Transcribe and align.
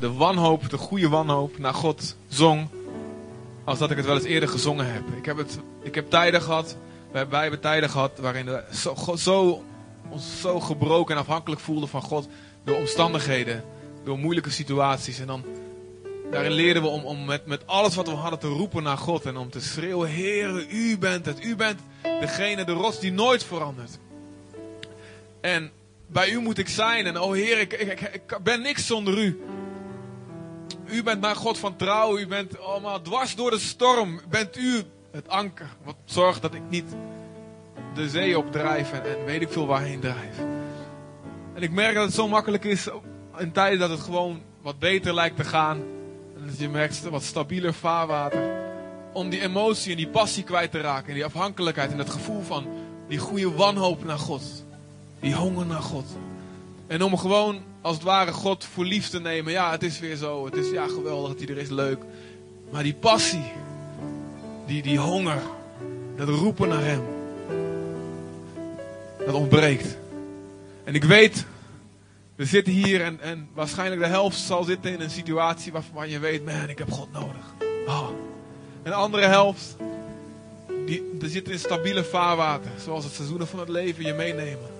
de, 0.00 0.06
de 0.06 0.12
wanhoop, 0.12 0.70
de 0.70 0.76
goede 0.76 1.08
wanhoop 1.08 1.58
naar 1.58 1.74
God 1.74 2.16
zong. 2.28 2.68
Als 3.64 3.78
dat 3.78 3.90
ik 3.90 3.96
het 3.96 4.06
wel 4.06 4.14
eens 4.14 4.24
eerder 4.24 4.48
gezongen 4.48 4.92
heb. 4.92 5.02
Ik 5.16 5.24
heb, 5.24 5.36
het, 5.36 5.58
ik 5.82 5.94
heb 5.94 6.10
tijden 6.10 6.42
gehad, 6.42 6.76
wij, 7.10 7.42
hebben 7.42 7.60
tijden 7.60 7.90
gehad 7.90 8.18
waarin 8.18 8.46
we 8.46 8.64
zo, 8.72 9.16
zo, 9.16 9.62
ons 10.08 10.40
zo 10.40 10.60
gebroken 10.60 11.14
en 11.14 11.20
afhankelijk 11.20 11.60
voelden 11.60 11.88
van 11.88 12.02
God. 12.02 12.28
Door 12.64 12.76
omstandigheden, 12.76 13.64
door 14.04 14.18
moeilijke 14.18 14.50
situaties. 14.50 15.18
En 15.18 15.26
dan 15.26 15.44
daarin 16.30 16.52
leerden 16.52 16.82
we 16.82 16.88
om, 16.88 17.04
om 17.04 17.24
met, 17.24 17.46
met 17.46 17.66
alles 17.66 17.94
wat 17.94 18.08
we 18.08 18.14
hadden 18.14 18.38
te 18.38 18.48
roepen 18.48 18.82
naar 18.82 18.98
God. 18.98 19.24
En 19.24 19.36
om 19.36 19.50
te 19.50 19.60
schreeuwen, 19.60 20.08
Heer, 20.08 20.66
u 20.70 20.98
bent 20.98 21.26
het. 21.26 21.44
U 21.44 21.56
bent 21.56 21.80
degene, 22.02 22.64
de 22.64 22.72
rots 22.72 23.00
die 23.00 23.12
nooit 23.12 23.44
verandert. 23.44 23.98
En 25.40 25.70
bij 26.06 26.30
u 26.30 26.40
moet 26.40 26.58
ik 26.58 26.68
zijn. 26.68 27.06
En 27.06 27.20
oh 27.20 27.32
Heer, 27.32 27.60
ik, 27.60 27.72
ik, 27.72 28.00
ik 28.00 28.38
ben 28.42 28.62
niks 28.62 28.86
zonder 28.86 29.18
u. 29.18 29.40
U 30.90 31.02
bent 31.02 31.20
mijn 31.20 31.36
God 31.36 31.58
van 31.58 31.76
trouw. 31.76 32.18
U 32.18 32.26
bent 32.26 32.60
allemaal 32.60 33.02
dwars 33.02 33.34
door 33.34 33.50
de 33.50 33.58
storm. 33.58 34.20
Bent 34.28 34.56
u 34.56 34.82
het 35.10 35.28
anker. 35.28 35.68
Wat 35.84 35.96
zorgt 36.04 36.42
dat 36.42 36.54
ik 36.54 36.62
niet 36.68 36.96
de 37.94 38.08
zee 38.08 38.38
opdrijf 38.38 38.92
en, 38.92 39.02
en 39.02 39.24
weet 39.24 39.42
ik 39.42 39.48
veel 39.48 39.66
waarheen 39.66 40.00
drijf. 40.00 40.38
En 41.54 41.62
ik 41.62 41.70
merk 41.70 41.94
dat 41.94 42.04
het 42.04 42.14
zo 42.14 42.28
makkelijk 42.28 42.64
is 42.64 42.88
in 43.38 43.52
tijden 43.52 43.78
dat 43.78 43.90
het 43.90 44.00
gewoon 44.00 44.42
wat 44.62 44.78
beter 44.78 45.14
lijkt 45.14 45.36
te 45.36 45.44
gaan. 45.44 45.76
En 46.36 46.46
dat 46.46 46.58
je 46.58 46.68
merkt 46.68 47.08
wat 47.08 47.22
stabieler 47.22 47.74
vaarwater. 47.74 48.64
Om 49.12 49.28
die 49.28 49.40
emotie 49.40 49.90
en 49.90 49.96
die 49.96 50.08
passie 50.08 50.44
kwijt 50.44 50.70
te 50.70 50.80
raken. 50.80 51.08
En 51.08 51.14
die 51.14 51.24
afhankelijkheid 51.24 51.92
en 51.92 51.98
het 51.98 52.10
gevoel 52.10 52.42
van 52.42 52.66
die 53.08 53.18
goede 53.18 53.52
wanhoop 53.52 54.04
naar 54.04 54.18
God. 54.18 54.42
Die 55.20 55.34
honger 55.34 55.66
naar 55.66 55.82
God. 55.82 56.06
En 56.86 57.02
om 57.02 57.16
gewoon 57.16 57.62
als 57.86 57.94
het 57.94 58.04
ware 58.04 58.32
God 58.32 58.64
voor 58.64 58.84
lief 58.84 59.08
te 59.08 59.20
nemen. 59.20 59.52
Ja, 59.52 59.70
het 59.70 59.82
is 59.82 59.98
weer 59.98 60.16
zo. 60.16 60.44
Het 60.44 60.54
is 60.54 60.70
ja 60.70 60.86
geweldig 60.86 61.30
dat 61.30 61.38
hij 61.38 61.56
er 61.56 61.62
is, 61.62 61.68
leuk. 61.68 61.98
Maar 62.70 62.82
die 62.82 62.94
passie, 62.94 63.52
die, 64.66 64.82
die 64.82 64.98
honger, 64.98 65.42
dat 66.16 66.28
roepen 66.28 66.68
naar 66.68 66.84
hem, 66.84 67.02
dat 69.26 69.34
ontbreekt. 69.34 69.96
En 70.84 70.94
ik 70.94 71.04
weet, 71.04 71.46
we 72.34 72.44
zitten 72.44 72.72
hier 72.72 73.02
en, 73.02 73.20
en 73.20 73.48
waarschijnlijk 73.54 74.00
de 74.00 74.08
helft 74.08 74.38
zal 74.38 74.64
zitten 74.64 74.92
in 74.92 75.00
een 75.00 75.10
situatie 75.10 75.72
waarvan 75.72 76.08
je 76.08 76.18
weet, 76.18 76.44
man, 76.44 76.68
ik 76.68 76.78
heb 76.78 76.90
God 76.90 77.12
nodig. 77.12 77.54
Oh. 77.86 78.08
En 78.82 78.90
de 78.90 78.94
andere 78.94 79.26
helft, 79.26 79.76
die, 80.86 81.02
die 81.12 81.28
zit 81.28 81.48
in 81.48 81.58
stabiele 81.58 82.04
vaarwater, 82.04 82.70
zoals 82.84 83.04
het 83.04 83.12
seizoenen 83.12 83.46
van 83.46 83.58
het 83.58 83.68
leven 83.68 84.04
je 84.04 84.12
meenemen. 84.12 84.70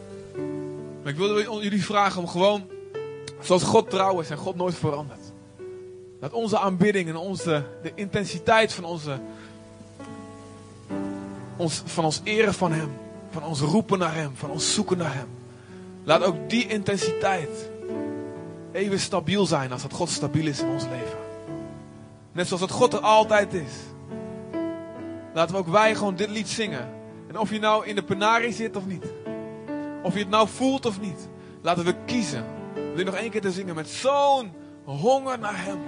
Maar 1.02 1.12
ik 1.12 1.18
wilde 1.18 1.62
jullie 1.62 1.84
vragen 1.84 2.20
om 2.20 2.28
gewoon, 2.28 2.74
zoals 3.40 3.62
God 3.62 3.90
trouw 3.90 4.20
is 4.20 4.30
en 4.30 4.36
God 4.36 4.56
nooit 4.56 4.74
verandert. 4.74 5.32
Dat 6.20 6.32
onze 6.32 6.58
aanbidding 6.58 7.08
en 7.08 7.16
onze, 7.16 7.64
de 7.82 7.92
intensiteit 7.94 8.72
van 8.72 8.84
onze, 8.84 9.18
ons, 11.56 11.82
van 11.84 12.04
ons 12.04 12.20
eren 12.24 12.54
van 12.54 12.72
Hem, 12.72 12.90
van 13.30 13.44
ons 13.44 13.60
roepen 13.60 13.98
naar 13.98 14.14
Hem, 14.14 14.30
van 14.34 14.50
ons 14.50 14.74
zoeken 14.74 14.98
naar 14.98 15.14
Hem. 15.14 15.28
Laat 16.04 16.22
ook 16.22 16.50
die 16.50 16.66
intensiteit 16.66 17.70
even 18.72 19.00
stabiel 19.00 19.46
zijn 19.46 19.72
als 19.72 19.82
dat 19.82 19.92
God 19.92 20.08
stabiel 20.08 20.46
is 20.46 20.60
in 20.60 20.68
ons 20.68 20.84
leven. 20.84 21.18
Net 22.32 22.46
zoals 22.46 22.62
dat 22.62 22.70
God 22.70 22.92
er 22.92 23.00
altijd 23.00 23.54
is. 23.54 23.72
Laten 25.34 25.54
we 25.54 25.60
ook 25.60 25.68
wij 25.68 25.94
gewoon 25.94 26.16
dit 26.16 26.30
lied 26.30 26.48
zingen. 26.48 26.88
En 27.28 27.38
of 27.38 27.50
je 27.50 27.58
nou 27.58 27.86
in 27.86 27.94
de 27.94 28.02
penarie 28.02 28.52
zit 28.52 28.76
of 28.76 28.86
niet. 28.86 29.04
Of 30.02 30.12
je 30.12 30.18
het 30.18 30.28
nou 30.28 30.48
voelt 30.48 30.86
of 30.86 31.00
niet. 31.00 31.28
Laten 31.62 31.84
we 31.84 31.94
kiezen. 32.06 32.55
Om 32.96 33.04
dit 33.04 33.12
nog 33.12 33.20
één 33.20 33.30
keer 33.30 33.40
te 33.40 33.52
zingen 33.52 33.74
met 33.74 33.88
zo'n 33.88 34.52
honger 34.84 35.38
naar 35.38 35.64
Hem. 35.64 35.78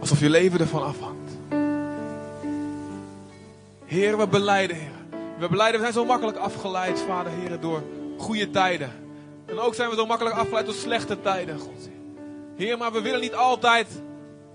Alsof 0.00 0.20
je 0.20 0.30
leven 0.30 0.60
ervan 0.60 0.82
afhangt. 0.82 1.30
Heer, 3.84 4.18
we 4.18 4.26
beleiden, 4.26 4.76
Heer. 4.76 4.90
We 5.38 5.48
beleiden, 5.48 5.80
we 5.80 5.86
zijn 5.86 5.98
zo 5.98 6.04
makkelijk 6.04 6.38
afgeleid, 6.38 7.00
Vader, 7.00 7.32
Heer, 7.32 7.60
door 7.60 7.82
goede 8.18 8.50
tijden. 8.50 8.92
En 9.46 9.58
ook 9.58 9.74
zijn 9.74 9.90
we 9.90 9.96
zo 9.96 10.06
makkelijk 10.06 10.36
afgeleid 10.36 10.66
door 10.66 10.74
slechte 10.74 11.20
tijden, 11.20 11.58
God. 11.58 11.88
Heer, 12.56 12.78
maar 12.78 12.92
we 12.92 13.00
willen 13.00 13.20
niet 13.20 13.34
altijd 13.34 14.02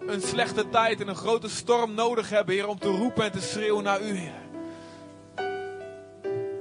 een 0.08 0.22
slechte 0.22 0.70
tijd 0.70 1.02
en 1.02 1.08
een 1.08 1.16
grote 1.16 1.50
storm 1.50 1.94
nodig 1.94 2.30
hebben, 2.30 2.56
Heer, 2.56 2.68
om 2.68 2.80
te 2.80 2.90
roepen 2.90 3.24
en 3.24 3.32
te 3.32 3.42
schreeuwen 3.42 3.84
naar 3.84 4.02
U, 4.02 4.16
Heer. 4.16 4.45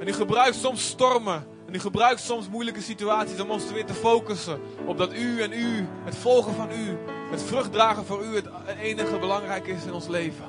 En 0.04 0.10
U 0.10 0.12
gebruikt 0.12 0.56
soms 0.56 0.86
stormen 0.86 1.46
en 1.66 1.74
U 1.74 1.78
gebruikt 1.78 2.20
soms 2.20 2.48
moeilijke 2.48 2.80
situaties 2.80 3.40
om 3.40 3.50
ons 3.50 3.72
weer 3.72 3.84
te 3.84 3.94
focussen 3.94 4.60
op 4.86 4.98
dat 4.98 5.14
U 5.14 5.42
en 5.42 5.52
U, 5.52 5.86
het 6.04 6.16
volgen 6.16 6.54
van 6.54 6.70
U, 6.70 6.98
het 7.30 7.42
vruchtdragen 7.42 8.04
voor 8.04 8.24
U, 8.24 8.34
het 8.34 8.46
enige 8.80 9.18
belangrijk 9.18 9.66
is 9.66 9.84
in 9.84 9.92
ons 9.92 10.08
leven. 10.08 10.44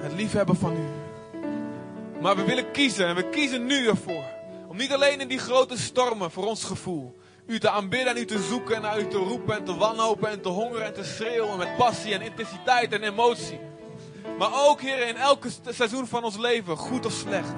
Het 0.00 0.12
liefhebben 0.12 0.56
van 0.56 0.76
U. 0.76 0.84
Maar 2.20 2.36
we 2.36 2.44
willen 2.44 2.70
kiezen 2.70 3.06
en 3.06 3.14
we 3.14 3.28
kiezen 3.28 3.66
nu 3.66 3.88
ervoor. 3.88 4.24
Om 4.68 4.76
niet 4.76 4.92
alleen 4.92 5.20
in 5.20 5.28
die 5.28 5.38
grote 5.38 5.78
stormen 5.78 6.30
voor 6.30 6.46
ons 6.46 6.64
gevoel, 6.64 7.16
u 7.46 7.58
te 7.58 7.70
aanbidden 7.70 8.14
en 8.14 8.22
u 8.22 8.24
te 8.24 8.42
zoeken 8.42 8.76
en 8.76 8.82
naar 8.82 9.00
u 9.00 9.06
te 9.06 9.18
roepen 9.18 9.56
en 9.56 9.64
te 9.64 9.76
wanhopen 9.76 10.30
en 10.30 10.40
te 10.40 10.48
hongeren 10.48 10.86
en 10.86 10.94
te 10.94 11.04
schreeuwen 11.04 11.58
met 11.58 11.76
passie 11.76 12.14
en 12.14 12.22
intensiteit 12.22 12.92
en 12.92 13.02
emotie. 13.02 13.60
Maar 14.38 14.68
ook, 14.68 14.80
Heer, 14.80 15.08
in 15.08 15.16
elke 15.16 15.48
seizoen 15.68 16.06
van 16.06 16.24
ons 16.24 16.38
leven, 16.38 16.76
goed 16.76 17.06
of 17.06 17.12
slecht. 17.12 17.54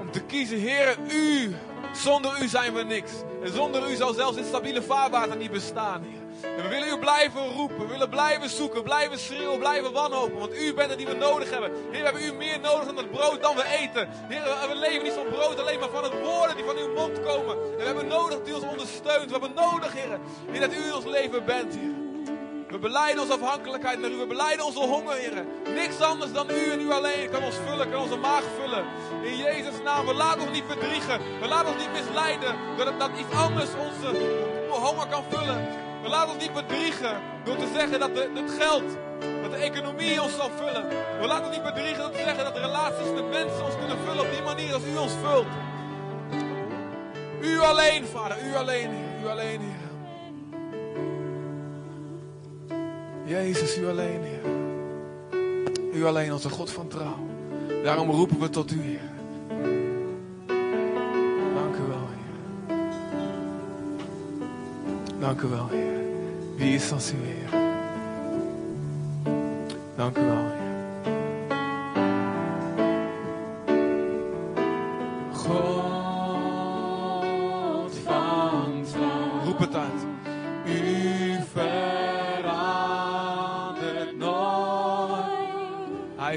Om 0.00 0.10
te 0.10 0.20
kiezen, 0.20 0.58
Heer, 0.58 0.96
u. 1.10 1.54
Zonder 1.92 2.42
u 2.42 2.48
zijn 2.48 2.74
we 2.74 2.82
niks. 2.82 3.12
En 3.42 3.52
zonder 3.52 3.90
u 3.90 3.94
zal 3.94 4.12
zelfs 4.12 4.36
dit 4.36 4.46
stabiele 4.46 4.82
vaarwater 4.82 5.36
niet 5.36 5.50
bestaan, 5.50 6.02
Heer. 6.02 6.20
En 6.56 6.62
we 6.62 6.68
willen 6.68 6.88
u 6.88 6.98
blijven 6.98 7.52
roepen, 7.52 7.78
we 7.78 7.86
willen 7.86 8.08
blijven 8.08 8.50
zoeken, 8.50 8.82
blijven 8.82 9.18
schreeuwen, 9.18 9.58
blijven 9.58 9.92
wanhopen. 9.92 10.38
Want 10.38 10.56
u 10.56 10.74
bent 10.74 10.88
het 10.88 10.98
die 10.98 11.06
we 11.06 11.14
nodig 11.14 11.50
hebben. 11.50 11.70
Heer, 11.90 12.00
we 12.00 12.04
hebben 12.04 12.24
u 12.24 12.32
meer 12.32 12.60
nodig 12.60 12.86
dan 12.86 12.96
het 12.96 13.10
brood 13.10 13.42
dan 13.42 13.56
we 13.56 13.64
eten. 13.64 14.08
Heer, 14.28 14.42
we 14.68 14.74
leven 14.74 15.02
niet 15.02 15.12
van 15.12 15.28
brood 15.28 15.60
alleen, 15.60 15.80
maar 15.80 15.88
van 15.88 16.02
het 16.02 16.20
woorden 16.20 16.56
die 16.56 16.64
van 16.64 16.76
uw 16.76 16.94
mond 16.94 17.20
komen. 17.20 17.56
En 17.56 17.78
we 17.78 17.84
hebben 17.84 18.06
nodig 18.06 18.38
dat 18.38 18.48
u 18.48 18.52
ons 18.52 18.64
ondersteunt. 18.64 19.24
We 19.24 19.38
hebben 19.38 19.54
nodig, 19.54 19.92
Heer, 19.92 20.60
dat 20.60 20.72
u 20.72 20.90
ons 20.92 21.04
leven 21.04 21.44
bent, 21.44 21.74
Heer. 21.74 21.99
Beleiden 22.80 23.22
onze 23.22 23.32
afhankelijkheid 23.32 24.00
naar 24.00 24.10
u. 24.10 24.16
We 24.16 24.26
beleiden 24.26 24.66
onze 24.66 24.78
honger, 24.78 25.14
Heer. 25.14 25.44
Niks 25.74 26.00
anders 26.00 26.32
dan 26.32 26.50
u 26.50 26.70
en 26.70 26.80
u 26.80 26.90
alleen 26.90 27.30
kan 27.30 27.42
ons 27.42 27.56
vullen, 27.66 27.90
kan 27.90 28.00
onze 28.00 28.16
maag 28.16 28.42
vullen. 28.60 28.84
In 29.22 29.36
Jezus' 29.36 29.82
naam, 29.84 30.06
we 30.06 30.14
laten 30.14 30.40
ons 30.40 30.50
niet 30.50 30.66
bedriegen. 30.66 31.20
We 31.40 31.48
laten 31.48 31.72
ons 31.72 31.82
niet 31.82 31.92
misleiden. 31.92 32.56
Dat, 32.76 33.00
dat 33.00 33.10
iets 33.18 33.34
anders 33.36 33.68
onze 33.88 34.08
honger 34.68 35.06
kan 35.06 35.24
vullen. 35.28 35.68
We 36.02 36.08
laten 36.08 36.34
ons 36.34 36.42
niet 36.42 36.54
bedriegen 36.54 37.20
door 37.44 37.56
te 37.56 37.68
zeggen 37.74 38.00
dat 38.00 38.14
de, 38.14 38.30
het 38.34 38.50
geld, 38.58 38.84
dat 39.42 39.50
de 39.50 39.56
economie 39.56 40.22
ons 40.22 40.36
zal 40.36 40.50
vullen. 40.56 40.88
We 41.20 41.26
laten 41.26 41.46
ons 41.46 41.56
niet 41.56 41.64
bedriegen 41.64 41.98
door 41.98 42.10
te 42.10 42.22
zeggen 42.24 42.44
dat 42.44 42.54
de 42.54 42.60
relaties 42.60 43.10
met 43.14 43.30
mensen 43.30 43.64
ons 43.64 43.76
kunnen 43.78 43.98
vullen 44.06 44.24
op 44.24 44.30
die 44.30 44.42
manier 44.42 44.74
als 44.74 44.84
u 44.84 44.96
ons 44.96 45.12
vult. 45.22 45.46
U 47.40 47.60
alleen, 47.60 48.06
Vader, 48.06 48.36
u 48.46 48.54
alleen, 48.54 48.90
u 49.22 49.28
alleen, 49.28 49.60
Heer. 49.60 49.79
Jezus, 53.30 53.78
u 53.78 53.86
alleen, 53.86 54.20
Heer. 54.22 54.40
U 55.94 56.04
alleen, 56.04 56.32
onze 56.32 56.48
God 56.48 56.70
van 56.70 56.88
trouw. 56.88 57.26
Daarom 57.82 58.10
roepen 58.10 58.40
we 58.40 58.50
tot 58.50 58.70
u, 58.72 58.80
Heer. 58.80 59.10
Dank 61.54 61.76
u 61.76 61.82
wel, 61.88 62.08
Heer. 62.10 62.78
Dank 65.20 65.40
u 65.40 65.48
wel, 65.48 65.68
Heer. 65.68 66.00
Wie 66.56 66.74
is 66.74 66.92
als 66.92 67.12
u, 67.12 67.16
Heer? 67.22 67.60
Dank 69.96 70.16
u 70.16 70.20
wel, 70.20 70.46
Heer. 70.50 70.59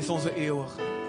Is 0.04 0.10
onze 0.10 0.34
eeuwige. 0.36 1.03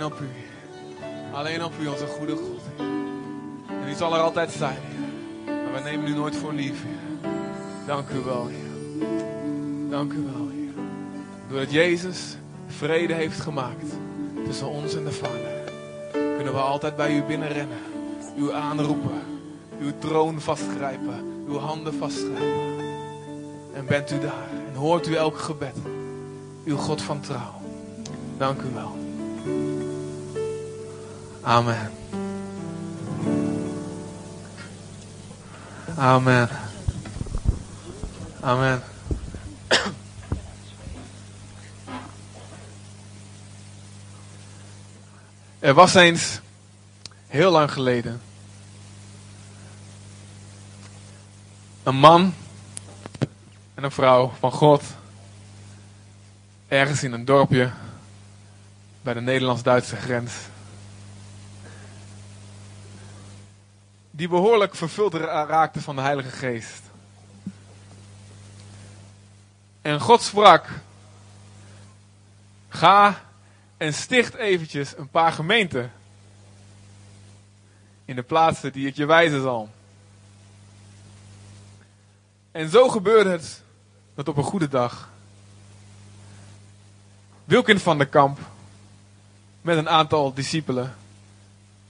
Alleen 0.00 0.12
op 0.12 0.20
u. 0.20 0.28
Alleen 1.32 1.64
op 1.64 1.72
u, 1.82 1.86
onze 1.86 2.06
goede 2.06 2.36
God. 2.36 2.60
En 3.66 3.88
u 3.88 3.94
zal 3.94 4.14
er 4.14 4.20
altijd 4.20 4.50
zijn. 4.50 4.78
Maar 5.44 5.72
we 5.72 5.80
nemen 5.90 6.10
u 6.10 6.14
nooit 6.14 6.36
voor 6.36 6.52
lief. 6.52 6.84
Dank 7.86 8.08
u 8.08 8.18
wel, 8.18 8.46
Heer. 8.46 9.08
Dank 9.90 10.12
u 10.12 10.28
wel, 10.32 10.48
Heer. 10.48 10.72
Doordat 11.48 11.72
Jezus 11.72 12.36
vrede 12.66 13.14
heeft 13.14 13.40
gemaakt 13.40 13.92
tussen 14.44 14.68
ons 14.68 14.94
en 14.94 15.04
de 15.04 15.12
Vader, 15.12 15.72
kunnen 16.12 16.52
we 16.52 16.60
altijd 16.60 16.96
bij 16.96 17.16
u 17.16 17.22
binnenrennen, 17.22 17.78
u 18.36 18.52
aanroepen, 18.52 19.22
uw 19.80 19.92
troon 19.98 20.40
vastgrijpen, 20.40 21.44
uw 21.48 21.58
handen 21.58 21.94
vastgrijpen. 21.94 22.84
En 23.74 23.86
bent 23.86 24.10
u 24.10 24.20
daar 24.20 24.48
en 24.68 24.74
hoort 24.74 25.08
u 25.08 25.14
elk 25.14 25.38
gebed, 25.38 25.76
uw 26.64 26.76
God 26.76 27.02
van 27.02 27.20
trouw. 27.20 27.60
Dank 28.38 28.60
u 28.60 28.74
wel. 28.74 28.98
Amen. 31.42 31.90
Amen. 35.96 36.48
Amen. 38.40 38.82
Er 45.58 45.74
was 45.74 45.94
eens, 45.94 46.40
heel 47.26 47.50
lang 47.50 47.72
geleden, 47.72 48.20
een 51.82 51.96
man 51.96 52.34
en 53.74 53.84
een 53.84 53.90
vrouw 53.90 54.32
van 54.38 54.52
God, 54.52 54.82
ergens 56.68 57.02
in 57.02 57.12
een 57.12 57.24
dorpje 57.24 57.70
bij 59.02 59.14
de 59.14 59.20
Nederlands-Duitse 59.20 59.96
grens. 59.96 60.32
Die 64.20 64.28
behoorlijk 64.28 64.74
vervuld 64.74 65.14
ra- 65.14 65.46
raakte 65.46 65.80
van 65.80 65.96
de 65.96 66.02
Heilige 66.02 66.28
Geest. 66.30 66.82
En 69.82 70.00
God 70.00 70.22
sprak: 70.22 70.68
Ga 72.68 73.20
en 73.76 73.94
sticht 73.94 74.34
eventjes 74.34 74.96
een 74.96 75.08
paar 75.08 75.32
gemeenten. 75.32 75.92
In 78.04 78.16
de 78.16 78.22
plaatsen 78.22 78.72
die 78.72 78.86
ik 78.86 78.96
je 78.96 79.06
wijzen 79.06 79.42
zal. 79.42 79.70
En 82.50 82.68
zo 82.68 82.88
gebeurde 82.88 83.30
het 83.30 83.62
dat 84.14 84.28
op 84.28 84.36
een 84.36 84.42
goede 84.42 84.68
dag. 84.68 85.08
Wilkin 87.44 87.78
van 87.78 87.98
der 87.98 88.08
Kamp 88.08 88.38
met 89.60 89.76
een 89.76 89.88
aantal 89.88 90.34
discipelen 90.34 90.96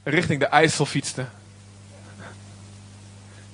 richting 0.02 0.40
de 0.40 0.46
IJssel 0.46 0.86
fietste. 0.86 1.26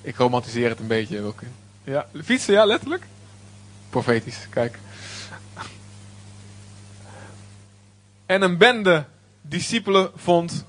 Ik 0.07 0.15
romantiseer 0.15 0.69
het 0.69 0.79
een 0.79 0.87
beetje, 0.87 1.21
Wilkin. 1.21 1.51
Ja, 1.83 2.07
fietsen, 2.23 2.53
ja, 2.53 2.65
letterlijk. 2.65 3.05
Profetisch, 3.89 4.47
kijk. 4.49 4.79
En 8.25 8.41
een 8.41 8.57
bende 8.57 9.05
discipelen 9.41 10.11
vond 10.15 10.65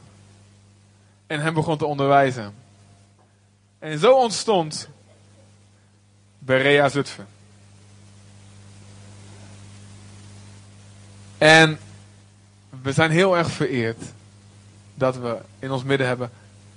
en 1.26 1.40
hem 1.40 1.54
begon 1.54 1.78
te 1.78 1.87
onderwijzen. 1.87 2.54
En 3.78 3.99
zo 3.99 4.14
ontstond 4.14 4.88
Berea 6.38 6.88
Zutphen. 6.88 7.26
En 11.38 11.78
we 12.83 12.92
zijn 12.92 13.11
heel 13.11 13.37
erg 13.37 13.50
vereerd 13.50 14.02
dat 14.95 15.16
we 15.16 15.38
in 15.59 15.71
ons 15.71 15.83
midden 15.83 16.07
hebben 16.07 16.30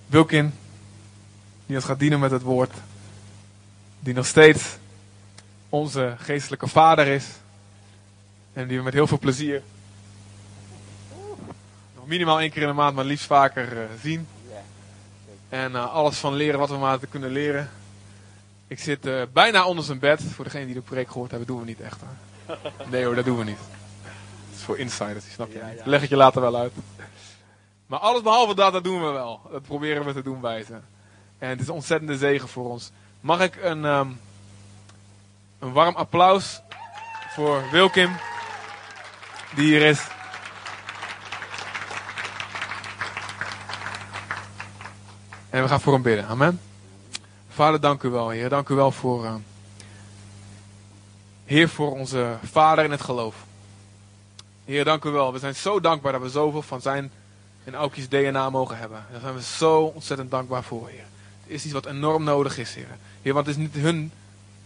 Wilkin, 0.05 0.53
die 1.71 1.79
ons 1.79 1.89
gaat 1.89 1.99
dienen 1.99 2.19
met 2.19 2.31
het 2.31 2.41
woord, 2.41 2.71
die 3.99 4.13
nog 4.13 4.25
steeds 4.25 4.63
onze 5.69 6.15
geestelijke 6.17 6.67
vader 6.67 7.07
is 7.07 7.25
en 8.53 8.67
die 8.67 8.77
we 8.77 8.83
met 8.83 8.93
heel 8.93 9.07
veel 9.07 9.19
plezier 9.19 9.61
nog 11.95 12.07
minimaal 12.07 12.39
één 12.39 12.51
keer 12.51 12.61
in 12.61 12.67
de 12.67 12.73
maand, 12.73 12.95
maar 12.95 13.05
liefst 13.05 13.25
vaker 13.25 13.81
eh, 13.81 13.87
zien. 14.01 14.27
En 15.49 15.75
eh, 15.75 15.93
alles 15.93 16.17
van 16.17 16.33
leren 16.33 16.59
wat 16.59 16.69
we 16.69 16.77
maar 16.77 16.99
te 16.99 17.07
kunnen 17.07 17.29
leren. 17.31 17.69
Ik 18.67 18.79
zit 18.79 19.05
eh, 19.05 19.21
bijna 19.33 19.65
onder 19.65 19.83
zijn 19.83 19.99
bed. 19.99 20.21
Voor 20.23 20.43
degenen 20.43 20.65
die 20.65 20.75
de 20.75 20.81
preek 20.81 21.11
gehoord 21.11 21.29
hebben, 21.29 21.47
doen 21.47 21.59
we 21.59 21.65
niet 21.65 21.81
echt. 21.81 21.99
Hoor. 22.01 22.57
Nee 22.89 23.05
hoor, 23.05 23.15
dat 23.15 23.25
doen 23.25 23.37
we 23.37 23.43
niet. 23.43 23.57
Dat 24.49 24.57
is 24.57 24.61
voor 24.61 24.77
insiders, 24.77 25.23
die 25.23 25.33
snap 25.33 25.51
je 25.51 25.57
Ja, 25.57 25.67
niet. 25.67 25.77
ja. 25.77 25.83
Leg 25.85 26.01
het 26.01 26.09
je 26.09 26.15
later 26.15 26.41
wel 26.41 26.55
uit. 26.55 26.73
Maar 27.85 27.99
alles 27.99 28.21
behalve 28.21 28.55
dat, 28.55 28.73
dat 28.73 28.83
doen 28.83 29.05
we 29.05 29.11
wel. 29.11 29.41
Dat 29.51 29.61
proberen 29.61 30.05
we 30.05 30.13
te 30.13 30.21
doen 30.21 30.39
bij 30.41 30.63
ze. 30.63 30.75
En 31.41 31.49
het 31.49 31.59
is 31.59 31.67
een 31.67 31.73
ontzettende 31.73 32.17
zegen 32.17 32.47
voor 32.47 32.69
ons. 32.69 32.91
Mag 33.21 33.41
ik 33.41 33.55
een, 33.61 33.85
ehm, 33.85 34.07
een 35.59 35.71
warm 35.71 35.95
applaus 35.95 36.61
voor 37.29 37.63
Wilkim, 37.71 38.17
die 39.55 39.65
hier 39.65 39.81
is. 39.81 40.07
En 45.49 45.61
we 45.61 45.67
gaan 45.67 45.81
voor 45.81 45.93
hem 45.93 46.01
bidden. 46.01 46.27
Amen. 46.27 46.61
Vader, 47.49 47.79
dank 47.79 48.03
u 48.03 48.09
wel, 48.09 48.29
Heer. 48.29 48.49
Dank 48.49 48.69
u 48.69 48.75
wel 48.75 48.91
voor, 48.91 49.25
eh, 49.25 49.35
Heer, 51.45 51.69
voor 51.69 51.91
onze 51.91 52.37
Vader 52.43 52.83
in 52.83 52.91
het 52.91 53.01
geloof. 53.01 53.35
Heer, 54.65 54.83
dank 54.83 55.03
u 55.03 55.09
wel. 55.09 55.33
We 55.33 55.39
zijn 55.39 55.55
zo 55.55 55.79
dankbaar 55.79 56.11
dat 56.11 56.21
we 56.21 56.29
zoveel 56.29 56.61
van 56.61 56.81
zijn 56.81 57.11
en 57.63 57.75
Aukjes 57.75 58.09
DNA 58.09 58.49
mogen 58.49 58.77
hebben. 58.77 59.05
Daar 59.11 59.21
zijn 59.21 59.33
we 59.33 59.41
zo 59.41 59.81
ontzettend 59.81 60.31
dankbaar 60.31 60.63
voor, 60.63 60.89
Heer. 60.89 61.09
Is 61.51 61.63
iets 61.63 61.73
wat 61.73 61.85
enorm 61.85 62.23
nodig 62.23 62.57
is, 62.57 62.75
Heer. 62.75 62.97
Heer, 63.21 63.33
want 63.33 63.45
het 63.45 63.55
is 63.55 63.61
niet 63.61 63.75
hun, 63.75 64.11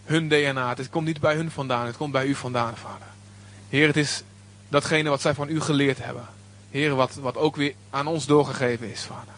hun 0.03 0.27
DNA. 0.27 0.73
Het 0.75 0.89
komt 0.89 1.05
niet 1.05 1.19
bij 1.19 1.35
hun 1.35 1.51
vandaan. 1.51 1.85
Het 1.85 1.97
komt 1.97 2.11
bij 2.11 2.25
u 2.25 2.35
vandaan, 2.35 2.77
Vader. 2.77 3.07
Heer, 3.69 3.87
het 3.87 3.97
is 3.97 4.23
datgene 4.69 5.09
wat 5.09 5.21
zij 5.21 5.33
van 5.33 5.49
u 5.49 5.61
geleerd 5.61 6.03
hebben. 6.03 6.27
Heer, 6.69 6.95
wat, 6.95 7.13
wat 7.15 7.37
ook 7.37 7.55
weer 7.55 7.73
aan 7.89 8.07
ons 8.07 8.25
doorgegeven 8.25 8.91
is, 8.91 9.03
Vader. 9.03 9.33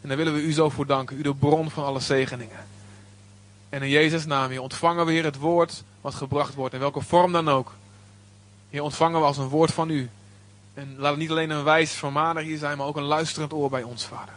En 0.00 0.08
daar 0.08 0.16
willen 0.16 0.34
we 0.34 0.40
u 0.40 0.52
zo 0.52 0.68
voor 0.68 0.86
danken. 0.86 1.18
U 1.18 1.22
de 1.22 1.34
bron 1.34 1.70
van 1.70 1.84
alle 1.84 2.00
zegeningen. 2.00 2.66
En 3.68 3.82
in 3.82 3.88
Jezus' 3.88 4.26
naam, 4.26 4.50
Heer, 4.50 4.60
ontvangen 4.60 5.06
we, 5.06 5.12
Heer, 5.12 5.24
het 5.24 5.36
woord 5.36 5.82
wat 6.00 6.14
gebracht 6.14 6.54
wordt. 6.54 6.74
In 6.74 6.80
welke 6.80 7.00
vorm 7.00 7.32
dan 7.32 7.48
ook. 7.48 7.74
Heer, 8.70 8.82
ontvangen 8.82 9.20
we 9.20 9.26
als 9.26 9.38
een 9.38 9.48
woord 9.48 9.72
van 9.72 9.90
u. 9.90 10.10
En 10.74 10.94
laat 10.98 11.10
het 11.10 11.20
niet 11.20 11.30
alleen 11.30 11.50
een 11.50 11.64
wijs 11.64 11.92
vermaner 11.92 12.42
hier 12.42 12.58
zijn, 12.58 12.78
maar 12.78 12.86
ook 12.86 12.96
een 12.96 13.02
luisterend 13.02 13.52
oor 13.52 13.70
bij 13.70 13.82
ons, 13.82 14.04
Vader. 14.04 14.34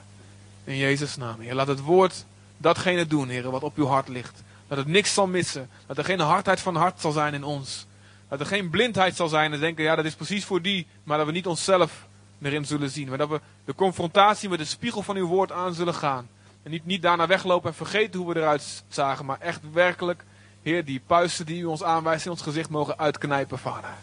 In 0.63 0.77
Jezus' 0.77 1.15
naam, 1.15 1.39
Heer. 1.39 1.56
Laat 1.56 1.68
het 1.68 1.82
woord 1.82 2.25
datgene 2.62 3.08
doen, 3.08 3.30
Heer, 3.30 3.51
wat 3.51 3.63
op 3.63 3.77
uw 3.77 3.86
hart 3.86 4.08
ligt. 4.08 4.44
Dat 4.68 4.77
het 4.77 4.88
niks 4.88 5.13
zal 5.13 5.27
missen. 5.27 5.70
Dat 5.86 5.98
er 5.98 6.06
geen 6.06 6.20
hardheid 6.20 6.60
van 6.60 6.75
hart 6.75 7.01
zal 7.01 7.12
zijn 7.12 7.34
in 7.34 7.44
ons. 7.44 7.86
Dat 8.30 8.39
er 8.39 8.46
geen 8.46 8.70
blindheid 8.70 9.15
zal 9.15 9.27
zijn 9.27 9.53
en 9.53 9.60
denken, 9.60 9.84
ja, 9.84 9.96
dat 9.96 10.06
is 10.06 10.15
precies 10.15 10.46
voor 10.46 10.62
die. 10.62 10.88
Maar 11.03 11.18
dat 11.18 11.25
we 11.25 11.32
niet 11.32 11.48
onszelf 11.48 12.08
erin 12.41 12.65
zullen 12.65 12.89
zien. 12.89 13.10
Maar 13.10 13.18
dat 13.18 13.30
we 13.30 13.41
de 13.65 13.75
confrontatie 13.75 14.50
met 14.50 14.60
de 14.60 14.65
spiegel 14.65 15.01
van 15.01 15.15
uw 15.15 15.27
woord 15.27 15.51
aan 15.51 15.74
zullen 15.74 15.94
gaan. 15.94 16.30
En 16.63 16.72
niet, 16.72 16.86
niet 16.86 17.01
daarna 17.01 17.27
weglopen 17.27 17.70
en 17.70 17.75
vergeten 17.75 18.20
hoe 18.20 18.34
we 18.34 18.39
eruit 18.39 18.84
zagen. 18.88 19.25
Maar 19.25 19.39
echt 19.39 19.62
werkelijk, 19.74 20.24
Heer, 20.62 20.86
die 20.86 21.01
puisten 21.08 21.46
die 21.46 21.62
u 21.62 21.65
ons 21.65 21.84
aanwijst 21.84 22.25
in 22.25 22.32
ons 22.32 22.41
gezicht 22.41 22.70
mogen 22.70 23.00
uitknijpen, 23.00 23.60
Vader. 23.60 23.94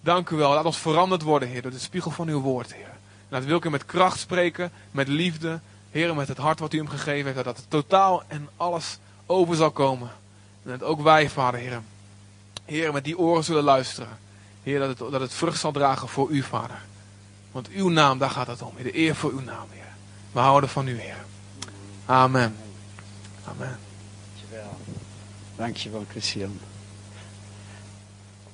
Dank 0.00 0.30
u 0.30 0.36
wel. 0.36 0.52
Laat 0.52 0.64
ons 0.64 0.78
veranderd 0.78 1.22
worden, 1.22 1.48
Heer, 1.48 1.62
door 1.62 1.70
de 1.70 1.78
spiegel 1.78 2.10
van 2.10 2.28
uw 2.28 2.40
woord, 2.40 2.74
Heer. 2.74 2.84
En 2.84 3.28
laat 3.28 3.44
Wilke 3.44 3.70
met 3.70 3.86
kracht 3.86 4.18
spreken, 4.18 4.70
met 4.90 5.08
liefde. 5.08 5.60
Heer, 5.96 6.14
met 6.14 6.28
het 6.28 6.38
hart 6.38 6.58
wat 6.58 6.72
u 6.72 6.78
hem 6.78 6.88
gegeven 6.88 7.32
heeft. 7.32 7.44
Dat 7.44 7.56
het 7.56 7.70
totaal 7.70 8.22
en 8.26 8.48
alles 8.56 8.98
over 9.26 9.56
zal 9.56 9.70
komen. 9.70 10.10
En 10.64 10.70
dat 10.70 10.82
ook 10.82 11.00
wij, 11.00 11.30
Vader, 11.30 11.60
Heer. 11.60 11.82
Heer, 12.64 12.92
met 12.92 13.04
die 13.04 13.18
oren 13.18 13.44
zullen 13.44 13.62
luisteren. 13.62 14.18
Heer, 14.62 14.78
dat 14.78 14.88
het, 14.88 14.98
dat 14.98 15.20
het 15.20 15.34
vrucht 15.34 15.60
zal 15.60 15.72
dragen 15.72 16.08
voor 16.08 16.30
u, 16.30 16.42
Vader. 16.42 16.78
Want 17.52 17.68
uw 17.68 17.88
naam, 17.88 18.18
daar 18.18 18.30
gaat 18.30 18.46
het 18.46 18.62
om. 18.62 18.74
De 18.82 18.96
eer 18.96 19.14
voor 19.14 19.30
uw 19.30 19.40
naam, 19.40 19.66
Heer. 19.70 19.92
We 20.32 20.38
houden 20.38 20.70
van 20.70 20.88
u, 20.88 21.00
Heer. 21.00 21.24
Amen. 22.06 22.56
Amen. 23.44 23.78
Dankjewel. 24.34 24.76
Dankjewel, 25.56 26.04
Christian. 26.10 26.60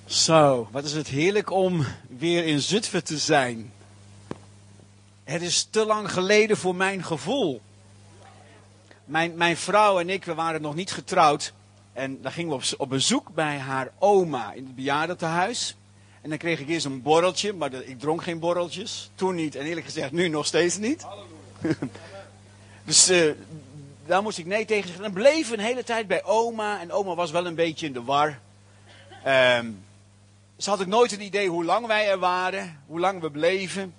Zo, 0.05 0.69
wat 0.71 0.85
is 0.85 0.93
het 0.93 1.09
heerlijk 1.09 1.51
om 1.51 1.87
weer 2.19 2.45
in 2.45 2.61
Zutphen 2.61 3.05
te 3.05 3.19
zijn. 3.19 3.73
Het 5.25 5.43
is 5.43 5.65
te 5.71 5.87
lang 5.87 6.13
geleden 6.13 6.57
voor 6.57 6.75
mijn 6.75 7.05
gevoel. 7.05 7.61
Mijn, 9.05 9.37
mijn 9.37 9.57
vrouw 9.57 10.01
en 10.01 10.11
ik, 10.11 10.25
we 10.25 10.35
waren 10.35 10.63
nog 10.63 10.75
niet 10.75 10.93
getrouwd. 10.93 11.53
En 11.93 12.23
dan 12.23 12.33
gingen 12.33 12.51
we 12.51 12.57
op, 12.57 12.81
op 12.81 12.89
bezoek 12.89 13.35
bij 13.35 13.59
haar 13.59 13.93
oma 13.99 14.53
in 14.53 14.65
het 14.65 14.75
bejaardentehuis. 14.75 15.77
En 16.21 16.29
dan 16.29 16.39
kreeg 16.39 16.61
ik 16.61 16.69
eerst 16.69 16.85
een 16.85 17.03
borreltje, 17.03 17.53
maar 17.53 17.73
ik 17.73 17.99
dronk 17.99 18.23
geen 18.23 18.39
borreltjes. 18.39 19.11
Toen 19.15 19.35
niet 19.35 19.55
en 19.55 19.65
eerlijk 19.65 19.87
gezegd 19.87 20.13
nu 20.13 20.29
nog 20.29 20.47
steeds 20.47 20.77
niet. 20.77 21.07
dus 22.85 23.11
uh, 23.11 23.33
daar 24.07 24.23
moest 24.23 24.39
ik 24.39 24.47
nee 24.47 24.65
tegen 24.65 24.87
zeggen. 24.87 25.05
En 25.05 25.13
bleef 25.13 25.51
een 25.51 25.61
hele 25.61 25.85
tijd 25.85 26.07
bij 26.07 26.25
oma. 26.25 26.81
En 26.81 26.93
oma 26.93 27.15
was 27.15 27.31
wel 27.31 27.47
een 27.47 27.55
beetje 27.55 27.87
in 27.87 27.93
de 27.93 28.03
war. 28.03 28.39
Um, 29.27 29.85
ze 30.57 30.71
had 30.71 30.81
ook 30.81 30.87
nooit 30.87 31.13
een 31.13 31.23
idee 31.23 31.49
hoe 31.49 31.65
lang 31.65 31.87
wij 31.87 32.11
er 32.11 32.19
waren, 32.19 32.81
hoe 32.87 33.01
lang 33.01 33.21
we 33.21 33.31
bleven. 33.31 33.95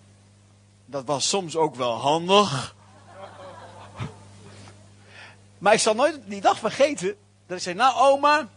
Dat 0.85 1.05
was 1.05 1.29
soms 1.29 1.55
ook 1.55 1.75
wel 1.75 1.93
handig. 1.93 2.75
Maar 5.57 5.73
ik 5.73 5.79
zal 5.79 5.93
nooit 5.93 6.19
die 6.25 6.41
dag 6.41 6.57
vergeten 6.57 7.15
dat 7.45 7.57
ik 7.57 7.63
zei, 7.63 7.75
nou 7.75 7.95
oma, 7.95 8.47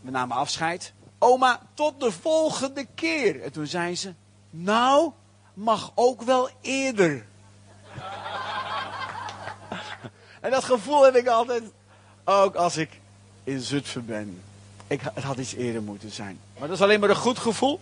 we 0.00 0.10
namen 0.10 0.36
afscheid. 0.36 0.92
Oma, 1.18 1.60
tot 1.74 2.00
de 2.00 2.12
volgende 2.12 2.86
keer. 2.94 3.42
En 3.42 3.52
toen 3.52 3.66
zei 3.66 3.96
ze, 3.96 4.14
nou, 4.50 5.12
mag 5.54 5.92
ook 5.94 6.22
wel 6.22 6.50
eerder. 6.60 7.26
en 10.40 10.50
dat 10.50 10.64
gevoel 10.64 11.04
heb 11.04 11.14
ik 11.14 11.26
altijd, 11.26 11.62
ook 12.24 12.54
als 12.54 12.76
ik 12.76 13.00
in 13.44 13.60
Zutphen 13.60 14.06
ben. 14.06 14.42
Ik, 14.86 15.00
het 15.14 15.24
had 15.24 15.38
iets 15.38 15.54
eerder 15.54 15.82
moeten 15.82 16.10
zijn. 16.10 16.40
Maar 16.58 16.68
dat 16.68 16.76
is 16.76 16.82
alleen 16.82 17.00
maar 17.00 17.10
een 17.10 17.16
goed 17.16 17.38
gevoel. 17.38 17.80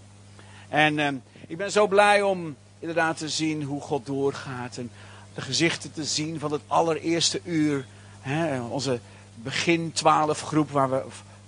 En 0.69 0.99
uh, 0.99 1.09
ik 1.47 1.57
ben 1.57 1.73
zo 1.73 1.87
blij 1.87 2.23
om 2.23 2.57
inderdaad 2.85 3.17
te 3.17 3.29
zien 3.29 3.63
hoe 3.63 3.81
God 3.81 4.07
doorgaat. 4.07 4.77
En 4.77 4.91
de 5.35 5.41
gezichten 5.41 5.93
te 5.93 6.05
zien 6.05 6.39
van 6.39 6.53
het 6.53 6.61
allereerste 6.67 7.41
uur. 7.45 7.87
Hè, 8.21 8.61
onze 8.61 9.01
begin 9.35 9.93
12 9.93 10.41
groep, 10.41 10.71
waar 10.71 10.91
we, 10.91 11.03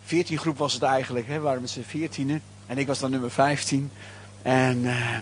14 0.05 0.39
groep 0.39 0.59
was 0.59 0.73
het 0.73 0.83
eigenlijk, 0.83 1.27
hè, 1.27 1.41
waren 1.41 1.61
met 1.61 1.71
z'n 1.71 1.83
14 1.83 2.43
En 2.67 2.79
ik 2.79 2.87
was 2.87 2.99
dan 2.99 3.11
nummer 3.11 3.31
15. 3.31 3.91
En 4.43 4.85
uh, 4.85 5.19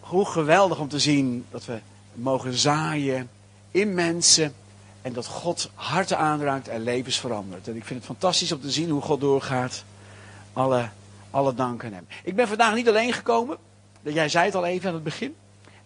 hoe 0.00 0.26
geweldig 0.26 0.78
om 0.78 0.88
te 0.88 0.98
zien 0.98 1.44
dat 1.50 1.64
we 1.64 1.80
mogen 2.12 2.54
zaaien 2.54 3.30
in 3.70 3.94
mensen. 3.94 4.54
En 5.02 5.12
dat 5.12 5.26
God 5.26 5.70
harten 5.74 6.18
aanraakt 6.18 6.68
en 6.68 6.82
levens 6.82 7.18
verandert. 7.18 7.68
En 7.68 7.76
ik 7.76 7.84
vind 7.84 7.98
het 7.98 8.08
fantastisch 8.08 8.52
om 8.52 8.60
te 8.60 8.70
zien 8.70 8.90
hoe 8.90 9.02
God 9.02 9.20
doorgaat. 9.20 9.84
Alle, 10.52 10.88
alle 11.30 11.54
dank 11.54 11.84
aan 11.84 11.92
hem. 11.92 12.06
Ik 12.24 12.36
ben 12.36 12.48
vandaag 12.48 12.74
niet 12.74 12.88
alleen 12.88 13.12
gekomen. 13.12 13.58
Jij 14.02 14.28
zei 14.28 14.44
het 14.44 14.54
al 14.54 14.64
even 14.64 14.88
aan 14.88 14.94
het 14.94 15.04
begin. 15.04 15.36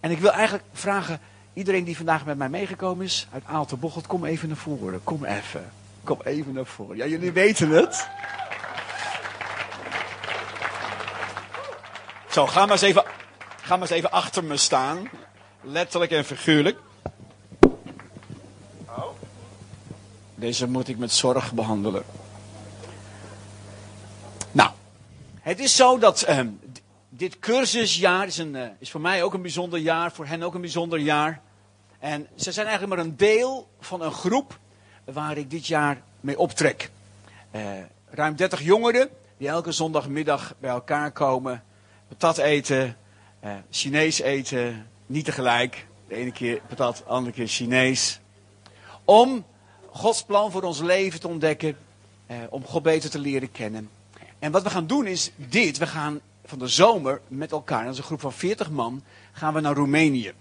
En 0.00 0.11
ik 0.11 0.18
wil 0.18 0.32
eigenlijk 0.32 0.64
vragen, 0.73 1.20
iedereen 1.52 1.85
die 1.85 1.96
vandaag 1.96 2.25
met 2.25 2.38
mij 2.38 2.49
meegekomen 2.49 3.04
is, 3.04 3.26
uit 3.32 3.42
Aalterbochelt, 3.46 4.06
kom 4.06 4.25
even 4.25 4.49
naar 4.49 4.56
voren. 4.56 5.00
Kom 5.04 5.25
even. 5.25 5.70
Kom 6.04 6.20
even 6.25 6.52
naar 6.52 6.66
voren. 6.66 6.96
Ja, 6.96 7.06
jullie 7.06 7.32
weten 7.32 7.70
het. 7.70 8.08
Zo, 12.30 12.46
ga 12.46 12.61
maar 12.61 12.70
eens 12.70 12.82
even, 12.82 13.04
ga 13.62 13.76
maar 13.76 13.88
eens 13.88 13.96
even 13.96 14.11
achter 14.11 14.44
me 14.44 14.56
staan. 14.56 15.11
Letterlijk 15.61 16.11
en 16.11 16.25
figuurlijk. 16.25 16.78
Deze 20.35 20.68
moet 20.68 20.88
ik 20.88 20.99
met 20.99 21.12
zorg 21.12 21.52
behandelen. 21.52 22.02
Nou, 24.52 24.70
het 25.40 25.58
is 25.58 25.76
zo 25.76 25.99
dat 25.99 26.26
uh, 26.28 26.40
dit 27.16 27.38
cursusjaar 27.38 28.26
is, 28.26 28.38
een, 28.38 28.54
uh, 28.54 28.66
is 28.78 28.90
voor 28.90 29.00
mij 29.00 29.23
ook 29.23 29.35
een 29.35 29.42
bijzonder 29.42 29.78
jaar, 29.78 30.12
voor 30.12 30.26
hen 30.26 30.42
ook 30.42 30.54
een 30.54 30.61
bijzonder 30.61 30.99
jaar. 30.99 31.40
En 31.99 32.26
ze 32.35 32.52
zijn 32.52 32.66
eigenlijk 32.66 32.96
maar 32.96 33.06
een 33.06 33.16
deel 33.16 33.68
van 33.80 34.02
een 34.02 34.12
groep 34.12 34.58
waar 35.04 35.37
ik 35.37 35.50
dit 35.50 35.66
jaar 35.66 36.02
mee 36.20 36.38
optrek. 36.38 36.90
Uh, 37.52 37.62
ruim 38.11 38.37
30 38.37 38.62
jongeren 38.62 39.08
die 39.37 39.49
elke 39.49 39.73
zondagmiddag 39.73 40.54
bij 40.58 40.70
elkaar 40.70 41.12
komen, 41.12 41.64
patat 42.08 42.38
eten, 42.38 42.96
Chinees 43.70 44.20
eten, 44.20 44.87
niet 45.06 45.25
tegelijk. 45.25 45.87
De 46.08 46.14
ene 46.14 46.32
keer 46.32 46.61
patat, 46.68 46.96
de 46.96 47.04
andere 47.04 47.35
keer 47.35 47.46
Chinees. 47.46 48.20
Om 49.04 49.44
Gods 49.90 50.25
plan 50.25 50.50
voor 50.50 50.62
ons 50.62 50.80
leven 50.80 51.20
te 51.20 51.28
ontdekken. 51.28 51.76
Eh, 52.26 52.37
om 52.50 52.64
God 52.64 52.82
beter 52.82 53.11
te 53.11 53.18
leren 53.18 53.52
kennen. 53.52 53.90
En 54.38 54.52
wat 54.52 54.62
we 54.62 54.70
gaan 54.70 54.87
doen 54.87 55.06
is 55.06 55.30
dit. 55.37 55.78
We 55.78 55.87
gaan 55.87 56.20
van 56.46 56.58
de 56.58 56.68
zomer 56.68 57.20
met 57.28 57.52
elkaar, 57.52 57.84
dat 57.84 57.92
is 57.92 57.98
een 57.98 58.04
groep 58.04 58.20
van 58.20 58.32
40 58.32 58.70
man, 58.70 59.02
gaan 59.32 59.54
we 59.54 59.60
naar 59.60 59.74
Roemenië. 59.74 60.32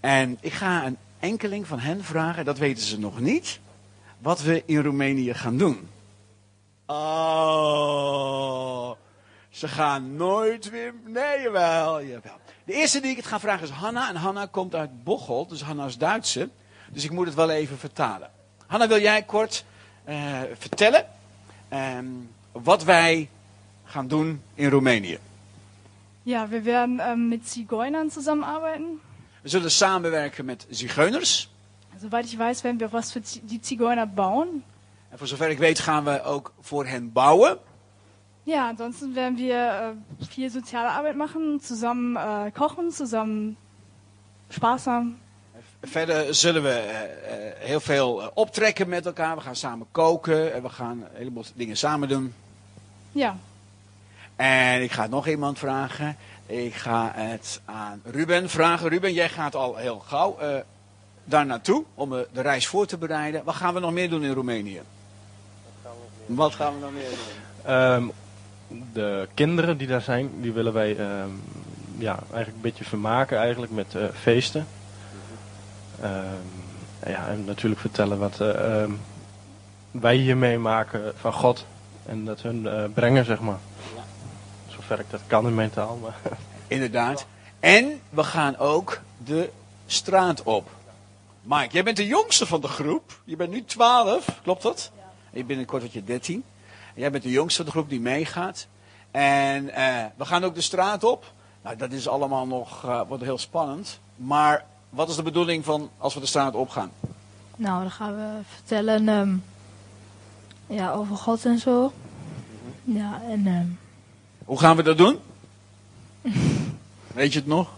En 0.00 0.38
ik 0.40 0.52
ga 0.52 0.86
een 0.86 0.96
enkeling 1.18 1.66
van 1.66 1.78
hen 1.78 2.04
vragen, 2.04 2.44
dat 2.44 2.58
weten 2.58 2.84
ze 2.84 2.98
nog 2.98 3.20
niet, 3.20 3.60
wat 4.18 4.42
we 4.42 4.62
in 4.66 4.82
Roemenië 4.82 5.34
gaan 5.34 5.56
doen. 5.56 5.88
Oh, 6.86 8.12
ze 9.48 9.68
gaan 9.68 10.16
nooit 10.16 10.70
weer. 10.70 10.94
Nee, 11.06 11.40
jawel, 11.40 12.02
jawel. 12.02 12.40
De 12.64 12.72
eerste 12.72 13.00
die 13.00 13.10
ik 13.10 13.16
het 13.16 13.26
ga 13.26 13.40
vragen 13.40 13.62
is 13.62 13.70
Hanna. 13.70 14.08
En 14.08 14.16
Hanna 14.16 14.46
komt 14.46 14.74
uit 14.74 15.04
Bocholt, 15.04 15.48
dus 15.48 15.62
Hanna 15.62 15.84
is 15.84 15.98
Duitse. 15.98 16.48
Dus 16.90 17.04
ik 17.04 17.10
moet 17.10 17.26
het 17.26 17.34
wel 17.34 17.50
even 17.50 17.78
vertalen. 17.78 18.30
Hanna, 18.66 18.88
wil 18.88 19.00
jij 19.00 19.22
kort 19.22 19.64
uh, 20.08 20.40
vertellen 20.58 21.06
um, 21.72 22.30
wat 22.52 22.84
wij 22.84 23.28
gaan 23.84 24.08
doen 24.08 24.42
in 24.54 24.70
Roemenië? 24.70 25.18
Ja, 26.24 26.48
we 26.50 26.62
werden 26.64 27.00
ähm, 27.00 27.28
mit 27.28 27.48
Zigeunern 27.48 28.10
zusammenarbeiten. 28.10 29.00
We 29.42 29.48
zullen 29.48 29.70
samenwerken 29.70 30.44
met 30.44 30.66
zigeuners. 30.70 31.48
Soweit 32.00 32.26
ich 32.26 32.38
weiß, 32.38 32.62
werden 32.64 32.80
wir 32.80 32.92
was 32.92 33.12
für 33.12 33.20
die 33.20 33.60
Zigeuner 33.60 34.06
bauen. 34.06 34.62
En 35.10 35.18
voor 35.18 35.26
zover 35.26 35.50
ik 35.50 35.58
weet 35.58 35.78
gaan 35.78 36.04
we 36.04 36.22
ook 36.22 36.52
voor 36.60 36.86
hen 36.86 37.12
bouwen. 37.12 37.58
Ja, 38.44 38.68
ansonsten 38.68 39.14
werden 39.14 39.36
wir 39.38 39.56
äh, 39.56 40.26
viel 40.28 40.50
soziale 40.50 40.88
Arbeit 40.88 41.16
machen, 41.16 41.60
zusammen 41.60 42.16
äh, 42.16 42.50
kochen, 42.50 42.90
zusammen 42.92 43.56
Spaß 44.50 44.86
haben. 44.86 45.18
Verder 45.84 46.34
zullen 46.34 46.62
we 46.62 46.68
uh, 47.60 47.66
heel 47.66 47.80
veel 47.80 48.30
optrekken 48.34 48.88
met 48.88 49.06
elkaar. 49.06 49.36
We 49.36 49.42
gaan 49.42 49.56
samen 49.56 49.86
koken 49.90 50.52
en 50.54 50.62
we 50.62 50.68
gaan 50.68 51.00
een 51.00 51.08
heleboel 51.12 51.44
dingen 51.54 51.76
samen 51.76 52.08
doen. 52.08 52.34
Ja. 53.12 53.36
En 54.36 54.82
ik 54.82 54.92
ga 54.92 55.06
nog 55.06 55.26
iemand 55.26 55.58
vragen. 55.58 56.16
Ik 56.46 56.74
ga 56.74 57.12
het 57.14 57.60
aan 57.64 58.00
Ruben 58.04 58.48
vragen. 58.50 58.88
Ruben, 58.88 59.12
jij 59.12 59.28
gaat 59.28 59.54
al 59.54 59.76
heel 59.76 59.98
gauw 59.98 60.38
uh, 60.42 60.56
daar 61.24 61.46
naartoe 61.46 61.84
om 61.94 62.10
de 62.10 62.40
reis 62.40 62.66
voor 62.66 62.86
te 62.86 62.98
bereiden. 62.98 63.44
Wat 63.44 63.54
gaan 63.54 63.74
we 63.74 63.80
nog 63.80 63.92
meer 63.92 64.10
doen 64.10 64.24
in 64.24 64.32
Roemenië? 64.32 64.80
Wat 66.26 66.54
gaan 66.54 66.74
we 66.74 66.80
nog 66.80 66.92
meer 66.92 67.08
doen? 67.08 67.74
Um, 67.74 68.12
de 68.92 69.28
kinderen 69.34 69.76
die 69.76 69.86
daar 69.86 70.00
zijn, 70.00 70.30
die 70.40 70.52
willen 70.52 70.72
wij 70.72 70.98
um, 70.98 71.42
ja, 71.98 72.18
eigenlijk 72.18 72.54
een 72.54 72.60
beetje 72.60 72.84
vermaken 72.84 73.38
eigenlijk 73.38 73.72
met 73.72 73.94
uh, 73.94 74.04
feesten. 74.14 74.66
Uh, 76.02 76.08
ja, 77.06 77.28
en 77.28 77.44
natuurlijk 77.44 77.80
vertellen 77.80 78.18
wat 78.18 78.36
wij 79.90 80.16
hier 80.16 80.36
meemaken 80.36 81.12
van 81.16 81.32
God. 81.32 81.66
En 82.06 82.24
dat 82.24 82.42
hun 82.42 82.92
brengen, 82.94 83.24
zeg 83.24 83.40
maar. 83.40 83.58
Dat 84.96 85.20
kan 85.26 85.46
in 85.46 85.54
mijn 85.54 85.70
taal. 85.70 85.96
Maar 85.96 86.16
Inderdaad. 86.66 87.26
En 87.60 88.00
we 88.10 88.24
gaan 88.24 88.56
ook 88.56 89.00
de 89.24 89.50
straat 89.86 90.42
op. 90.42 90.70
Mike, 91.42 91.72
jij 91.72 91.84
bent 91.84 91.96
de 91.96 92.06
jongste 92.06 92.46
van 92.46 92.60
de 92.60 92.68
groep. 92.68 93.20
Je 93.24 93.36
bent 93.36 93.50
nu 93.50 93.64
12, 93.64 94.40
klopt 94.42 94.62
dat? 94.62 94.90
Ja. 94.96 95.02
En 95.30 95.38
je 95.38 95.44
binnenkort 95.44 95.82
wat 95.82 95.92
je 95.92 96.04
13. 96.04 96.44
Jij 96.94 97.10
bent 97.10 97.22
de 97.22 97.30
jongste 97.30 97.56
van 97.56 97.64
de 97.64 97.70
groep 97.70 97.88
die 97.88 98.00
meegaat. 98.00 98.66
En 99.10 99.64
we 100.16 100.24
gaan 100.24 100.44
ook 100.44 100.54
de 100.54 100.60
straat 100.60 101.04
op. 101.04 101.32
Nou, 101.62 101.76
dat 101.76 101.92
is 101.92 102.08
allemaal 102.08 102.46
nog, 102.46 102.82
wordt 103.08 103.22
heel 103.22 103.38
spannend. 103.38 104.00
Maar 104.16 104.64
wat 104.90 105.08
is 105.08 105.16
de 105.16 105.22
bedoeling 105.22 105.64
van 105.64 105.90
als 105.98 106.14
we 106.14 106.20
de 106.20 106.26
straat 106.26 106.54
opgaan? 106.54 106.90
Nou, 107.56 107.80
dan 107.80 107.90
gaan 107.90 108.14
we 108.14 108.40
vertellen 108.54 109.08
um, 109.08 109.44
ja, 110.66 110.92
over 110.92 111.16
God 111.16 111.44
en 111.44 111.58
zo. 111.58 111.92
Ja, 112.84 113.20
en... 113.28 113.46
Um... 113.46 113.78
Hoe 114.44 114.58
gaan 114.58 114.76
we 114.76 114.82
dat 114.82 114.98
doen? 114.98 115.18
Weet 117.14 117.32
je 117.32 117.38
het 117.38 117.48
nog? 117.48 117.70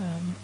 Um, 0.00 0.36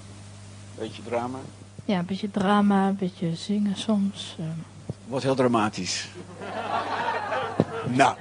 beetje 0.78 1.02
drama? 1.02 1.38
Ja, 1.85 1.99
een 1.99 2.07
beetje 2.07 2.31
drama, 2.31 2.88
een 2.88 2.97
beetje 2.97 3.35
zingen 3.35 3.76
soms. 3.76 4.37
Um. 4.40 4.64
Wordt 5.07 5.25
heel 5.25 5.35
dramatisch. 5.35 6.09
nou, 7.85 8.16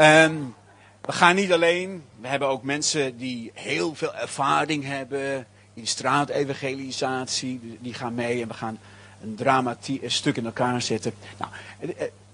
um, 0.00 0.54
we 1.00 1.12
gaan 1.12 1.34
niet 1.34 1.52
alleen. 1.52 2.04
We 2.20 2.28
hebben 2.28 2.48
ook 2.48 2.62
mensen 2.62 3.16
die 3.16 3.50
heel 3.54 3.94
veel 3.94 4.14
ervaring 4.14 4.84
hebben 4.84 5.46
in 5.74 5.86
straatevangelisatie. 5.86 7.78
Die 7.80 7.94
gaan 7.94 8.14
mee 8.14 8.42
en 8.42 8.48
we 8.48 8.54
gaan 8.54 8.78
een 9.22 9.34
drama 9.34 9.76
een 9.86 10.10
stuk 10.10 10.36
in 10.36 10.44
elkaar 10.44 10.82
zetten. 10.82 11.12
Nou, 11.38 11.50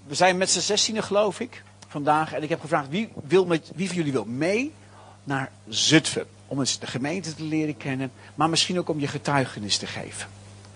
we 0.07 0.15
zijn 0.15 0.37
met 0.37 0.49
z'n 0.49 0.59
zestienen 0.59 1.03
geloof 1.03 1.39
ik. 1.39 1.63
Vandaag. 1.89 2.33
En 2.33 2.43
ik 2.43 2.49
heb 2.49 2.61
gevraagd 2.61 2.89
wie, 2.89 3.09
wil 3.23 3.45
met, 3.45 3.71
wie 3.75 3.87
van 3.87 3.95
jullie 3.95 4.11
wil 4.11 4.25
mee 4.25 4.73
naar 5.23 5.51
Zutphen. 5.67 6.25
Om 6.47 6.59
eens 6.59 6.79
de 6.79 6.87
gemeente 6.87 7.35
te 7.35 7.43
leren 7.43 7.77
kennen. 7.77 8.11
Maar 8.35 8.49
misschien 8.49 8.79
ook 8.79 8.89
om 8.89 8.99
je 8.99 9.07
getuigenis 9.07 9.77
te 9.77 9.87
geven. 9.87 10.29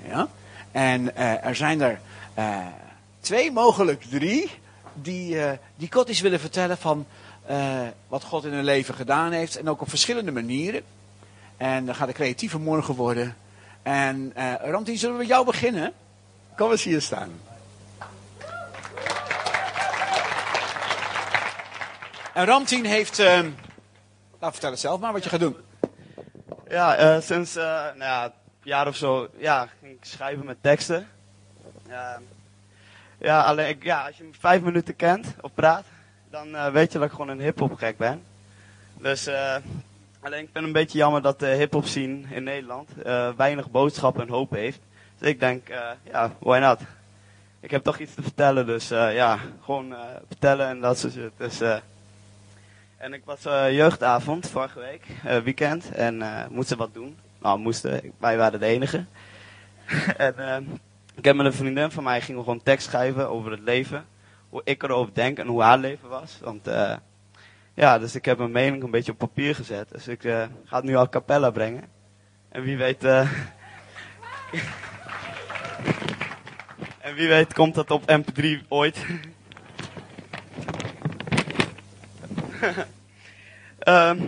Ja? 0.07 0.27
En 0.71 1.15
eh, 1.15 1.45
er 1.45 1.55
zijn 1.55 1.81
er 1.81 1.99
eh, 2.33 2.57
twee, 3.19 3.51
mogelijk 3.51 4.03
drie. 4.03 4.49
Die, 4.93 5.39
eh 5.39 5.57
die 5.75 5.89
kort 5.89 6.09
iets 6.09 6.21
willen 6.21 6.39
vertellen 6.39 6.77
van 6.77 7.05
wat 8.07 8.23
God 8.23 8.45
in 8.45 8.53
hun 8.53 8.63
leven 8.63 8.93
gedaan 8.93 9.31
heeft. 9.31 9.55
En 9.55 9.69
ook 9.69 9.81
op 9.81 9.89
verschillende 9.89 10.31
manieren. 10.31 10.81
En 11.57 11.85
dan 11.85 11.95
gaat 11.95 12.07
een 12.07 12.13
creatieve 12.13 12.59
morgen 12.59 12.95
worden. 12.95 13.35
En 13.81 14.33
Ramtien, 14.61 14.97
zullen 14.97 15.15
we 15.15 15.21
met 15.21 15.29
jou 15.29 15.45
beginnen? 15.45 15.93
Kom 16.55 16.71
eens 16.71 16.83
hier 16.83 17.01
staan. 17.01 17.29
En 22.33 22.45
Ramtien 22.45 22.85
heeft... 22.85 23.19
eh 23.19 23.39
nou, 24.39 24.51
vertel 24.51 24.71
het 24.71 24.79
zelf 24.79 24.99
maar 24.99 25.13
wat 25.13 25.23
je 25.23 25.29
gaat 25.29 25.39
doen. 25.39 25.55
Ja, 26.67 26.95
eh, 26.95 27.21
sinds 27.21 27.55
eh, 27.55 27.63
nou 27.63 27.97
ja, 27.97 28.23
een 28.23 28.31
jaar 28.63 28.87
of 28.87 28.95
zo 28.95 29.29
ja, 29.37 29.67
ging 29.79 29.93
ik 29.93 30.05
schrijven 30.05 30.45
met 30.45 30.57
teksten. 30.61 31.07
Ja, 31.87 32.19
ja, 33.17 33.41
alleen 33.41 33.77
ja, 33.79 34.05
als 34.05 34.17
je 34.17 34.23
me 34.23 34.29
vijf 34.39 34.61
minuten 34.61 34.95
kent 34.95 35.35
of 35.41 35.53
praat, 35.53 35.85
dan 36.29 36.55
eh, 36.55 36.67
weet 36.67 36.91
je 36.91 36.97
dat 36.97 37.07
ik 37.07 37.13
gewoon 37.13 37.29
een 37.29 37.41
hip-hop 37.41 37.73
gek 37.75 37.97
ben. 37.97 38.23
Dus 38.97 39.27
alleen 40.19 40.43
ik 40.43 40.49
vind 40.51 40.53
het 40.53 40.63
een 40.63 40.71
beetje 40.71 40.97
jammer 40.97 41.21
dat 41.21 41.39
de 41.39 41.47
hip-hop 41.47 41.85
in 41.85 42.43
Nederland 42.43 42.89
weinig 43.37 43.71
boodschap 43.71 44.19
en 44.19 44.29
hoop 44.29 44.51
heeft. 44.51 44.79
Dus 45.17 45.29
ik 45.29 45.39
denk, 45.39 45.67
ja, 46.03 46.31
why 46.39 46.57
not? 46.57 46.79
Ik 47.59 47.71
heb 47.71 47.83
toch 47.83 47.99
iets 47.99 48.13
te 48.13 48.21
vertellen, 48.21 48.65
dus 48.65 48.87
ja, 48.89 49.39
gewoon 49.63 49.95
vertellen 50.27 50.67
en 50.67 50.79
dat 50.79 50.97
soort 50.97 51.13
shit. 51.13 51.31
Dus, 51.37 51.61
en 53.03 53.13
ik 53.13 53.25
was 53.25 53.45
eh, 53.45 53.71
jeugdavond 53.71 54.49
vorige 54.49 54.79
week, 54.79 55.05
eh, 55.23 55.37
weekend, 55.37 55.91
en 55.91 56.21
eh 56.21 56.47
moesten 56.49 56.77
wat 56.77 56.93
doen. 56.93 57.17
Nou, 57.41 57.59
moesten, 57.59 58.13
wij 58.17 58.37
waren 58.37 58.59
de 58.59 58.65
enige. 58.65 59.05
en 60.17 60.37
eh, 60.37 60.57
ik 61.15 61.25
heb 61.25 61.35
met 61.35 61.45
een 61.45 61.53
vriendin 61.53 61.91
van 61.91 62.03
mij, 62.03 62.21
gingen 62.21 62.39
we 62.39 62.45
gewoon 62.45 62.63
tekst 62.63 62.87
schrijven 62.87 63.29
over 63.29 63.51
het 63.51 63.59
leven. 63.59 64.05
Hoe 64.49 64.61
ik 64.63 64.83
erover 64.83 65.13
denk 65.13 65.37
en 65.37 65.47
hoe 65.47 65.61
haar 65.61 65.77
leven 65.77 66.09
was. 66.09 66.39
Want 66.41 66.69
ja, 67.73 67.99
dus 67.99 68.15
ik 68.15 68.25
heb 68.25 68.37
mijn 68.37 68.51
mening 68.51 68.83
een 68.83 68.91
beetje 68.91 69.11
op 69.11 69.17
papier 69.17 69.55
gezet. 69.55 69.89
Dus 69.89 70.07
ik 70.07 70.21
ga 70.65 70.75
het 70.75 70.83
nu 70.83 70.95
al 70.95 71.09
cappella 71.09 71.49
brengen. 71.51 71.83
En 72.49 72.63
wie 72.63 72.77
weet... 72.77 73.03
en 77.07 77.15
wie 77.15 77.27
weet 77.27 77.53
komt 77.53 77.75
dat 77.75 77.91
op 77.91 78.11
mp3 78.11 78.67
ooit. 78.67 79.05
Ehm 83.79 84.19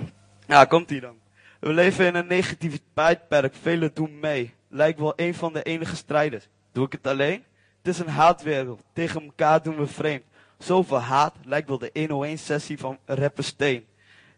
ja, 0.48 0.66
komt 0.66 0.92
ie 0.92 1.02
dan. 1.02 1.16
We 1.60 1.74
leven 1.74 2.06
in 2.06 2.16
een 2.16 2.28
negatief 2.28 2.80
tijdperk, 2.94 3.54
velen 3.62 3.92
doen 3.94 4.20
mee. 4.20 4.54
Lijkt 4.68 5.00
wel 5.00 5.14
een 5.16 5.36
van 5.36 5.54
de 5.54 5.64
enige 5.64 5.96
strijders. 5.96 6.48
Doe 6.72 6.86
ik 6.86 6.92
het 6.92 7.08
alleen? 7.08 7.44
Het 7.78 7.94
is 7.94 8.00
een 8.00 8.08
haatwereld, 8.08 8.82
tegen 8.94 9.24
elkaar 9.24 9.64
doen 9.64 9.76
we 9.76 9.88
vreemd. 9.88 10.24
Zoveel 10.58 11.00
haat 11.00 11.36
lijkt 11.44 11.68
wel 11.68 11.78
de 11.78 11.90
101 11.94 12.38
sessie 12.38 12.80
van 12.80 12.98
rapper 13.06 13.44
Steen. 13.44 13.86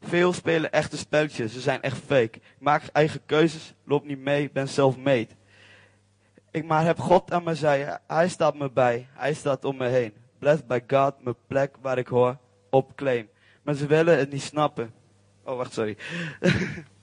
Veel 0.02 0.34
spelen 0.34 0.72
echte 0.72 0.98
spelletjes, 0.98 1.54
ze 1.54 1.60
zijn 1.60 1.82
echt 1.82 1.98
fake. 1.98 2.38
Ik 2.38 2.42
maak 2.60 2.84
eigen 2.92 3.22
keuzes, 3.26 3.74
loop 3.84 4.06
niet 4.06 4.20
mee, 4.20 4.52
ben 4.52 4.68
zelf 4.68 4.98
made. 4.98 5.28
Ik 6.52 6.66
maar 6.66 6.86
heb 6.86 7.00
God 7.00 7.32
aan 7.32 7.44
mijn 7.44 7.56
zij, 7.56 8.00
hij 8.08 8.30
staat 8.30 8.56
me 8.56 8.72
bij, 8.72 9.08
hij 9.14 9.34
staat 9.34 9.66
om 9.66 9.78
me 9.78 9.88
heen. 9.88 10.14
Blessed 10.40 10.68
by 10.68 10.80
God, 10.88 11.24
mijn 11.24 11.36
plek 11.48 11.76
waar 11.82 11.98
ik 11.98 12.08
hoor, 12.08 12.38
op 12.70 12.96
claim. 12.96 13.30
Maar 13.68 13.76
ze 13.76 13.88
willen 13.88 14.18
het 14.18 14.32
niet 14.32 14.42
snappen. 14.42 14.94
Oh, 15.44 15.58
wacht, 15.58 15.74
sorry. 15.74 15.98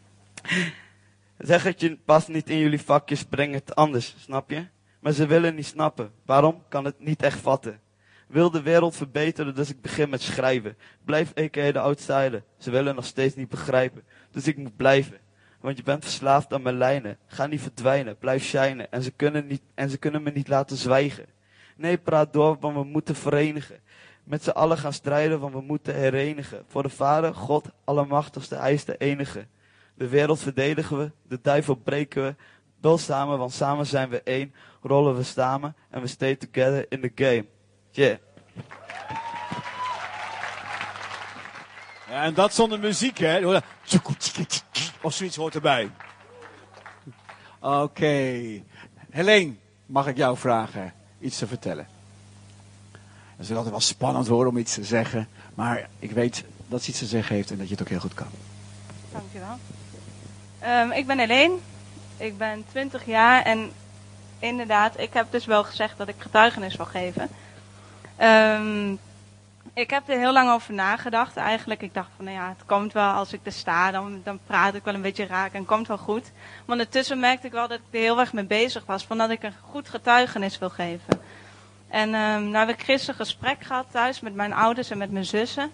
zeg 1.39 1.63
het 1.63 1.81
je 1.81 1.99
past 2.05 2.29
niet 2.29 2.51
in 2.51 2.59
jullie 2.59 2.81
vakjes, 2.81 3.25
breng 3.25 3.55
het 3.55 3.75
anders, 3.75 4.15
snap 4.19 4.51
je? 4.51 4.67
Maar 5.01 5.13
ze 5.13 5.27
willen 5.27 5.55
niet 5.55 5.67
snappen. 5.67 6.13
Waarom? 6.27 6.63
Kan 6.69 6.85
het 6.85 7.01
niet 7.01 7.23
echt 7.23 7.39
vatten. 7.39 7.81
Wil 8.27 8.51
de 8.51 8.63
wereld 8.63 8.97
verbeteren, 8.97 9.55
dus 9.55 9.71
ik 9.71 9.81
begin 9.81 10.09
met 10.09 10.23
schrijven. 10.23 10.77
Blijf 11.05 11.39
a.k.a. 11.39 11.73
de 11.73 11.81
outsider. 11.81 12.43
Ze 12.59 12.71
willen 12.71 12.95
nog 12.95 13.05
steeds 13.05 13.35
niet 13.35 13.49
begrijpen. 13.49 14.03
Dus 14.31 14.47
ik 14.47 14.57
moet 14.57 14.77
blijven. 14.77 15.19
Want 15.61 15.77
je 15.77 15.83
bent 15.83 16.05
verslaafd 16.05 16.53
aan 16.53 16.63
mijn 16.63 16.79
lijnen. 16.79 17.19
Ga 17.27 17.47
niet 17.47 17.61
verdwijnen, 17.61 18.19
blijf 18.19 18.45
shinen. 18.45 18.93
En 18.93 19.03
ze 19.03 19.11
kunnen, 19.11 19.47
niet, 19.47 19.63
en 19.75 19.91
ze 19.91 19.99
kunnen 19.99 20.23
me 20.23 20.31
niet 20.31 20.49
laten 20.49 20.77
zwijgen. 20.77 21.27
Nee, 21.77 21.99
praat 21.99 22.33
door, 22.33 22.57
want 22.61 22.77
we 22.77 22.85
moeten 22.85 23.15
verenigen. 23.15 23.81
Met 24.25 24.43
z'n 24.45 24.51
allen 24.51 24.79
gaan 24.79 24.93
strijden, 24.93 25.41
want 25.41 25.53
we 25.55 25.61
moeten 25.61 25.95
herenigen. 25.95 26.65
Voor 26.69 26.83
de 26.83 26.89
Vader, 26.89 27.35
God, 27.35 27.69
Allemachtigste, 27.85 28.55
Hij 28.55 28.73
is 28.73 28.85
de 28.85 28.97
enige. 28.97 29.47
De 29.95 30.09
wereld 30.09 30.41
verdedigen 30.41 30.99
we, 30.99 31.11
de 31.29 31.39
duivel 31.43 31.75
breken 31.75 32.25
we. 32.25 32.35
Wel 32.81 32.99
samen, 32.99 33.39
want 33.39 33.53
samen 33.53 33.87
zijn 33.87 34.09
we 34.09 34.23
één. 34.23 34.55
Rollen 34.83 35.17
we 35.17 35.23
samen 35.23 35.77
en 35.91 36.01
we 36.01 36.07
stay 36.07 36.37
together 36.37 36.87
in 36.89 37.01
the 37.01 37.13
game. 37.15 37.47
Yeah. 37.91 38.17
Ja, 42.09 42.23
en 42.23 42.35
dat 42.35 42.55
zonder 42.55 42.79
muziek, 42.79 43.19
hè? 43.19 43.61
Of 45.03 45.15
zoiets 45.15 45.37
hoort 45.37 45.55
erbij. 45.55 45.91
Oké. 47.61 48.63
Helene, 49.11 49.55
mag 49.87 50.07
ik 50.07 50.17
jou 50.17 50.37
vragen 50.37 50.95
iets 51.19 51.39
te 51.39 51.47
vertellen? 51.47 51.94
Het 53.37 53.51
is 53.51 53.51
altijd 53.51 53.71
wel 53.71 53.81
spannend 53.81 54.27
hoor 54.27 54.47
om 54.47 54.57
iets 54.57 54.75
te 54.75 54.85
zeggen. 54.85 55.29
Maar 55.55 55.89
ik 55.99 56.11
weet 56.11 56.45
dat 56.69 56.83
ze 56.83 56.91
iets 56.91 56.99
te 56.99 57.07
zeggen 57.07 57.35
heeft 57.35 57.51
en 57.51 57.59
dat 57.59 57.67
je 57.67 57.73
het 57.73 57.83
ook 57.83 57.89
heel 57.89 58.01
goed 58.01 58.15
kan. 58.15 58.27
Dankjewel. 59.13 59.59
Ehm 60.59 60.91
ik 60.91 61.07
ben 61.07 61.19
Helene. 61.19 61.57
Ik 62.17 62.39
ben 62.39 62.65
20 62.71 63.07
jaar 63.07 63.43
en 63.43 63.73
inderdaad, 64.39 64.99
ik 64.99 65.13
heb 65.13 65.27
dus 65.31 65.47
wel 65.47 65.65
gezegd 65.65 65.99
dat 65.99 66.09
ik 66.09 66.15
getuigenis 66.19 66.77
wil 66.77 66.87
geven. 66.87 67.29
Ehm, 68.17 68.93
ik 69.75 69.91
heb 69.91 70.09
er 70.09 70.19
heel 70.19 70.33
lang 70.33 70.51
over 70.51 70.75
nagedacht 70.75 71.37
eigenlijk. 71.37 71.83
Ik 71.83 71.95
dacht 71.95 72.11
van, 72.17 72.25
nou 72.25 72.37
ja, 72.37 72.49
het 72.49 72.67
komt 72.67 72.93
wel 72.93 73.11
als 73.11 73.33
ik 73.33 73.41
er 73.43 73.53
sta, 73.53 73.91
dan, 73.91 74.21
dan 74.25 74.39
praat 74.47 74.75
ik 74.75 74.85
wel 74.85 74.95
een 74.95 75.03
beetje 75.03 75.27
raak 75.27 75.53
en 75.53 75.59
het 75.59 75.69
komt 75.69 75.89
wel 75.89 75.99
goed. 75.99 76.31
Maar 76.33 76.77
ondertussen 76.77 77.21
merkte 77.21 77.47
ik 77.47 77.53
wel 77.53 77.69
dat 77.69 77.79
ik 77.79 77.85
er 77.91 78.01
heel 78.01 78.21
erg 78.21 78.33
mee 78.33 78.45
bezig 78.45 78.87
was, 78.87 79.05
van 79.05 79.19
dat 79.19 79.31
ik 79.31 79.43
een 79.43 79.55
goed 79.71 79.89
getuigenis 79.89 80.59
wil 80.59 80.71
geven. 80.71 81.21
En 81.95 82.15
ehm 82.15 82.51
nou 82.51 82.67
heb 82.67 82.79
ik 82.79 82.85
gisteren 82.85 83.21
een 83.21 83.27
gesprek 83.27 83.65
gehad 83.65 83.87
thuis 83.91 84.21
met 84.21 84.35
mijn 84.35 84.53
ouders 84.53 84.91
en 84.91 84.99
met 84.99 85.11
mijn 85.11 85.25
zussen. 85.25 85.71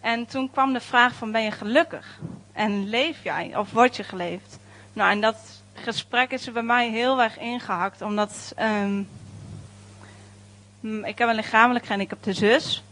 En 0.00 0.26
toen 0.26 0.50
kwam 0.50 0.72
de 0.72 0.80
vraag 0.80 1.14
van, 1.14 1.32
ben 1.32 1.42
je 1.42 1.50
gelukkig? 1.50 2.18
En 2.52 2.88
leef 2.88 3.22
jij 3.22 3.56
of 3.56 3.72
word 3.72 3.96
je 3.96 4.04
geleefd? 4.04 4.58
Nou, 4.92 5.10
en 5.10 5.20
dat 5.20 5.62
gesprek 5.74 6.30
is 6.30 6.46
er 6.46 6.52
bij 6.52 6.62
mij 6.62 6.90
heel 6.90 7.22
erg 7.22 7.38
ingehakt, 7.38 8.02
omdat 8.02 8.52
ehm, 8.56 9.02
mm, 10.80 11.04
ik 11.04 11.18
heb 11.18 11.28
een 11.28 11.34
lichamelijk 11.34 11.88
en 11.88 12.00
ik 12.00 12.10
heb 12.10 12.22
de 12.22 12.32
zus. 12.32 12.82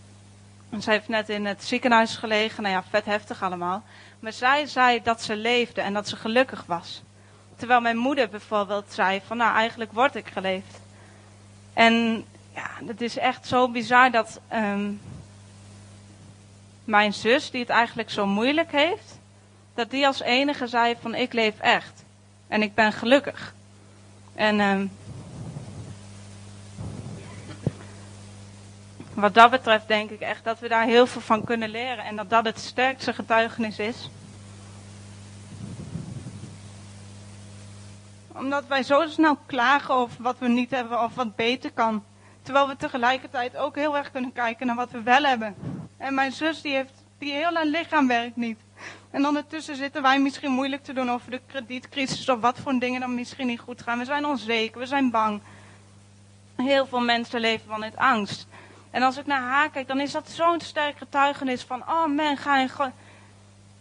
En 0.70 0.82
zij 0.82 0.94
heeft 0.94 1.08
net 1.08 1.28
in 1.28 1.46
het 1.46 1.64
ziekenhuis 1.64 2.16
gelegen, 2.16 2.62
nou 2.62 2.74
ja, 2.74 2.82
vet 2.90 3.04
heftig 3.04 3.42
allemaal. 3.42 3.82
Maar 4.20 4.32
zij 4.32 4.66
zei 4.66 5.02
dat 5.02 5.22
ze 5.22 5.36
leefde 5.36 5.80
en 5.80 5.92
dat 5.92 6.08
ze 6.08 6.16
gelukkig 6.16 6.64
was. 6.66 7.02
Terwijl 7.56 7.80
mijn 7.80 7.96
moeder 7.96 8.28
bijvoorbeeld 8.28 8.92
zei 8.92 9.20
van, 9.26 9.36
nou, 9.36 9.54
eigenlijk 9.54 9.92
word 9.92 10.14
ik 10.14 10.26
geleefd. 10.26 10.80
En 11.72 12.24
ja, 12.56 12.70
het 12.86 13.00
is 13.00 13.18
echt 13.18 13.46
zo 13.46 13.68
bizar 13.68 14.10
dat 14.10 14.40
ehm, 14.48 14.92
mijn 16.84 17.12
zus, 17.12 17.50
die 17.50 17.60
het 17.60 17.70
eigenlijk 17.70 18.10
zo 18.10 18.26
moeilijk 18.26 18.72
heeft, 18.72 19.18
dat 19.74 19.90
die 19.90 20.06
als 20.06 20.20
enige 20.20 20.66
zei 20.66 20.96
van 21.00 21.14
ik 21.14 21.32
leef 21.32 21.58
echt. 21.60 22.04
En 22.48 22.62
ik 22.62 22.74
ben 22.74 22.92
gelukkig. 22.92 23.54
En 24.34 24.60
ehm, 24.60 24.86
wat 29.14 29.34
dat 29.34 29.50
betreft 29.50 29.88
denk 29.88 30.10
ik 30.10 30.20
echt 30.20 30.44
dat 30.44 30.58
we 30.58 30.68
daar 30.68 30.84
heel 30.84 31.06
veel 31.06 31.20
van 31.20 31.44
kunnen 31.44 31.68
leren. 31.68 32.04
En 32.04 32.16
dat 32.16 32.30
dat 32.30 32.44
het 32.44 32.58
sterkste 32.58 33.12
getuigenis 33.12 33.78
is. 33.78 34.10
Omdat 38.32 38.66
wij 38.66 38.82
zo 38.82 39.06
snel 39.08 39.38
klagen 39.46 39.94
over 39.94 40.22
wat 40.22 40.38
we 40.38 40.48
niet 40.48 40.70
hebben 40.70 41.02
of 41.02 41.14
wat 41.14 41.36
beter 41.36 41.72
kan. 41.72 42.04
Terwijl 42.46 42.68
we 42.68 42.76
tegelijkertijd 42.76 43.56
ook 43.56 43.74
heel 43.74 43.96
erg 43.96 44.10
kunnen 44.10 44.32
kijken 44.32 44.66
naar 44.66 44.76
wat 44.76 44.90
we 44.90 45.02
wel 45.02 45.22
hebben. 45.22 45.54
En 45.98 46.14
mijn 46.14 46.32
zus 46.32 46.60
die 46.60 46.74
heeft, 46.74 46.92
die 47.18 47.32
heel 47.32 47.54
haar 47.54 47.64
lichaam 47.64 48.08
werkt 48.08 48.36
niet. 48.36 48.58
En 49.10 49.26
ondertussen 49.26 49.76
zitten 49.76 50.02
wij 50.02 50.20
misschien 50.20 50.50
moeilijk 50.52 50.84
te 50.84 50.92
doen 50.92 51.10
over 51.10 51.30
de 51.30 51.40
kredietcrisis 51.46 52.28
of 52.28 52.40
wat 52.40 52.58
voor 52.58 52.78
dingen 52.78 53.00
dan 53.00 53.14
misschien 53.14 53.46
niet 53.46 53.60
goed 53.60 53.82
gaan. 53.82 53.98
We 53.98 54.04
zijn 54.04 54.24
onzeker, 54.24 54.78
we 54.80 54.86
zijn 54.86 55.10
bang. 55.10 55.40
Heel 56.56 56.86
veel 56.86 57.00
mensen 57.00 57.40
leven 57.40 57.66
van 57.68 57.82
het 57.82 57.96
angst. 57.96 58.46
En 58.90 59.02
als 59.02 59.16
ik 59.16 59.26
naar 59.26 59.42
haar 59.42 59.70
kijk, 59.70 59.88
dan 59.88 60.00
is 60.00 60.12
dat 60.12 60.28
zo'n 60.28 60.60
sterk 60.60 60.98
getuigenis 60.98 61.62
van, 61.62 61.82
oh 61.82 62.06
man, 62.06 62.36
ga 62.36 62.58
in, 62.58 62.70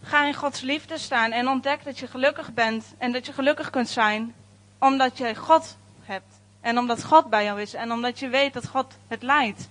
ga 0.02 0.26
in 0.26 0.34
Gods 0.34 0.62
liefde 0.62 0.98
staan 0.98 1.32
en 1.32 1.48
ontdek 1.48 1.84
dat 1.84 2.00
je 2.00 2.08
gelukkig 2.08 2.54
bent 2.54 2.96
en 2.98 3.12
dat 3.12 3.26
je 3.26 3.34
gelukkig 3.34 3.70
kunt 3.70 3.90
zijn 3.90 4.34
omdat 4.80 5.18
je 5.18 5.36
God 5.36 5.78
hebt. 6.04 6.35
En 6.66 6.78
omdat 6.78 7.04
God 7.04 7.30
bij 7.30 7.44
jou 7.44 7.62
is 7.62 7.74
en 7.74 7.92
omdat 7.92 8.20
je 8.20 8.28
weet 8.28 8.54
dat 8.54 8.68
God 8.68 8.86
het 9.08 9.24
leidt. 9.24 9.68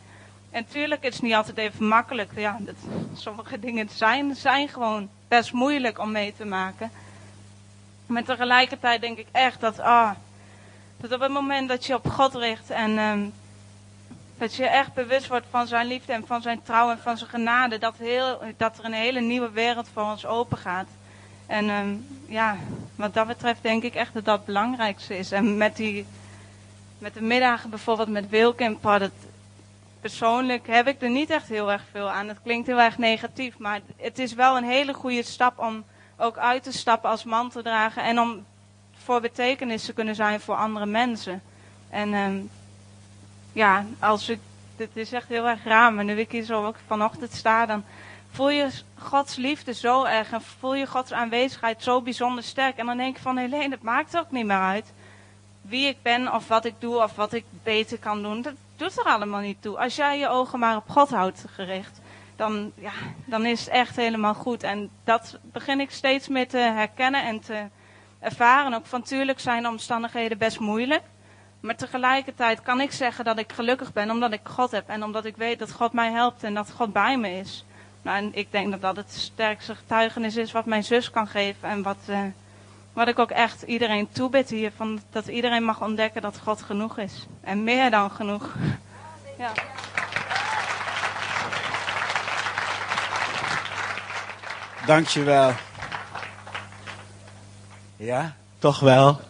En 0.51 0.67
tuurlijk 0.67 1.03
is 1.03 1.15
het 1.15 1.23
niet 1.23 1.35
altijd 1.35 1.59
even 1.59 1.89
makkelijk. 1.89 2.31
Ja, 2.37 2.57
dat, 2.61 2.75
sommige 3.15 3.61
dingen 3.61 3.89
zijn, 3.89 4.35
zijn 4.35 4.69
gewoon 4.69 5.09
best 5.29 5.53
moeilijk 5.53 5.99
om 5.99 6.13
mee 6.13 6.35
te 6.37 6.45
maken. 6.45 6.91
Maar 8.07 8.25
tegelijkertijd 8.25 9.01
denk 9.01 9.19
ik 9.19 9.27
echt 9.33 9.61
dat, 9.61 9.81
ah, 9.81 10.11
dat 10.97 11.13
op 11.13 11.21
het 11.21 11.31
moment 11.31 11.69
dat 11.69 11.87
je 11.87 11.95
op 11.95 12.09
God 12.09 12.35
richt 12.35 12.71
en 12.71 12.99
ehm, 12.99 13.25
dat 14.39 14.55
je 14.55 14.67
echt 14.67 14.95
bewust 14.95 15.29
wordt 15.29 15.47
van 15.51 15.67
zijn 15.67 15.87
liefde 15.87 16.13
en 16.13 16.27
van 16.27 16.43
zijn 16.43 16.63
trouw 16.63 16.91
en 16.91 16.99
van 16.99 17.19
zijn 17.19 17.31
genade, 17.31 17.79
dat, 17.79 17.95
heel, 17.99 18.41
dat 18.57 18.79
er 18.79 18.85
een 18.85 18.93
hele 18.93 19.21
nieuwe 19.21 19.51
wereld 19.51 19.89
voor 19.93 20.03
ons 20.03 20.27
open 20.27 20.59
gaat. 20.59 20.89
En 21.47 21.69
ehm, 21.69 21.95
ja, 22.27 22.57
wat 22.97 23.15
dat 23.15 23.27
betreft 23.27 23.63
denk 23.63 23.83
ik 23.83 23.95
echt 23.95 24.15
dat 24.15 24.25
dat 24.25 24.37
het 24.37 24.47
belangrijkste 24.47 25.19
is. 25.19 25.33
En 25.33 25.57
met, 25.57 25.77
die, 25.77 26.07
met 27.05 27.15
de 27.15 27.23
middagen 27.23 27.71
bijvoorbeeld 27.71 28.09
met 28.09 28.29
Wilkin, 28.29 28.79
dat, 28.83 29.11
persoonlijk 30.01 30.67
heb 30.67 30.87
ik 30.87 31.03
er 31.03 31.11
niet 31.11 31.31
echt 31.31 31.49
heel 31.49 31.73
erg 31.73 31.83
veel 31.91 32.11
aan. 32.11 32.29
Het 32.29 32.43
klinkt 32.43 32.67
heel 32.67 32.81
erg 32.81 32.99
negatief, 32.99 33.59
maar 33.59 33.81
het 33.97 34.19
is 34.19 34.35
wel 34.35 34.57
een 34.57 34.65
hele 34.65 34.95
goede 34.95 35.23
stap 35.23 35.59
om 35.59 35.85
ook 36.17 36.37
uit 36.37 36.63
te 36.63 36.73
stappen 36.73 37.11
als 37.11 37.25
man 37.25 37.51
te 37.51 37.63
dragen 37.63 38.03
en 38.03 38.21
om 38.21 38.45
voor 38.97 39.21
betekenis 39.21 39.85
te 39.85 39.93
kunnen 39.93 40.15
zijn 40.15 40.41
voor 40.41 40.55
andere 40.55 40.87
mensen. 40.87 41.43
En 41.91 42.15
ehm, 42.15 42.37
ja, 43.53 43.85
als 43.99 44.29
ik, 44.29 44.39
dit 44.77 44.91
is 44.97 45.13
echt 45.13 45.29
heel 45.29 45.49
erg 45.49 45.65
raar, 45.65 45.93
maar 45.93 46.05
nu 46.05 46.19
ik 46.19 46.33
hier 46.33 46.45
zo 46.45 46.67
ook 46.67 46.77
vanochtend 46.87 47.33
sta, 47.33 47.67
dan 47.67 47.85
voel 48.31 48.51
je 48.51 48.69
Gods 48.99 49.37
liefde 49.37 49.75
zo 49.75 50.05
erg 50.05 50.33
en 50.33 50.43
voel 50.43 50.75
je 50.75 50.87
Gods 50.87 51.13
aanwezigheid 51.13 51.83
zo 51.83 52.03
bijzonder 52.03 52.45
sterk. 52.45 52.77
En 52.77 52.87
dan 52.87 52.97
denk 52.97 53.17
ik 53.17 53.23
van 53.23 53.37
Helene, 53.37 53.75
het 53.75 53.83
maakt 53.83 54.19
ook 54.19 54.31
niet 54.31 54.47
meer 54.47 54.61
uit 54.61 54.93
wie 55.69 55.87
ik 55.87 55.97
ben 56.03 56.33
of 56.33 56.49
wat 56.49 56.65
ik 56.65 56.75
doe 56.79 57.03
of 57.03 57.15
wat 57.17 57.33
ik 57.33 57.45
beter 57.63 57.99
kan 57.99 58.23
doen. 58.23 58.43
Dat 58.43 58.55
doet 58.77 58.99
er 58.99 59.05
allemaal 59.05 59.41
niet 59.41 59.63
toe. 59.63 59.79
Als 59.79 59.97
jij 59.97 60.19
je 60.19 60.29
ogen 60.29 60.59
maar 60.59 60.77
op 60.77 60.89
God 60.89 61.11
houdt 61.11 61.45
gericht, 61.55 62.01
dan, 62.37 62.73
ja, 62.75 62.93
dan 63.25 63.47
is 63.47 63.61
het 63.61 63.69
echt 63.69 63.97
helemaal 63.97 64.35
goed. 64.35 64.63
En 64.63 64.91
dat 65.05 65.39
begin 65.43 65.81
ik 65.81 65.91
steeds 65.91 66.29
meer 66.29 66.49
te 66.49 66.59
herkennen 66.59 67.25
en 67.25 67.41
te 67.41 67.67
ervaren. 68.21 68.75
Ook 68.75 68.87
van 68.87 69.03
tuurlijk 69.03 69.41
zijn 69.41 69.63
de 69.63 69.69
omstandigheden 69.69 70.39
best 70.39 70.61
moeilijk. 70.61 71.03
Maar 71.61 71.77
tegelijkertijd 71.77 72.63
kan 72.63 72.81
ik 72.81 72.93
zeggen 72.93 73.25
dat 73.25 73.39
ik 73.39 73.53
gelukkig 73.53 73.93
ben 73.93 74.11
omdat 74.11 74.33
ik 74.33 74.41
God 74.43 74.71
heb. 74.71 74.89
En 74.89 75.03
omdat 75.05 75.25
ik 75.25 75.37
weet 75.37 75.59
dat 75.59 75.73
God 75.73 75.93
mij 75.93 76.11
helpt 76.11 76.43
en 76.43 76.55
dat 76.55 76.73
God 76.73 76.93
bij 76.93 77.19
me 77.19 77.31
is. 77.31 77.65
Nou, 78.03 78.17
en 78.17 78.31
ik 78.35 78.53
denk 78.53 78.71
dat 78.71 78.81
dat 78.81 78.97
het 78.97 79.13
sterkste 79.13 79.75
getuigenis 79.75 80.37
is 80.37 80.53
wat 80.53 80.65
mijn 80.65 80.85
zus 80.85 81.11
kan 81.11 81.27
geven. 81.27 81.69
En 81.69 81.83
wat, 81.83 81.99
uh, 82.11 82.19
wat 82.95 83.09
ik 83.09 83.19
ook 83.19 83.31
echt 83.31 83.63
iedereen 83.63 84.09
toebid 84.13 84.51
hier. 84.51 84.73
Van 84.77 85.01
dat 85.11 85.27
iedereen 85.27 85.65
mag 85.65 85.83
ontdekken 85.83 86.23
dat 86.23 86.39
God 86.43 86.63
genoeg 86.63 86.99
is. 86.99 87.27
En 87.41 87.65
meer 87.65 87.91
dan 87.91 88.11
genoeg. 88.11 88.55
Ja. 89.39 89.53
Dankjewel. 94.87 95.53
Ja, 97.97 98.37
toch 98.59 98.81
wel. 98.81 99.21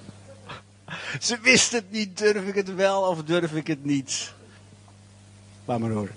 Ze 1.20 1.38
wist 1.40 1.72
het 1.72 1.90
niet, 1.90 2.18
durf 2.18 2.46
ik 2.46 2.55
het 2.55 2.74
wel 2.74 3.03
of 3.03 3.22
durf 3.22 3.53
ik 3.53 3.66
het 3.66 3.85
niet? 3.85 4.33
Laat 5.64 5.79
maar 5.79 5.90
horen. 5.90 6.14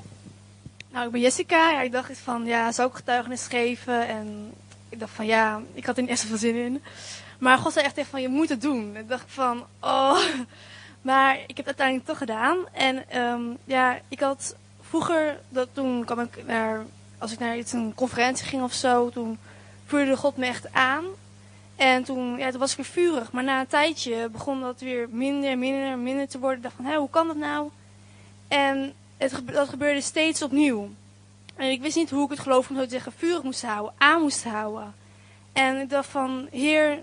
Nou, 0.91 1.05
ik 1.05 1.11
ben 1.11 1.21
Jessica. 1.21 1.71
Ja, 1.71 1.81
ik 1.81 1.91
dacht 1.91 2.09
eens 2.09 2.19
van, 2.19 2.45
ja, 2.45 2.71
zou 2.71 2.89
ik 2.89 2.95
getuigenis 2.95 3.47
geven? 3.47 4.07
En 4.07 4.53
ik 4.89 4.99
dacht 4.99 5.11
van, 5.11 5.25
ja, 5.25 5.61
ik 5.73 5.85
had 5.85 5.95
er 5.95 6.01
niet 6.01 6.11
echt 6.11 6.19
zoveel 6.19 6.37
zin 6.37 6.55
in. 6.55 6.83
Maar 7.37 7.57
God 7.57 7.73
zei 7.73 7.85
echt 7.85 7.95
tegen 7.95 8.09
van, 8.09 8.21
je 8.21 8.29
moet 8.29 8.49
het 8.49 8.61
doen. 8.61 8.95
Ik 8.95 9.07
dacht 9.09 9.25
van, 9.27 9.65
oh. 9.79 10.19
Maar 11.01 11.33
ik 11.33 11.57
heb 11.57 11.65
het 11.65 11.65
uiteindelijk 11.65 12.07
toch 12.07 12.17
gedaan. 12.17 12.57
En 12.71 13.21
um, 13.21 13.57
ja, 13.63 13.99
ik 14.07 14.19
had 14.19 14.55
vroeger, 14.81 15.39
dat, 15.49 15.67
toen 15.71 16.05
kwam 16.05 16.19
ik 16.19 16.45
naar, 16.45 16.85
als 17.17 17.31
ik 17.31 17.39
naar 17.39 17.57
iets, 17.57 17.73
een 17.73 17.93
conferentie 17.95 18.45
ging 18.45 18.63
of 18.63 18.73
zo, 18.73 19.09
toen 19.09 19.37
vuurde 19.85 20.17
God 20.17 20.37
me 20.37 20.45
echt 20.45 20.73
aan. 20.73 21.05
En 21.75 22.03
toen, 22.03 22.37
ja, 22.37 22.49
toen 22.49 22.59
was 22.59 22.71
ik 22.71 22.77
weer 22.77 22.85
vurig. 22.85 23.31
Maar 23.31 23.43
na 23.43 23.59
een 23.59 23.67
tijdje 23.67 24.29
begon 24.29 24.61
dat 24.61 24.79
weer 24.79 25.07
minder, 25.09 25.57
minder, 25.57 25.97
minder 25.97 26.27
te 26.27 26.39
worden. 26.39 26.57
Ik 26.57 26.63
dacht 26.63 26.75
van, 26.75 26.85
hé, 26.85 26.97
hoe 26.97 27.09
kan 27.09 27.27
dat 27.27 27.35
nou? 27.35 27.69
En 28.47 28.93
het, 29.17 29.41
dat 29.45 29.69
gebeurde 29.69 30.01
steeds 30.01 30.41
opnieuw. 30.41 30.89
En 31.55 31.71
ik 31.71 31.81
wist 31.81 31.95
niet 31.95 32.09
hoe 32.09 32.23
ik 32.23 32.29
het 32.29 32.39
geloof, 32.39 32.69
om 32.69 32.75
zo 32.75 32.83
te 32.83 32.89
zeggen, 32.89 33.11
vurig 33.17 33.43
moest 33.43 33.61
houden, 33.61 33.93
aan 33.97 34.21
moest 34.21 34.43
houden. 34.43 34.95
En 35.53 35.81
ik 35.81 35.89
dacht 35.89 36.09
van, 36.09 36.47
heer, 36.51 36.99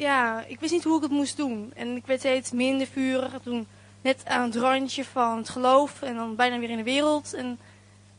ja, 0.00 0.44
ik 0.46 0.60
wist 0.60 0.72
niet 0.72 0.84
hoe 0.84 0.96
ik 0.96 1.02
het 1.02 1.10
moest 1.10 1.36
doen. 1.36 1.72
En 1.74 1.96
ik 1.96 2.06
werd 2.06 2.20
steeds 2.20 2.50
minder 2.50 2.86
vurig. 2.86 3.32
Toen 3.42 3.66
net 4.00 4.22
aan 4.24 4.42
het 4.42 4.56
randje 4.56 5.04
van 5.04 5.36
het 5.36 5.48
geloof 5.48 6.02
en 6.02 6.14
dan 6.14 6.36
bijna 6.36 6.58
weer 6.58 6.70
in 6.70 6.76
de 6.76 6.82
wereld. 6.82 7.34
En 7.34 7.58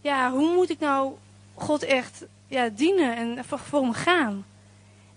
ja, 0.01 0.31
hoe 0.31 0.53
moet 0.53 0.69
ik 0.69 0.79
nou 0.79 1.13
God 1.53 1.83
echt 1.83 2.25
ja, 2.47 2.69
dienen 2.69 3.15
en 3.15 3.45
voor, 3.45 3.59
voor 3.59 3.81
hem 3.81 3.93
gaan? 3.93 4.45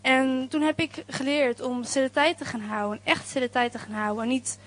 En 0.01 0.47
toen 0.49 0.63
heb 0.63 0.81
ik 0.81 1.05
geleerd 1.07 1.61
om 1.61 1.85
stille 1.85 2.11
tijd 2.11 2.39
te 2.39 2.45
gaan 2.45 2.61
houden. 2.61 3.01
Echt 3.05 3.29
stille 3.29 3.51
tijd 3.51 3.73
te 3.73 3.79
gaan 3.79 3.95
houden. 3.95 4.23
En 4.23 4.29
niet 4.29 4.59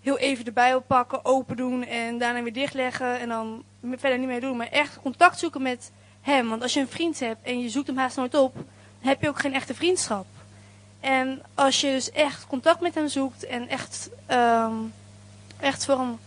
heel 0.00 0.18
even 0.18 0.44
de 0.44 0.52
Bijbel 0.52 0.80
pakken, 0.80 1.24
open 1.24 1.56
doen 1.56 1.84
en 1.84 2.18
daarna 2.18 2.42
weer 2.42 2.52
dichtleggen. 2.52 3.18
En 3.20 3.28
dan 3.28 3.62
verder 3.82 4.18
niet 4.18 4.28
meer 4.28 4.40
doen. 4.40 4.56
Maar 4.56 4.68
echt 4.68 5.00
contact 5.00 5.38
zoeken 5.38 5.62
met 5.62 5.92
hem. 6.20 6.48
Want 6.48 6.62
als 6.62 6.74
je 6.74 6.80
een 6.80 6.88
vriend 6.88 7.20
hebt 7.20 7.46
en 7.46 7.60
je 7.60 7.68
zoekt 7.68 7.86
hem 7.86 7.96
haast 7.96 8.16
nooit 8.16 8.34
op, 8.34 8.54
dan 8.54 8.64
heb 9.08 9.22
je 9.22 9.28
ook 9.28 9.40
geen 9.40 9.54
echte 9.54 9.74
vriendschap. 9.74 10.26
En 11.04 11.42
als 11.54 11.80
je 11.80 11.90
dus 11.90 12.10
echt 12.10 12.46
contact 12.46 12.80
met 12.80 12.94
hem 12.94 13.08
zoekt 13.08 13.46
en 13.46 13.68
echt, 13.68 14.08
um, 14.30 14.92
echt 15.56 15.84
voor 15.84 15.98
hem 15.98 16.18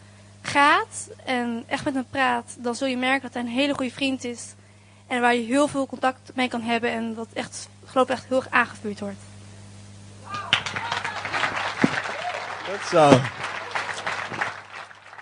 gaat 0.42 1.10
en 1.26 1.64
echt 1.68 1.84
met 1.84 1.94
hem 1.94 2.06
praat, 2.10 2.56
dan 2.60 2.76
zul 2.76 2.88
je 2.88 2.98
merken 2.98 3.22
dat 3.22 3.34
hij 3.34 3.42
een 3.42 3.48
hele 3.48 3.74
goede 3.74 3.92
vriend 3.92 4.24
is. 4.24 4.54
En 5.08 5.22
waar 5.22 5.36
je 5.36 5.46
heel 5.46 5.68
veel 5.68 5.88
contact 5.88 6.32
mee 6.36 6.48
kan 6.48 6.62
hebben 6.62 6.92
en 6.92 7.16
dat 7.16 7.28
echt, 7.34 7.70
geloof 7.86 8.08
ik, 8.08 8.14
echt 8.14 8.26
heel 8.28 8.38
erg 8.38 8.50
aangevuurd 8.50 9.00
wordt. 9.00 9.20
Goed 12.70 12.88
zo. 12.90 13.20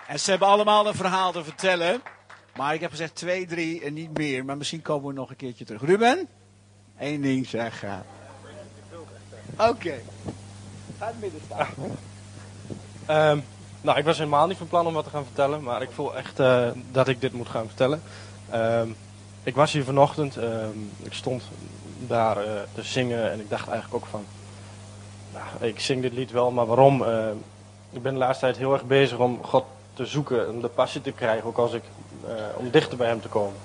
En 0.06 0.20
ze 0.20 0.30
hebben 0.30 0.48
allemaal 0.48 0.86
een 0.86 0.94
verhaal 0.94 1.32
te 1.32 1.44
vertellen. 1.44 2.02
Maar 2.56 2.74
ik 2.74 2.80
heb 2.80 2.90
gezegd 2.90 3.14
twee, 3.14 3.46
drie 3.46 3.84
en 3.84 3.94
niet 3.94 4.18
meer. 4.18 4.44
Maar 4.44 4.56
misschien 4.56 4.82
komen 4.82 5.08
we 5.08 5.12
nog 5.12 5.30
een 5.30 5.36
keertje 5.36 5.64
terug. 5.64 5.82
Ruben? 5.82 6.28
Eén 6.98 7.20
ding 7.20 7.46
zeg. 7.46 7.84
Oké. 9.58 9.94
Ga 10.98 11.06
het 11.06 11.20
midden 11.20 11.40
staan. 11.44 11.68
Um, 13.30 13.44
nou, 13.80 13.98
ik 13.98 14.04
was 14.04 14.18
helemaal 14.18 14.46
niet 14.46 14.56
van 14.56 14.68
plan 14.68 14.86
om 14.86 14.94
wat 14.94 15.04
te 15.04 15.10
gaan 15.10 15.24
vertellen. 15.24 15.62
Maar 15.62 15.82
ik 15.82 15.90
voel 15.90 16.16
echt 16.16 16.40
uh, 16.40 16.68
dat 16.90 17.08
ik 17.08 17.20
dit 17.20 17.32
moet 17.32 17.48
gaan 17.48 17.66
vertellen. 17.66 18.02
Um, 18.54 18.96
ik 19.42 19.54
was 19.54 19.72
hier 19.72 19.84
vanochtend. 19.84 20.36
Um, 20.36 20.92
ik 21.02 21.12
stond 21.12 21.42
daar 21.98 22.36
uh, 22.36 22.50
te 22.74 22.82
zingen. 22.82 23.30
En 23.32 23.40
ik 23.40 23.50
dacht 23.50 23.68
eigenlijk 23.68 24.04
ook 24.04 24.10
van... 24.10 24.24
Nou, 25.32 25.70
ik 25.70 25.80
zing 25.80 26.02
dit 26.02 26.12
lied 26.12 26.30
wel, 26.30 26.50
maar 26.50 26.66
waarom? 26.66 27.04
Ik 27.90 28.02
ben 28.02 28.12
de 28.12 28.18
laatste 28.18 28.44
tijd 28.44 28.56
heel 28.56 28.72
erg 28.72 28.84
bezig 28.84 29.18
om 29.18 29.44
God 29.44 29.64
te 29.94 30.06
zoeken. 30.06 30.50
Om 30.50 30.60
de 30.60 30.68
passie 30.68 31.00
te 31.00 31.12
krijgen. 31.12 31.46
Ook 31.46 31.58
als 31.58 31.72
ik... 31.72 31.82
om 32.56 32.70
dichter 32.70 32.96
bij 32.96 33.08
hem 33.08 33.20
te 33.20 33.28
komen. 33.28 33.56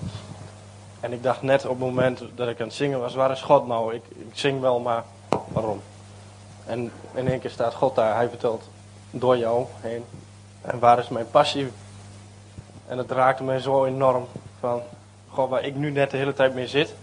En 1.00 1.14
ik 1.14 1.24
dacht 1.24 1.42
net 1.42 1.66
op 1.66 1.70
het 1.70 1.80
moment 1.80 2.22
dat 2.36 2.48
ik 2.48 2.60
aan 2.60 2.68
het 2.68 2.76
zingen 2.76 3.00
was, 3.00 3.14
waar 3.14 3.32
is 3.32 3.42
God 3.42 3.68
nou? 3.68 3.96
Ik, 3.96 4.04
ik 4.10 4.32
zing 4.34 4.62
wel, 4.62 4.80
maar 4.80 5.04
waarom? 5.52 5.82
En 6.66 6.92
in 7.14 7.28
één 7.28 7.40
keer 7.40 7.50
staat 7.50 7.74
God 7.74 7.96
daar, 7.96 8.16
hij 8.16 8.30
vertelt 8.30 8.70
door 9.12 9.38
jou 9.38 9.66
heen. 9.80 10.06
En 10.62 10.80
waar 10.80 11.00
is 11.00 11.10
mijn 11.10 11.30
passie? 11.32 11.72
En 12.88 12.98
het 12.98 13.12
raakte 13.12 13.44
mij 13.44 13.60
zo 13.60 13.86
enorm 13.86 14.28
van, 14.60 14.82
God, 15.30 15.50
waar 15.50 15.64
ik 15.64 15.76
nu 15.76 15.92
net 15.92 16.12
de 16.12 16.18
hele 16.18 16.34
tijd 16.34 16.54
mee 16.54 16.68
zit. 16.68 16.94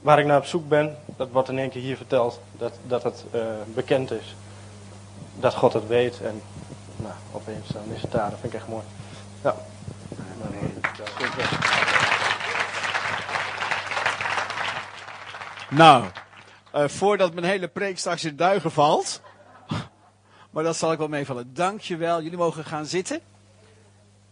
Waar 0.00 0.18
ik 0.18 0.26
naar 0.26 0.38
op 0.38 0.44
zoek 0.44 0.68
ben, 0.68 0.96
dat 1.16 1.28
wordt 1.30 1.48
in 1.48 1.58
één 1.58 1.70
keer 1.70 1.82
hier 1.82 1.96
verteld, 1.96 2.40
dat, 2.52 2.72
dat 2.86 3.02
het 3.02 3.24
uh, 3.34 3.42
bekend 3.74 4.10
is. 4.10 4.36
Dat 5.36 5.54
God 5.54 5.72
het 5.72 5.86
weet 5.86 6.20
en 6.20 6.42
nou, 6.96 7.14
opeens 7.32 7.68
dan 7.68 7.82
is 7.94 8.02
het 8.02 8.12
daar, 8.12 8.30
dat 8.30 8.38
vind 8.38 8.52
ik 8.52 8.58
echt 8.58 8.68
mooi. 8.68 8.84
Ja. 9.42 9.54
Nou, 15.68 16.04
uh, 16.74 16.88
voordat 16.88 17.34
mijn 17.34 17.46
hele 17.46 17.68
preek 17.68 17.98
straks 17.98 18.24
in 18.24 18.36
duigen 18.36 18.70
valt. 18.70 19.20
Maar 20.50 20.64
dat 20.64 20.76
zal 20.76 20.92
ik 20.92 20.98
wel 20.98 21.08
meevallen. 21.08 21.54
Dankjewel. 21.54 22.22
Jullie 22.22 22.38
mogen 22.38 22.64
gaan 22.64 22.86
zitten. 22.86 23.20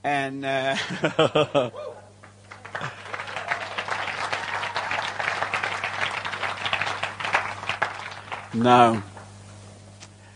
En. 0.01 0.35
Uh, 0.43 0.81
nou. 8.51 8.99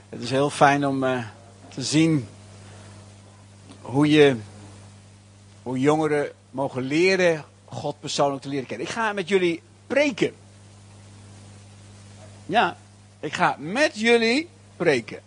Het 0.09 0.23
is 0.23 0.31
heel 0.31 0.51
fijn 0.51 0.87
om 0.87 1.05
uh, 1.05 1.25
te 1.69 1.83
zien 1.83 2.29
hoe 3.81 4.11
je. 4.11 4.37
Hoe 5.63 5.79
jongeren 5.79 6.31
mogen 6.51 6.83
leren 6.83 7.45
God 7.65 8.01
persoonlijk 8.01 8.43
te 8.43 8.49
leren 8.49 8.67
kennen. 8.67 8.87
Ik 8.87 8.93
ga 8.93 9.13
met 9.13 9.29
jullie 9.29 9.63
preken. 9.87 10.35
Ja, 12.47 12.77
ik 13.21 13.33
ga 13.33 13.57
met 13.59 13.99
jullie 14.01 14.49
preken. 14.77 15.21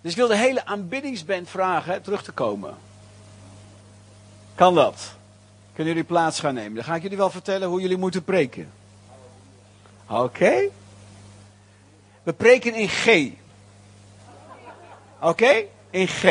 Dus 0.00 0.10
ik 0.10 0.16
wil 0.16 0.28
de 0.28 0.36
hele 0.36 0.66
aanbiddingsband 0.66 1.48
vragen 1.48 2.02
terug 2.02 2.22
te 2.22 2.32
komen. 2.32 2.76
Kan 4.54 4.74
dat? 4.74 5.14
Kunnen 5.74 5.92
jullie 5.92 6.08
plaats 6.08 6.40
gaan 6.40 6.54
nemen? 6.54 6.74
Dan 6.74 6.84
ga 6.84 6.94
ik 6.94 7.02
jullie 7.02 7.16
wel 7.16 7.30
vertellen 7.30 7.68
hoe 7.68 7.80
jullie 7.80 7.96
moeten 7.96 8.24
preken. 8.24 8.72
Oké? 10.08 10.68
We 12.22 12.32
preken 12.32 12.74
in 12.74 12.88
G. 12.88 13.30
Oké? 15.20 15.64
In 15.90 16.08
G. 16.08 16.24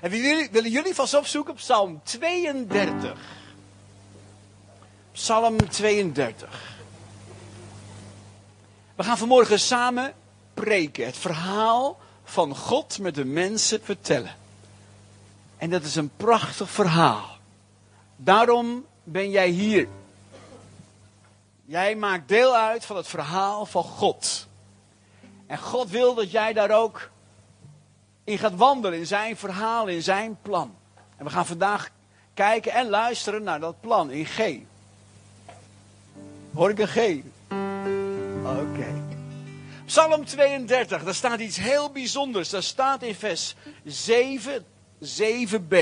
En 0.00 0.10
willen 0.10 0.26
jullie, 0.28 0.48
willen 0.50 0.70
jullie 0.70 0.94
vast 0.94 1.14
opzoeken 1.14 1.52
op 1.52 1.58
Psalm 1.58 2.00
32. 2.04 3.18
Psalm 5.12 5.68
32. 5.68 6.75
We 8.96 9.02
gaan 9.02 9.18
vanmorgen 9.18 9.60
samen 9.60 10.14
preken. 10.54 11.06
Het 11.06 11.16
verhaal 11.16 11.98
van 12.24 12.56
God 12.56 12.98
met 12.98 13.14
de 13.14 13.24
mensen 13.24 13.80
vertellen. 13.82 14.34
En 15.56 15.70
dat 15.70 15.82
is 15.82 15.96
een 15.96 16.10
prachtig 16.16 16.70
verhaal. 16.70 17.36
Daarom 18.16 18.86
ben 19.04 19.30
jij 19.30 19.48
hier. 19.48 19.88
Jij 21.64 21.96
maakt 21.96 22.28
deel 22.28 22.56
uit 22.56 22.84
van 22.84 22.96
het 22.96 23.06
verhaal 23.06 23.66
van 23.66 23.82
God. 23.82 24.46
En 25.46 25.58
God 25.58 25.90
wil 25.90 26.14
dat 26.14 26.30
jij 26.30 26.52
daar 26.52 26.70
ook 26.70 27.10
in 28.24 28.38
gaat 28.38 28.54
wandelen, 28.54 28.98
in 28.98 29.06
zijn 29.06 29.36
verhaal, 29.36 29.86
in 29.86 30.02
zijn 30.02 30.38
plan. 30.42 30.74
En 31.16 31.24
we 31.24 31.30
gaan 31.30 31.46
vandaag 31.46 31.90
kijken 32.34 32.72
en 32.72 32.88
luisteren 32.88 33.42
naar 33.42 33.60
dat 33.60 33.80
plan 33.80 34.10
in 34.10 34.26
G. 34.26 34.58
Hoor 36.54 36.70
ik 36.70 36.78
een 36.78 36.88
G? 36.88 37.24
Oké. 38.46 39.02
Psalm 39.86 40.24
32, 40.24 41.04
daar 41.04 41.14
staat 41.14 41.40
iets 41.40 41.56
heel 41.56 41.90
bijzonders. 41.90 42.50
Daar 42.50 42.62
staat 42.62 43.02
in 43.02 43.14
vers 43.14 43.54
7, 43.84 44.64
7b. 45.04 45.76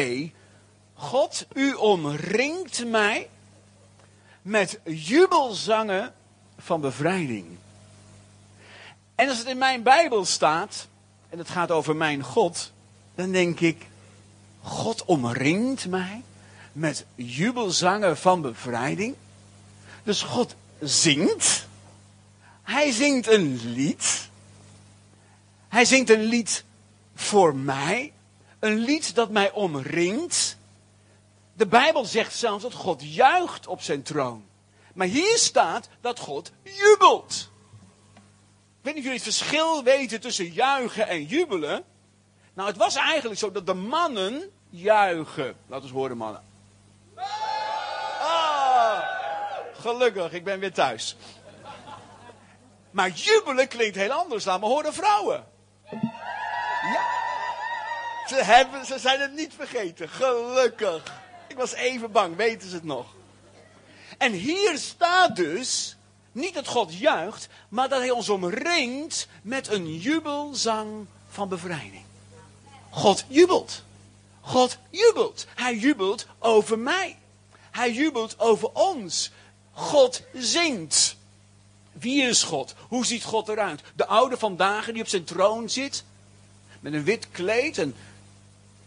God, 0.95 1.47
u 1.55 1.73
omringt 1.73 2.87
mij 2.87 3.29
met 4.43 4.81
jubelzangen 4.85 6.15
van 6.59 6.81
bevrijding. 6.81 7.47
En 9.15 9.29
als 9.29 9.39
het 9.39 9.47
in 9.47 9.59
mijn 9.59 9.83
Bijbel 9.83 10.25
staat, 10.25 10.89
en 11.29 11.39
het 11.39 11.49
gaat 11.49 11.71
over 11.71 11.97
mijn 11.97 12.23
God, 12.23 12.73
dan 13.15 13.33
denk 13.33 13.61
ik, 13.61 13.87
God 14.63 15.05
omringt 15.05 15.87
mij 15.87 16.23
met 16.73 17.05
jubelzangen 17.15 18.17
van 18.17 18.41
bevrijding. 18.41 19.15
Dus 20.03 20.23
God 20.23 20.55
zingt. 20.81 21.67
Hij 22.65 22.91
zingt 22.91 23.27
een 23.27 23.61
lied. 23.65 24.29
Hij 25.69 25.85
zingt 25.85 26.11
een 26.11 26.23
lied 26.23 26.65
voor 27.15 27.55
mij. 27.55 28.13
Een 28.59 28.79
lied 28.79 29.15
dat 29.15 29.31
mij 29.31 29.53
omringt. 29.53 30.57
De 31.53 31.67
Bijbel 31.67 32.05
zegt 32.05 32.35
zelfs 32.35 32.63
dat 32.63 32.73
God 32.73 33.15
juicht 33.15 33.67
op 33.67 33.83
zijn 33.83 34.03
troon. 34.03 34.45
Maar 34.95 35.07
hier 35.07 35.39
staat 35.39 35.89
dat 36.01 36.19
God 36.19 36.53
jubelt. 36.63 37.53
Ik 38.83 38.95
jullie 38.95 39.13
het 39.13 39.23
verschil 39.23 39.83
weten 39.83 40.21
tussen 40.21 40.53
juichen 40.53 41.09
en 41.09 41.25
jubelen. 41.25 41.85
Nou, 42.55 42.69
het 42.69 42.77
was 42.77 42.97
eigenlijk 42.97 43.41
zo 43.41 43.53
dat 43.53 43.67
de 43.67 43.75
mannen 43.75 44.51
juichen. 44.71 45.57
Laten 45.67 45.89
we 45.89 45.95
horen, 45.95 46.17
mannen. 46.17 46.43
Ah, 48.21 49.01
gelukkig, 49.73 50.33
ik 50.33 50.45
ben 50.45 50.59
weer 50.59 50.73
thuis. 50.73 51.17
Maar 52.95 53.11
jubelen 53.11 53.69
klinkt 53.69 53.97
heel 53.97 54.13
anders. 54.13 54.45
Laat 54.45 54.61
me 54.61 54.67
horen, 54.67 54.95
vrouwen. 54.95 55.45
Ja. 56.83 57.03
Ze, 58.27 58.35
hebben, 58.35 58.87
ze 58.87 58.99
zijn 58.99 59.21
het 59.21 59.33
niet 59.33 59.53
vergeten. 59.57 60.09
Gelukkig. 60.09 61.03
Ik 61.49 61.57
was 61.57 61.73
even 61.73 62.13
bang, 62.13 62.37
weten 62.37 62.69
ze 62.69 62.75
het 62.75 62.85
nog. 62.85 63.07
En 64.19 64.33
hier 64.33 64.79
staat 64.79 65.37
dus, 65.37 65.97
niet 66.33 66.55
dat 66.55 66.67
God 66.67 66.99
juicht, 66.99 67.49
maar 67.69 67.89
dat 67.89 68.01
hij 68.01 68.11
ons 68.11 68.29
omringt 68.29 69.29
met 69.43 69.69
een 69.69 69.97
jubelzang 69.97 71.07
van 71.29 71.49
bevrijding. 71.49 72.05
God 72.91 73.25
jubelt. 73.29 73.83
God 74.41 74.79
jubelt. 74.91 75.47
Hij 75.55 75.77
jubelt 75.77 76.27
over 76.39 76.79
mij. 76.79 77.19
Hij 77.71 77.93
jubelt 77.93 78.39
over 78.39 78.71
ons. 78.73 79.31
God 79.73 80.23
zingt. 80.33 81.17
Wie 81.99 82.23
is 82.23 82.43
God? 82.43 82.75
Hoe 82.89 83.07
ziet 83.07 83.25
God 83.25 83.49
eruit? 83.49 83.83
De 83.97 84.07
oude 84.07 84.37
vandaag 84.37 84.87
die 84.87 85.01
op 85.01 85.09
zijn 85.09 85.25
troon 85.25 85.71
zit. 85.71 86.05
Met 86.81 86.93
een 86.93 87.05
wit 87.05 87.29
kleed 87.31 87.79
en 87.79 87.95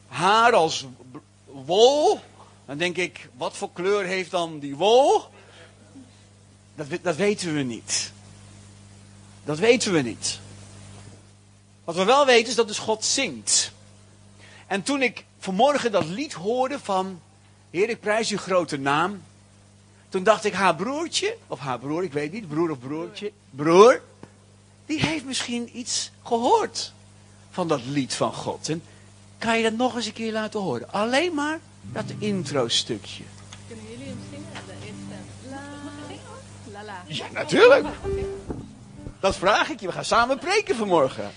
haar 0.08 0.54
als 0.54 0.86
wol. 1.46 2.20
Dan 2.66 2.78
denk 2.78 2.98
ik, 2.98 3.30
wat 3.38 3.58
voor 3.58 3.72
kleur 3.74 4.06
heeft 4.06 4.32
dan 4.32 4.60
die 4.60 4.76
wol? 4.76 5.24
Dat, 6.76 6.88
dat 7.02 7.16
weten 7.16 7.54
we 7.54 7.62
niet. 7.62 8.12
Dat 9.44 9.60
weten 9.60 9.94
we 9.94 10.02
niet. 10.02 10.40
Wat 11.84 11.96
we 11.96 12.04
wel 12.04 12.26
weten 12.26 12.50
is 12.50 12.56
dat 12.56 12.68
dus 12.68 12.80
God 12.80 13.06
zingt. 13.06 13.72
En 14.68 14.84
toen 14.84 15.02
ik 15.02 15.26
vanmorgen 15.40 15.92
dat 15.92 16.06
lied 16.06 16.34
hoorde 16.34 16.80
van... 16.80 17.22
Heer, 17.70 17.90
ik 17.90 18.00
prijs 18.00 18.30
uw 18.30 18.38
grote 18.38 18.78
naam. 18.78 19.24
Toen 20.10 20.24
dacht 20.24 20.46
ik, 20.46 20.54
haar 20.54 20.76
broertje, 20.76 21.38
of 21.48 21.60
haar 21.60 21.80
broer, 21.80 22.04
ik 22.04 22.14
weet 22.14 22.32
niet, 22.32 22.48
broer 22.48 22.72
of 22.72 22.80
broertje, 22.80 23.32
broer, 23.50 24.02
die 24.86 25.06
heeft 25.06 25.26
misschien 25.26 25.70
iets 25.78 26.12
gehoord 26.24 26.94
van 27.52 27.68
dat 27.68 27.82
lied 27.86 28.14
van 28.14 28.34
God. 28.34 28.70
En 28.70 28.84
kan 29.38 29.58
je 29.58 29.64
dat 29.64 29.74
nog 29.74 29.96
eens 29.96 30.06
een 30.06 30.14
keer 30.14 30.32
laten 30.32 30.60
horen? 30.60 30.92
Alleen 30.92 31.34
maar 31.34 31.60
dat 31.82 32.06
intro-stukje. 32.18 33.24
Kunnen 33.68 33.86
jullie 33.90 34.06
hem 34.06 34.18
zingen? 34.32 34.46
La, 35.50 35.62
la, 36.72 36.84
la. 36.84 37.04
Ja, 37.08 37.26
natuurlijk. 37.34 37.88
Dat 39.20 39.36
vraag 39.36 39.70
ik 39.70 39.80
je. 39.80 39.88
We 39.88 39.94
gaan 39.94 40.06
samen 40.06 40.40
preken 40.40 40.76
vanmorgen. 40.76 41.32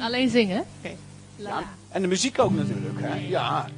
Alleen 0.00 0.30
zingen? 0.30 0.64
Oké. 0.78 0.96
Ja, 1.36 1.74
en 1.88 2.02
de 2.02 2.08
muziek 2.08 2.38
ook 2.38 2.52
natuurlijk. 2.52 3.00
Hè? 3.00 3.14
Ja. 3.14 3.68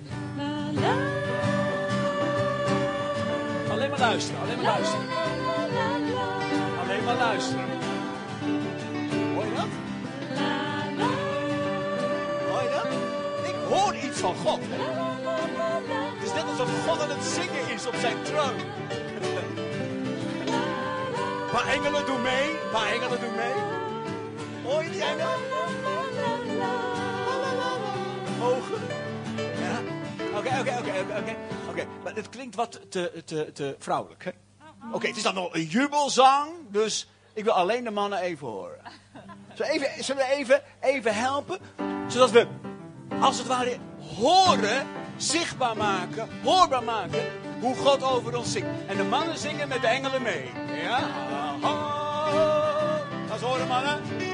Alleen 3.76 3.90
maar 3.90 3.98
luisteren, 3.98 4.40
alleen 4.40 4.56
maar 4.56 4.64
luisteren. 4.64 5.06
Alleen 6.82 7.04
maar 7.04 7.16
luisteren. 7.16 7.64
Hoor 9.34 9.44
je 9.44 9.54
dat? 9.54 9.66
Hoor 12.48 12.62
je 12.62 12.70
dat? 12.70 12.86
Ik 13.48 13.54
hoor 13.68 13.96
iets 13.96 14.20
van 14.20 14.34
God. 14.34 14.60
Het 16.14 16.22
is 16.26 16.32
net 16.32 16.44
alsof 16.50 16.68
God 16.86 17.00
aan 17.02 17.10
het 17.10 17.24
zingen 17.24 17.68
is 17.74 17.86
op 17.86 17.94
zijn 17.94 18.22
troon. 18.22 18.54
Paar 21.52 21.66
engelen 21.66 22.06
doen 22.06 22.22
mee. 22.22 22.56
Paar 22.72 22.92
engelen 22.92 23.20
doen 23.20 23.34
mee. 23.34 23.54
Hoor 24.64 24.82
je 24.84 24.90
die 24.90 25.02
engelen? 25.04 25.38
Ogen. 28.42 28.82
Ja. 29.36 29.78
Oké, 30.38 30.58
oké, 30.60 30.76
oké, 30.78 31.04
oké. 31.18 31.36
Oké, 31.76 31.88
maar 32.02 32.14
het 32.14 32.28
klinkt 32.28 32.54
wat 32.54 32.80
te, 32.90 33.22
te, 33.24 33.52
te 33.52 33.76
vrouwelijk, 33.78 34.24
hè? 34.24 34.30
Oké, 34.92 35.06
het 35.06 35.16
is 35.16 35.22
dan 35.22 35.34
nog 35.34 35.54
een 35.54 35.64
jubelzang, 35.64 36.50
dus 36.68 37.08
ik 37.34 37.44
wil 37.44 37.52
alleen 37.52 37.84
de 37.84 37.90
mannen 37.90 38.18
even 38.18 38.46
horen. 38.46 38.78
Zullen 39.54 39.80
we 39.80 39.88
even, 39.96 40.28
even, 40.30 40.62
even 40.80 41.14
helpen? 41.14 41.58
Zodat 42.08 42.30
we, 42.30 42.46
als 43.20 43.38
het 43.38 43.46
ware, 43.46 43.76
horen, 44.16 44.86
zichtbaar 45.16 45.76
maken, 45.76 46.28
hoorbaar 46.42 46.84
maken, 46.84 47.24
hoe 47.60 47.74
God 47.74 48.02
over 48.02 48.36
ons 48.36 48.52
zingt. 48.52 48.68
En 48.86 48.96
de 48.96 49.04
mannen 49.04 49.38
zingen 49.38 49.68
met 49.68 49.80
de 49.80 49.86
engelen 49.86 50.22
mee. 50.22 50.50
Ja? 50.82 50.98
Ga 53.26 53.32
eens 53.32 53.42
horen, 53.42 53.66
mannen. 53.66 54.25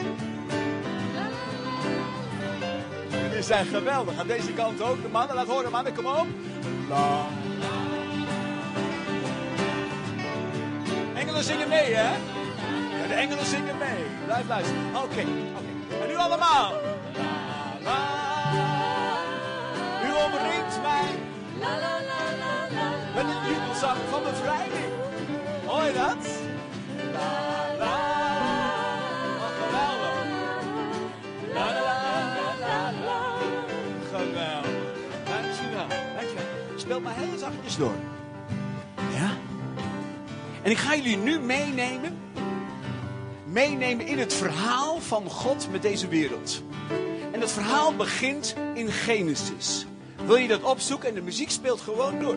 Jullie 3.42 3.56
zijn 3.56 3.82
geweldig. 3.82 4.18
Aan 4.18 4.26
deze 4.26 4.52
kant 4.52 4.82
ook. 4.82 5.02
De 5.02 5.08
mannen, 5.08 5.34
laat 5.36 5.46
horen, 5.46 5.70
mannen, 5.70 5.94
kom 5.94 6.06
op. 6.06 6.26
La. 6.88 7.26
Engelen 11.14 11.44
zingen 11.44 11.68
mee, 11.68 11.94
hè? 11.94 12.10
Ja, 13.00 13.06
de 13.08 13.14
engelen 13.14 13.46
zingen 13.46 13.78
mee. 13.78 14.04
Blijf 14.24 14.48
luisteren. 14.48 14.82
Oké. 14.96 15.20
En 16.02 16.08
nu 16.08 16.16
allemaal. 16.16 16.72
La, 17.84 18.00
la. 18.52 18.52
U 20.04 20.10
omringt 20.24 20.80
mij. 20.82 21.08
Met 23.14 23.24
een 23.24 23.52
jubelzang 23.52 23.98
van 24.10 24.22
bevrijding. 24.22 24.92
Hoor 25.66 25.84
je 25.84 25.92
dat? 25.92 26.26
La, 27.12 27.51
Dankjewel. 36.92 37.00
Speel 37.00 37.00
maar 37.00 37.14
heel 37.14 37.38
zachtjes 37.38 37.76
door. 37.76 37.94
Ja? 39.14 39.30
En 40.62 40.70
ik 40.70 40.76
ga 40.76 40.96
jullie 40.96 41.16
nu 41.16 41.38
meenemen. 41.38 42.18
Meenemen 43.44 44.06
in 44.06 44.18
het 44.18 44.34
verhaal 44.34 45.00
van 45.00 45.30
God 45.30 45.68
met 45.70 45.82
deze 45.82 46.08
wereld. 46.08 46.62
En 47.32 47.40
dat 47.40 47.50
verhaal 47.50 47.96
begint 47.96 48.54
in 48.74 48.92
Genesis. 48.92 49.86
Wil 50.26 50.36
je 50.36 50.48
dat 50.48 50.62
opzoeken 50.62 51.08
en 51.08 51.14
de 51.14 51.22
muziek 51.22 51.50
speelt 51.50 51.80
gewoon 51.80 52.18
door. 52.18 52.36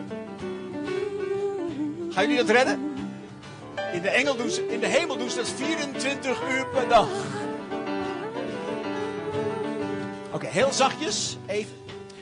Gaan 2.10 2.22
jullie 2.22 2.36
dat 2.36 2.50
redden? 2.50 2.94
In 3.92 4.02
de, 4.02 4.08
engel 4.08 4.36
in 4.68 4.80
de 4.80 4.86
hemel 4.86 5.16
doen 5.16 5.30
ze 5.30 5.36
dat 5.36 5.48
24 5.48 6.50
uur 6.50 6.66
per 6.66 6.88
dag. 6.88 7.08
Oké, 10.32 10.46
heel 10.46 10.72
zachtjes, 10.72 11.36
even, 11.46 11.72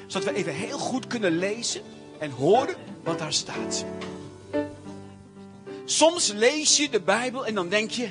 zodat 0.06 0.28
we 0.28 0.34
even 0.34 0.52
heel 0.52 0.78
goed 0.78 1.06
kunnen 1.06 1.38
lezen 1.38 1.82
en 2.24 2.30
horen 2.30 2.74
wat 3.02 3.18
daar 3.18 3.32
staat. 3.32 3.84
Soms 5.84 6.32
lees 6.32 6.76
je 6.76 6.88
de 6.88 7.00
Bijbel 7.00 7.46
en 7.46 7.54
dan 7.54 7.68
denk 7.68 7.90
je, 7.90 8.08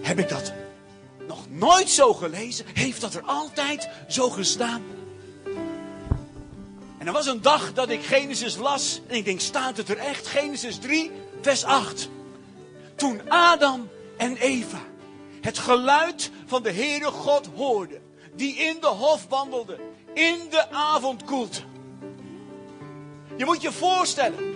heb 0.00 0.18
ik 0.18 0.28
dat 0.28 0.52
nog 1.26 1.46
nooit 1.50 1.90
zo 1.90 2.14
gelezen? 2.14 2.64
Heeft 2.74 3.00
dat 3.00 3.14
er 3.14 3.22
altijd 3.24 3.88
zo 4.08 4.28
gestaan? 4.28 4.82
En 6.98 7.06
er 7.06 7.12
was 7.12 7.26
een 7.26 7.42
dag 7.42 7.72
dat 7.72 7.90
ik 7.90 8.02
Genesis 8.02 8.56
las 8.56 9.00
en 9.06 9.16
ik 9.16 9.24
denk, 9.24 9.40
staat 9.40 9.76
het 9.76 9.88
er 9.88 9.98
echt? 9.98 10.26
Genesis 10.26 10.78
3, 10.78 11.10
vers 11.40 11.64
8. 11.64 12.08
Toen 12.94 13.20
Adam 13.28 13.88
en 14.16 14.36
Eva 14.36 14.80
het 15.40 15.58
geluid 15.58 16.30
van 16.46 16.62
de 16.62 16.72
Heere 16.72 17.10
God 17.10 17.48
hoorden, 17.56 18.02
die 18.34 18.54
in 18.54 18.76
de 18.80 18.86
hof 18.86 19.26
wandelde, 19.28 19.78
in 20.14 20.38
de 20.50 20.70
avondkoelte. 20.70 21.70
Je 23.36 23.44
moet 23.44 23.62
je 23.62 23.72
voorstellen, 23.72 24.52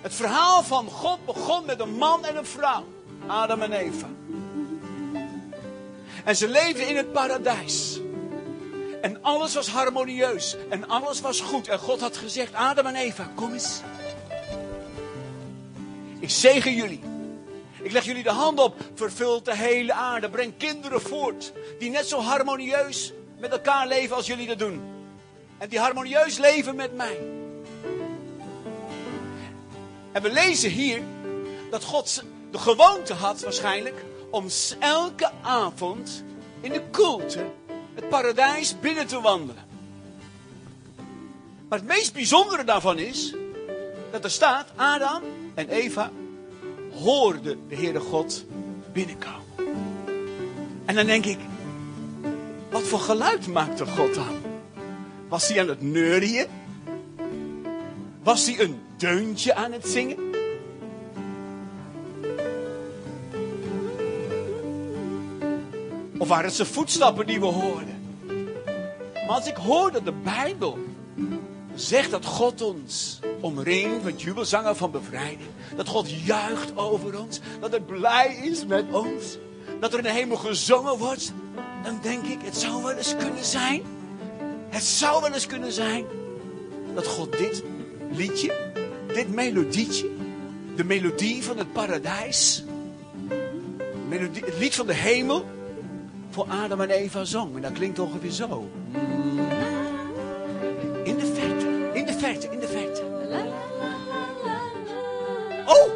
het 0.00 0.14
verhaal 0.14 0.62
van 0.62 0.90
God 0.90 1.24
begon 1.24 1.64
met 1.64 1.80
een 1.80 1.94
man 1.94 2.24
en 2.24 2.36
een 2.36 2.46
vrouw, 2.46 2.84
Adam 3.26 3.62
en 3.62 3.72
Eva. 3.72 4.08
En 6.24 6.36
ze 6.36 6.48
leefden 6.48 6.88
in 6.88 6.96
het 6.96 7.12
paradijs. 7.12 8.00
En 9.00 9.22
alles 9.22 9.54
was 9.54 9.68
harmonieus. 9.68 10.56
En 10.68 10.88
alles 10.88 11.20
was 11.20 11.40
goed. 11.40 11.68
En 11.68 11.78
God 11.78 12.00
had 12.00 12.16
gezegd, 12.16 12.54
Adam 12.54 12.86
en 12.86 12.94
Eva, 12.94 13.30
kom 13.34 13.52
eens. 13.52 13.80
Ik 16.20 16.30
zegen 16.30 16.74
jullie. 16.74 17.00
Ik 17.82 17.92
leg 17.92 18.04
jullie 18.04 18.22
de 18.22 18.30
hand 18.30 18.60
op. 18.60 18.76
Vervult 18.94 19.44
de 19.44 19.56
hele 19.56 19.92
aarde. 19.92 20.30
Breng 20.30 20.56
kinderen 20.56 21.00
voort. 21.00 21.52
Die 21.78 21.90
net 21.90 22.08
zo 22.08 22.20
harmonieus 22.20 23.12
met 23.38 23.52
elkaar 23.52 23.86
leven 23.86 24.16
als 24.16 24.26
jullie 24.26 24.46
dat 24.46 24.58
doen. 24.58 24.91
En 25.62 25.68
die 25.68 25.78
harmonieus 25.78 26.38
leven 26.38 26.76
met 26.76 26.96
mij. 26.96 27.18
En 30.12 30.22
we 30.22 30.32
lezen 30.32 30.70
hier 30.70 31.02
dat 31.70 31.84
God 31.84 32.22
de 32.50 32.58
gewoonte 32.58 33.14
had 33.14 33.40
waarschijnlijk 33.40 34.04
om 34.30 34.46
elke 34.78 35.30
avond 35.42 36.24
in 36.60 36.72
de 36.72 36.82
koelte 36.90 37.44
het 37.94 38.08
paradijs 38.08 38.80
binnen 38.80 39.06
te 39.06 39.20
wandelen. 39.20 39.64
Maar 41.68 41.78
het 41.78 41.88
meest 41.88 42.12
bijzondere 42.12 42.64
daarvan 42.64 42.98
is 42.98 43.34
dat 44.10 44.24
er 44.24 44.30
staat, 44.30 44.68
Adam 44.76 45.22
en 45.54 45.68
Eva 45.68 46.10
hoorden 46.92 47.68
de 47.68 47.76
Heere 47.76 48.00
God 48.00 48.44
binnenkomen. 48.92 49.42
En 50.84 50.94
dan 50.94 51.06
denk 51.06 51.24
ik, 51.24 51.38
wat 52.70 52.82
voor 52.82 53.00
geluid 53.00 53.46
maakte 53.46 53.86
God 53.86 54.14
dan? 54.14 54.51
Was 55.32 55.48
hij 55.48 55.60
aan 55.60 55.68
het 55.68 55.82
neurien? 55.82 56.46
Was 58.22 58.46
hij 58.46 58.60
een 58.60 58.80
deuntje 58.96 59.54
aan 59.54 59.72
het 59.72 59.88
zingen? 59.88 60.18
Of 66.18 66.28
waren 66.28 66.44
het 66.44 66.54
zijn 66.54 66.68
voetstappen 66.68 67.26
die 67.26 67.40
we 67.40 67.46
hoorden? 67.46 68.16
Maar 69.12 69.36
als 69.36 69.46
ik 69.46 69.56
hoor 69.56 69.92
dat 69.92 70.04
de 70.04 70.12
Bijbel 70.12 70.78
zegt 71.74 72.10
dat 72.10 72.24
God 72.24 72.62
ons 72.62 73.18
omringt 73.40 74.04
met 74.04 74.22
jubelzangen 74.22 74.76
van 74.76 74.90
bevrijding. 74.90 75.50
Dat 75.76 75.88
God 75.88 76.10
juicht 76.10 76.76
over 76.76 77.20
ons. 77.20 77.40
Dat 77.60 77.70
hij 77.70 77.80
blij 77.80 78.34
is 78.42 78.66
met 78.66 78.84
ons. 78.92 79.38
Dat 79.80 79.92
er 79.92 79.98
in 79.98 80.04
de 80.04 80.12
hemel 80.12 80.36
gezongen 80.36 80.98
wordt. 80.98 81.32
Dan 81.82 81.98
denk 82.02 82.26
ik, 82.26 82.38
het 82.42 82.56
zou 82.56 82.82
wel 82.82 82.92
eens 82.92 83.16
kunnen 83.16 83.44
zijn. 83.44 84.00
Het 84.72 84.84
zou 84.84 85.22
wel 85.22 85.32
eens 85.32 85.46
kunnen 85.46 85.72
zijn. 85.72 86.04
Dat 86.94 87.06
God 87.06 87.38
dit 87.38 87.62
liedje, 88.10 88.54
dit 89.06 89.34
melodietje. 89.34 90.10
De 90.76 90.84
melodie 90.84 91.42
van 91.42 91.58
het 91.58 91.72
paradijs. 91.72 92.64
Het 94.08 94.58
lied 94.58 94.74
van 94.74 94.86
de 94.86 94.94
hemel 94.94 95.44
voor 96.30 96.46
Adam 96.48 96.80
en 96.80 96.90
Eva 96.90 97.24
zong. 97.24 97.56
En 97.56 97.62
dat 97.62 97.72
klinkt 97.72 97.98
ongeveer 97.98 98.30
zo. 98.30 98.70
In 101.04 101.16
de 101.16 101.32
verte, 101.34 101.90
in 101.92 102.06
de 102.06 102.12
verte, 102.18 102.48
in 102.50 102.58
de 102.58 102.68
verte. 102.68 103.02
Oh, 105.66 105.90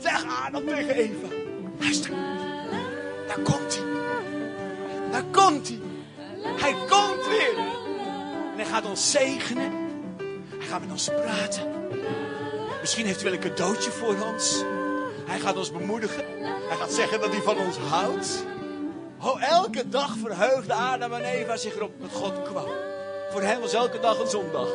zeg 0.00 0.24
Adam 0.46 0.66
tegen 0.66 0.94
Eva. 0.94 1.26
Luister, 1.78 2.10
daar 3.26 3.40
komt 3.42 3.78
hij. 3.78 3.86
Daar 5.10 5.24
komt 5.30 5.68
hij. 5.68 5.78
Hij 6.42 6.72
komt 6.72 7.26
weer. 7.26 7.77
Hij 8.68 8.76
gaat 8.76 8.88
ons 8.88 9.10
zegenen. 9.10 9.72
Hij 10.58 10.66
gaat 10.66 10.80
met 10.80 10.90
ons 10.90 11.08
praten. 11.08 11.62
Misschien 12.80 13.06
heeft 13.06 13.20
hij 13.20 13.30
wel 13.30 13.40
een 13.40 13.48
cadeautje 13.48 13.90
voor 13.90 14.16
ons. 14.32 14.64
Hij 15.26 15.38
gaat 15.38 15.56
ons 15.56 15.72
bemoedigen. 15.72 16.24
Hij 16.68 16.76
gaat 16.76 16.92
zeggen 16.92 17.20
dat 17.20 17.30
hij 17.30 17.40
van 17.40 17.58
ons 17.58 17.76
houdt. 17.76 18.44
Oh, 19.22 19.42
elke 19.42 19.88
dag 19.88 20.16
verheugde 20.22 20.72
Adam 20.72 21.12
en 21.12 21.24
Eva 21.24 21.56
zich 21.56 21.76
erop 21.76 22.00
dat 22.00 22.12
God 22.12 22.42
kwam. 22.42 22.68
Voor 23.30 23.42
hen 23.42 23.60
was 23.60 23.72
elke 23.72 24.00
dag 24.00 24.20
een 24.20 24.28
zondag. 24.28 24.68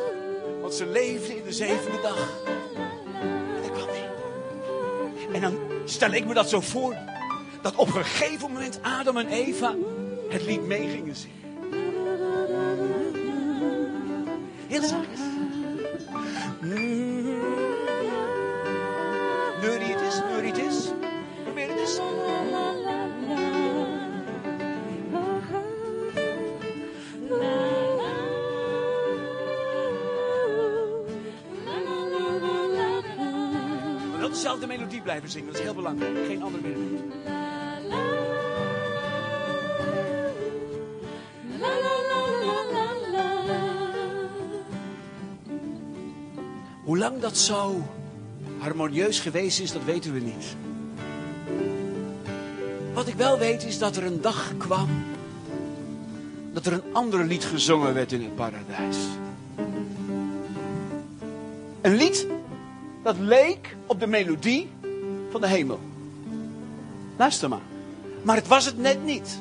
Want 0.60 0.74
ze 0.74 0.86
leefden 0.86 1.36
in 1.36 1.44
de 1.44 1.52
zevende 1.52 2.00
dag. 2.02 2.28
En 3.14 3.60
hij 3.60 3.70
kwam 3.70 3.88
niet. 3.92 5.34
En 5.34 5.40
dan 5.40 5.58
stel 5.84 6.12
ik 6.12 6.26
me 6.26 6.34
dat 6.34 6.48
zo 6.48 6.60
voor. 6.60 6.96
Dat 7.62 7.74
op 7.74 7.94
een 7.94 8.04
gegeven 8.04 8.52
moment 8.52 8.78
Adam 8.82 9.16
en 9.16 9.28
Eva 9.28 9.74
het 10.28 10.42
lied 10.42 10.66
mee 10.66 10.88
gingen 10.88 11.16
zingen. 11.16 11.43
Heel 14.74 14.82
zachtjes. 14.82 15.20
Neurie 19.60 19.92
het 19.92 20.00
is, 20.00 20.20
neurie 20.20 20.52
het 20.52 20.58
is. 20.58 20.88
Probeer 21.42 21.68
het 21.68 21.78
eens. 21.78 21.96
Wel 34.18 34.28
dezelfde 34.28 34.66
melodie 34.66 35.00
blijven 35.00 35.28
zingen, 35.28 35.46
dat 35.46 35.56
is 35.56 35.62
heel 35.62 35.74
belangrijk. 35.74 36.26
Geen 36.26 36.42
andere 36.42 36.62
melodie. 36.68 36.93
Dat 47.20 47.36
zo 47.36 47.82
harmonieus 48.58 49.20
geweest 49.20 49.60
is, 49.60 49.72
dat 49.72 49.84
weten 49.84 50.12
we 50.12 50.20
niet. 50.20 50.56
Wat 52.94 53.06
ik 53.06 53.14
wel 53.14 53.38
weet 53.38 53.64
is 53.64 53.78
dat 53.78 53.96
er 53.96 54.04
een 54.04 54.20
dag 54.20 54.52
kwam 54.56 54.88
dat 56.52 56.66
er 56.66 56.72
een 56.72 56.92
ander 56.92 57.24
lied 57.24 57.44
gezongen 57.44 57.94
werd 57.94 58.12
in 58.12 58.22
het 58.22 58.34
paradijs. 58.34 58.96
Een 61.80 61.94
lied 61.94 62.26
dat 63.02 63.18
leek 63.18 63.76
op 63.86 64.00
de 64.00 64.06
melodie 64.06 64.70
van 65.30 65.40
de 65.40 65.46
hemel. 65.46 65.80
Luister 67.16 67.48
maar. 67.48 67.62
Maar 68.22 68.36
het 68.36 68.46
was 68.46 68.64
het 68.64 68.78
net 68.78 69.04
niet. 69.04 69.40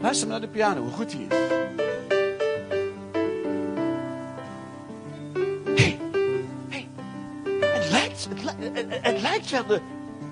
Luister 0.00 0.28
maar 0.28 0.38
naar 0.38 0.48
de 0.48 0.54
piano, 0.54 0.82
hoe 0.82 0.92
goed 0.92 1.10
die 1.10 1.26
is. 1.28 1.65
Het- 9.50 9.80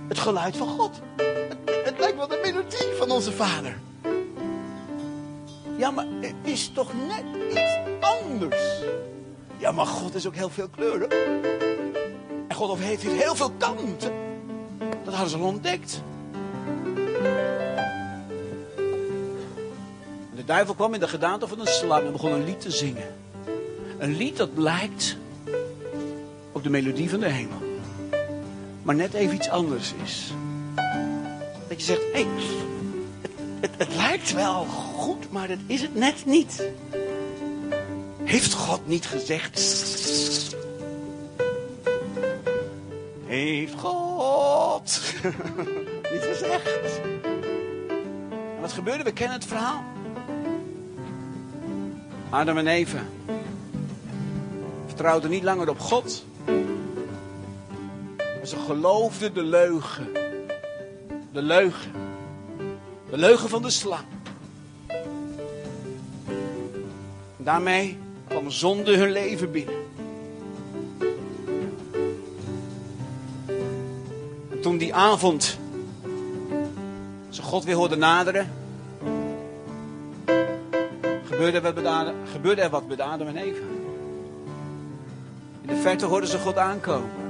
het 0.08 0.18
geluid 0.18 0.56
van 0.56 0.68
God. 0.68 1.00
Het, 1.16 1.56
het 1.84 1.98
lijkt 1.98 2.16
wel 2.16 2.28
de 2.28 2.38
melodie 2.42 2.92
van 2.98 3.10
onze 3.10 3.32
Vader. 3.32 3.78
Ja, 5.76 5.90
maar 5.90 6.06
het 6.20 6.34
is 6.42 6.68
toch 6.74 6.90
net 7.08 7.24
iets 7.50 7.76
anders. 8.00 8.80
Ja, 9.56 9.72
maar 9.72 9.86
God 9.86 10.14
is 10.14 10.26
ook 10.26 10.34
heel 10.34 10.50
veel 10.50 10.68
kleuren. 10.68 11.10
En 12.48 12.54
God 12.56 12.78
heeft 12.78 13.02
heel 13.02 13.34
veel 13.34 13.50
kanten. 13.58 14.12
Dat 15.04 15.14
hadden 15.14 15.30
ze 15.30 15.36
al 15.36 15.44
ontdekt. 15.46 16.02
De 20.34 20.44
duivel 20.44 20.74
kwam 20.74 20.94
in 20.94 21.00
de 21.00 21.08
gedaante 21.08 21.48
van 21.48 21.60
een 21.60 21.66
slang 21.66 22.06
en 22.06 22.12
begon 22.12 22.32
een 22.32 22.44
lied 22.44 22.60
te 22.60 22.70
zingen. 22.70 23.14
Een 23.98 24.16
lied 24.16 24.36
dat 24.36 24.48
lijkt 24.54 25.16
op 26.52 26.62
de 26.62 26.70
melodie 26.70 27.10
van 27.10 27.20
de 27.20 27.28
hemel. 27.28 27.63
Maar 28.84 28.94
net 28.94 29.14
even 29.14 29.34
iets 29.34 29.48
anders 29.48 29.92
is. 30.04 30.32
Dat 31.68 31.78
je 31.78 31.84
zegt, 31.84 32.00
hé, 32.12 32.22
hey, 32.22 32.26
het, 33.60 33.70
het, 33.76 33.94
lijkt 33.94 34.32
wel 34.32 34.64
goed, 34.64 35.30
maar 35.30 35.48
dat 35.48 35.58
is 35.66 35.82
het 35.82 35.94
net 35.94 36.26
niet. 36.26 36.62
Heeft 38.22 38.52
God 38.52 38.86
niet 38.86 39.06
gezegd? 39.06 39.60
Heeft 43.26 43.74
God 43.74 45.00
niet 46.12 46.22
gezegd? 46.22 47.00
En 48.54 48.60
wat 48.60 48.72
gebeurde? 48.72 49.04
We 49.04 49.12
kennen 49.12 49.36
het 49.36 49.46
verhaal. 49.46 49.84
Adam 52.30 52.58
en 52.58 52.66
Eva 52.66 53.02
vertrouwden 54.86 55.30
niet 55.30 55.42
langer 55.42 55.68
op 55.68 55.80
God. 55.80 56.24
Geloofden 58.64 59.34
de 59.34 59.42
leugen. 59.42 60.12
De 61.32 61.42
leugen. 61.42 61.92
De 63.10 63.18
leugen 63.18 63.48
van 63.48 63.62
de 63.62 63.70
slang. 63.70 64.04
Daarmee 67.36 67.98
kwam 68.28 68.50
zonde 68.50 68.96
hun 68.96 69.10
leven 69.10 69.50
binnen. 69.50 69.74
En 74.50 74.60
toen 74.60 74.76
die 74.76 74.94
avond 74.94 75.58
ze 77.28 77.42
God 77.42 77.64
weer 77.64 77.76
hoorden 77.76 77.98
naderen, 77.98 78.52
gebeurde, 81.24 82.12
gebeurde 82.32 82.62
er 82.62 82.70
wat 82.70 82.86
met 82.88 83.00
Adam 83.00 83.26
en 83.26 83.36
Eva. 83.36 83.64
In 85.60 85.68
de 85.68 85.76
verte 85.76 86.06
hoorden 86.06 86.28
ze 86.28 86.38
God 86.38 86.56
aankomen. 86.56 87.23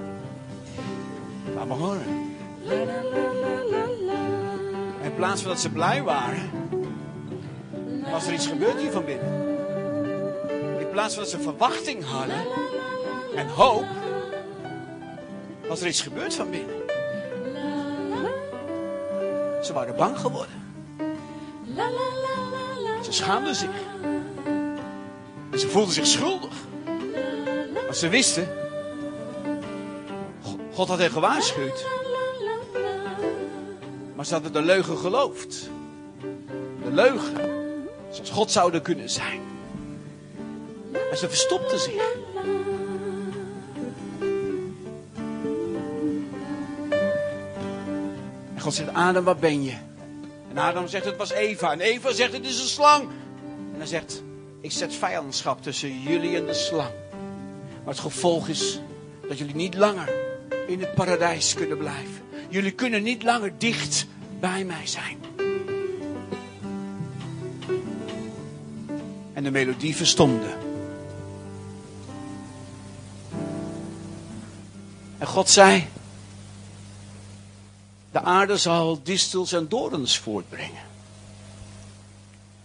Horen. 1.70 2.36
En 5.00 5.10
in 5.10 5.14
plaats 5.14 5.40
van 5.40 5.50
dat 5.50 5.60
ze 5.60 5.70
blij 5.70 6.02
waren, 6.02 6.50
was 8.10 8.26
er 8.26 8.32
iets 8.32 8.46
gebeurd 8.46 8.80
hier 8.80 8.90
van 8.90 9.04
binnen. 9.04 9.58
In 10.78 10.90
plaats 10.90 11.14
van 11.14 11.22
dat 11.22 11.32
ze 11.32 11.40
verwachting 11.40 12.04
hadden 12.04 12.46
en 13.36 13.48
hoop, 13.48 13.84
was 15.68 15.80
er 15.80 15.86
iets 15.86 16.00
gebeurd 16.00 16.34
van 16.34 16.50
binnen. 16.50 16.74
Ze 19.62 19.72
waren 19.72 19.96
bang 19.96 20.18
geworden. 20.18 20.62
Ze 23.02 23.12
schaamden 23.12 23.54
zich. 23.54 23.70
En 25.50 25.58
ze 25.58 25.68
voelden 25.68 25.94
zich 25.94 26.06
schuldig. 26.06 26.54
Maar 27.86 27.94
ze 27.94 28.08
wisten, 28.08 28.48
God 30.74 30.88
had 30.88 30.98
hen 30.98 31.10
gewaarschuwd. 31.10 31.86
Maar 34.14 34.26
ze 34.26 34.32
hadden 34.32 34.52
de 34.52 34.62
leugen 34.62 34.98
geloofd. 34.98 35.70
De 36.84 36.90
leugen, 36.90 37.36
zoals 38.10 38.30
God 38.30 38.50
zouden 38.50 38.82
kunnen 38.82 39.10
zijn. 39.10 39.40
En 41.10 41.16
ze 41.16 41.28
verstopten 41.28 41.80
zich. 41.80 42.02
En 48.54 48.60
God 48.60 48.74
zegt, 48.74 48.92
Adam, 48.92 49.24
waar 49.24 49.36
ben 49.36 49.64
je? 49.64 49.76
En 50.50 50.58
Adam 50.58 50.88
zegt, 50.88 51.04
het 51.04 51.16
was 51.16 51.30
Eva. 51.30 51.72
En 51.72 51.80
Eva 51.80 52.12
zegt, 52.12 52.32
het 52.32 52.46
is 52.46 52.60
een 52.60 52.66
slang. 52.66 53.02
En 53.72 53.78
hij 53.78 53.86
zegt, 53.86 54.22
ik 54.60 54.72
zet 54.72 54.94
vijandschap 54.94 55.62
tussen 55.62 56.00
jullie 56.00 56.36
en 56.36 56.46
de 56.46 56.54
slang. 56.54 56.92
Maar 57.84 57.94
het 57.94 58.02
gevolg 58.02 58.48
is 58.48 58.80
dat 59.28 59.38
jullie 59.38 59.54
niet 59.54 59.74
langer 59.74 60.23
in 60.66 60.80
het 60.80 60.94
paradijs 60.94 61.54
kunnen 61.54 61.78
blijven. 61.78 62.22
Jullie 62.48 62.72
kunnen 62.72 63.02
niet 63.02 63.22
langer 63.22 63.52
dicht 63.58 64.06
bij 64.40 64.64
mij 64.64 64.86
zijn. 64.86 65.18
En 69.32 69.42
de 69.42 69.50
melodie 69.50 69.96
verstomde. 69.96 70.56
En 75.18 75.26
God 75.26 75.50
zei: 75.50 75.86
De 78.10 78.20
aarde 78.20 78.56
zal 78.56 79.00
distels 79.02 79.52
en 79.52 79.68
dorens 79.68 80.18
voortbrengen. 80.18 80.82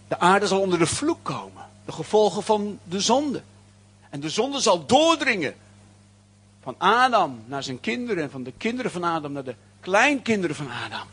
De 0.08 0.18
aarde 0.18 0.46
zal 0.46 0.60
onder 0.60 0.78
de 0.78 0.86
vloek 0.86 1.18
komen. 1.22 1.64
De 1.84 1.92
gevolgen 1.92 2.42
van 2.42 2.78
de 2.84 3.00
zonde. 3.00 3.42
En 4.10 4.20
de 4.20 4.28
zonde 4.28 4.60
zal 4.60 4.86
doordringen. 4.86 5.54
Van 6.62 6.74
Adam 6.78 7.42
naar 7.46 7.62
zijn 7.62 7.80
kinderen. 7.80 8.22
En 8.22 8.30
van 8.30 8.42
de 8.42 8.52
kinderen 8.56 8.90
van 8.90 9.04
Adam 9.04 9.32
naar 9.32 9.44
de 9.44 9.54
kleinkinderen 9.80 10.56
van 10.56 10.70
Adam. 10.70 11.06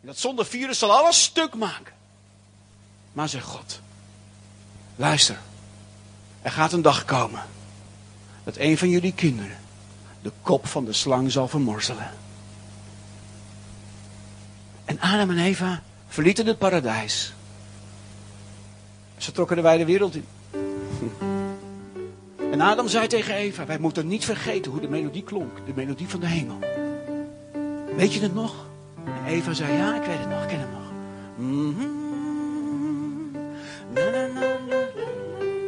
En 0.00 0.06
dat 0.06 0.18
zondevirus 0.18 0.78
zal 0.78 0.92
alles 0.92 1.22
stuk 1.22 1.54
maken. 1.54 1.92
Maar 3.12 3.28
zegt 3.28 3.46
God. 3.46 3.80
Luister. 4.96 5.38
Er 6.42 6.50
gaat 6.50 6.72
een 6.72 6.82
dag 6.82 7.04
komen. 7.04 7.42
Dat 8.44 8.56
een 8.56 8.78
van 8.78 8.88
jullie 8.88 9.12
kinderen. 9.12 9.56
De 10.22 10.32
kop 10.42 10.66
van 10.66 10.84
de 10.84 10.92
slang 10.92 11.32
zal 11.32 11.48
vermorzelen. 11.48 12.10
En 14.84 15.00
Adam 15.00 15.30
en 15.30 15.38
Eva 15.38 15.82
verlieten 16.08 16.46
het 16.46 16.58
paradijs. 16.58 17.32
Ze 19.16 19.32
trokken 19.32 19.56
de 19.56 19.62
wijde 19.62 19.84
wereld 19.84 20.14
in. 20.14 20.26
En 22.54 22.60
Adam 22.60 22.88
zei 22.88 23.06
tegen 23.06 23.34
Eva: 23.34 23.66
Wij 23.66 23.78
moeten 23.78 24.06
niet 24.06 24.24
vergeten 24.24 24.70
hoe 24.70 24.80
de 24.80 24.88
melodie 24.88 25.22
klonk. 25.22 25.66
De 25.66 25.72
melodie 25.74 26.08
van 26.08 26.20
de 26.20 26.26
hemel. 26.26 26.58
Weet 27.96 28.14
je 28.14 28.20
het 28.20 28.34
nog? 28.34 28.54
En 29.04 29.24
Eva 29.26 29.52
zei: 29.52 29.76
Ja, 29.76 29.94
ik 29.94 30.06
weet 30.06 30.18
het 30.18 30.28
nog, 30.28 30.42
ik 30.42 30.48
ken 30.48 30.58
het 30.60 30.70
nog. 30.70 30.90
Mhm. 31.36 31.80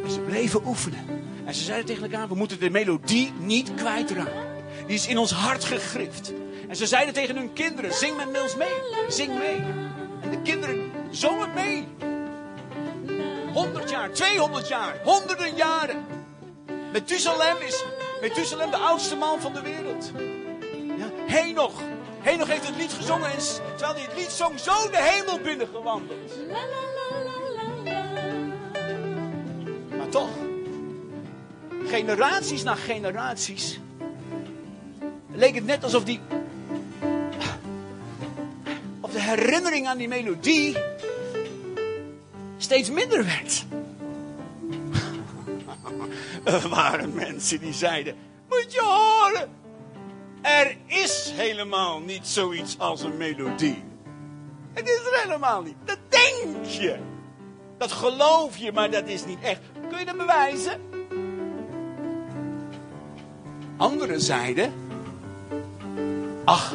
En 0.03 0.11
ze 0.11 0.19
bleven 0.19 0.67
oefenen. 0.67 1.05
En 1.45 1.53
ze 1.53 1.63
zeiden 1.63 1.85
tegen 1.85 2.03
elkaar: 2.03 2.27
We 2.27 2.35
moeten 2.35 2.59
de 2.59 2.69
melodie 2.69 3.33
niet 3.39 3.73
kwijtraken. 3.75 4.45
Die 4.85 4.95
is 4.95 5.07
in 5.07 5.17
ons 5.17 5.31
hart 5.31 5.63
gegrift. 5.63 6.33
En 6.67 6.75
ze 6.75 6.85
zeiden 6.85 7.13
tegen 7.13 7.35
hun 7.35 7.53
kinderen: 7.53 7.93
Zing 7.93 8.17
met 8.17 8.41
ons 8.41 8.55
mee. 8.55 8.77
Zing 9.09 9.37
mee. 9.37 9.59
En 10.21 10.29
de 10.29 10.41
kinderen 10.41 10.91
zongen 11.11 11.53
mee. 11.53 11.87
100 13.53 13.89
jaar, 13.89 14.11
200 14.11 14.67
jaar, 14.67 14.95
honderden 15.03 15.55
jaren. 15.55 16.16
Methuselem 16.97 17.57
is 17.61 17.83
Methuselem 18.21 18.71
de 18.71 18.77
oudste 18.77 19.15
man 19.15 19.41
van 19.41 19.53
de 19.53 19.61
wereld. 19.61 20.11
Ja, 20.97 21.09
Henoch. 21.25 21.81
Henoch 22.19 22.47
heeft 22.47 22.67
het 22.67 22.75
lied 22.75 22.91
gezongen 22.91 23.31
en 23.31 23.37
terwijl 23.75 23.93
hij 23.93 24.01
het 24.01 24.17
lied 24.17 24.29
zong, 24.29 24.59
zo 24.59 24.89
de 24.89 24.97
hemel 25.01 25.39
binnengewandeld. 25.39 26.31
Maar 29.97 30.09
toch, 30.09 30.29
generaties 31.85 32.63
na 32.63 32.75
generaties, 32.75 33.79
leek 35.31 35.55
het 35.55 35.65
net 35.65 35.83
alsof 35.83 36.03
die, 36.03 36.19
of 39.01 39.11
de 39.11 39.21
herinnering 39.21 39.87
aan 39.87 39.97
die 39.97 40.07
melodie 40.07 40.77
steeds 42.57 42.89
minder 42.89 43.25
werd. 43.25 43.65
Er 46.47 46.69
waren 46.69 47.13
mensen 47.13 47.59
die 47.59 47.73
zeiden: 47.73 48.15
Moet 48.49 48.73
je 48.73 48.81
horen, 48.81 49.49
er 50.41 50.77
is 50.85 51.31
helemaal 51.35 51.99
niet 51.99 52.27
zoiets 52.27 52.79
als 52.79 53.01
een 53.01 53.17
melodie. 53.17 53.83
Het 54.73 54.87
is 54.89 54.99
er 55.11 55.21
helemaal 55.21 55.61
niet. 55.61 55.75
Dat 55.83 55.97
denk 56.09 56.65
je. 56.65 56.97
Dat 57.77 57.91
geloof 57.91 58.57
je, 58.57 58.71
maar 58.71 58.91
dat 58.91 59.07
is 59.07 59.25
niet 59.25 59.39
echt. 59.41 59.59
Kun 59.89 59.99
je 59.99 60.05
dat 60.05 60.17
bewijzen? 60.17 60.81
Anderen 63.77 64.21
zeiden: 64.21 64.73
Ach, 66.45 66.73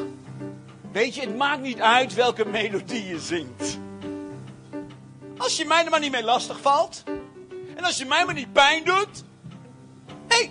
weet 0.92 1.14
je, 1.14 1.20
het 1.20 1.36
maakt 1.36 1.62
niet 1.62 1.80
uit 1.80 2.14
welke 2.14 2.44
melodie 2.44 3.06
je 3.06 3.20
zingt. 3.20 3.78
Als 5.36 5.56
je 5.56 5.64
mij 5.64 5.84
er 5.84 5.90
maar 5.90 6.00
niet 6.00 6.12
mee 6.12 6.24
lastig 6.24 6.60
valt. 6.60 7.02
En 7.76 7.84
als 7.84 7.98
je 7.98 8.04
mij 8.04 8.24
maar 8.24 8.34
niet 8.34 8.52
pijn 8.52 8.84
doet. 8.84 9.24
Hey, 10.32 10.50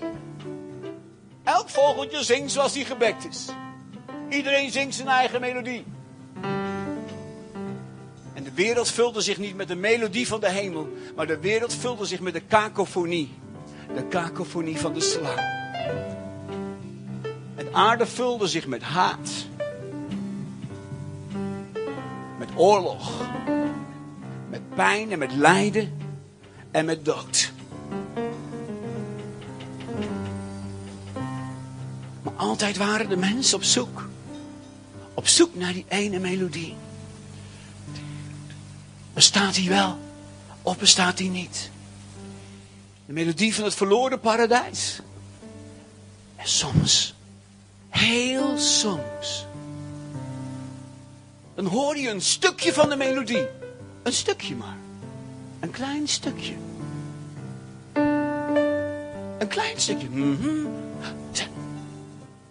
elk 1.44 1.70
vogeltje 1.70 2.24
zingt 2.24 2.52
zoals 2.52 2.74
hij 2.74 2.84
gebekt 2.84 3.28
is. 3.28 3.46
Iedereen 4.30 4.72
zingt 4.72 4.96
zijn 4.96 5.08
eigen 5.08 5.42
melodie. 5.42 5.86
En 8.34 8.44
de 8.44 8.52
wereld 8.54 8.90
vulde 8.90 9.22
zich 9.22 9.38
niet 9.38 9.56
met 9.56 9.68
de 9.68 9.76
melodie 9.76 10.28
van 10.28 10.40
de 10.40 10.50
hemel, 10.50 10.88
maar 11.16 11.28
de 11.28 11.40
wereld 11.40 11.74
vulde 11.74 12.06
zich 12.06 12.20
met 12.20 12.34
de 12.34 12.40
kakofonie. 12.40 13.30
De 13.96 14.04
kakofonie 14.04 14.78
van 14.78 14.94
de 14.94 15.02
slang. 15.02 15.40
En 17.56 17.66
de 17.66 17.74
aarde 17.74 18.06
vulde 18.06 18.48
zich 18.48 18.68
met 18.68 18.82
haat. 18.82 19.30
Met 22.40 22.50
oorlog. 22.56 23.12
Met 24.50 24.76
pijn 24.76 25.12
en 25.12 25.20
met 25.20 25.34
lijden 25.34 25.98
en 26.72 26.86
met 26.86 27.06
dood. 27.06 27.51
Altijd 32.62 32.88
waren 32.88 33.09
de 33.09 33.18
mensen 33.18 33.57
op 33.57 33.64
zoek. 33.64 34.09
Op 35.14 35.28
zoek 35.28 35.55
naar 35.55 35.74
die 35.74 35.86
ene 35.88 36.20
melodie. 36.20 36.76
Bestaat 39.14 39.55
hij 39.55 39.70
wel 39.70 39.97
of 40.62 40.78
bestaat 40.78 41.20
hij 41.20 41.28
niet? 41.28 41.70
De 43.05 43.14
melodie 43.14 43.55
van 43.55 43.64
het 43.64 43.74
verloren 43.74 44.20
paradijs. 44.20 44.99
En 46.36 46.47
soms, 46.47 47.16
heel 47.89 48.57
soms, 48.57 49.45
dan 51.55 51.66
hoor 51.66 51.97
je 51.97 52.09
een 52.09 52.22
stukje 52.22 52.74
van 52.74 52.89
de 52.89 52.95
melodie. 52.95 53.45
Een 54.03 54.14
stukje 54.14 54.55
maar. 54.55 54.78
Een 55.59 55.72
klein 55.72 56.07
stukje. 56.07 56.53
Een 59.38 59.47
klein 59.47 59.80
stukje. 59.80 60.09
Mhm. 60.09 60.82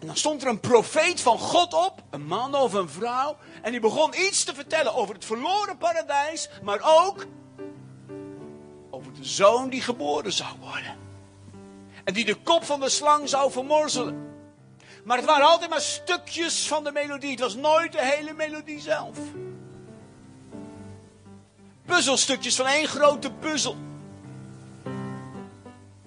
En 0.01 0.07
dan 0.07 0.17
stond 0.17 0.43
er 0.43 0.49
een 0.49 0.61
profeet 0.61 1.21
van 1.21 1.39
God 1.39 1.75
op, 1.75 2.03
een 2.11 2.27
man 2.27 2.55
of 2.55 2.73
een 2.73 2.89
vrouw, 2.89 3.37
en 3.63 3.71
die 3.71 3.81
begon 3.81 4.15
iets 4.21 4.45
te 4.45 4.55
vertellen 4.55 4.95
over 4.95 5.15
het 5.15 5.25
verloren 5.25 5.79
paradijs, 5.79 6.49
maar 6.63 6.81
ook 6.83 7.27
over 8.91 9.13
de 9.13 9.25
zoon 9.25 9.69
die 9.69 9.83
geboren 9.83 10.33
zou 10.33 10.51
worden. 10.61 10.99
En 12.05 12.15
die 12.15 12.25
de 12.25 12.35
kop 12.35 12.65
van 12.65 12.81
de 12.81 12.89
slang 12.89 13.29
zou 13.29 13.53
vermorzelen. 13.53 14.29
Maar 15.05 15.17
het 15.17 15.27
waren 15.27 15.47
altijd 15.47 15.71
maar 15.71 15.81
stukjes 15.81 16.69
van 16.69 16.85
de 16.85 16.93
melodie. 16.93 17.31
Het 17.31 17.41
was 17.41 17.55
nooit 17.55 17.93
de 17.93 18.05
hele 18.05 18.33
melodie 18.33 18.81
zelf. 18.81 19.17
Puzzelstukjes 21.87 22.57
van 22.57 22.67
één 22.67 22.87
grote 22.87 23.33
puzzel. 23.33 23.77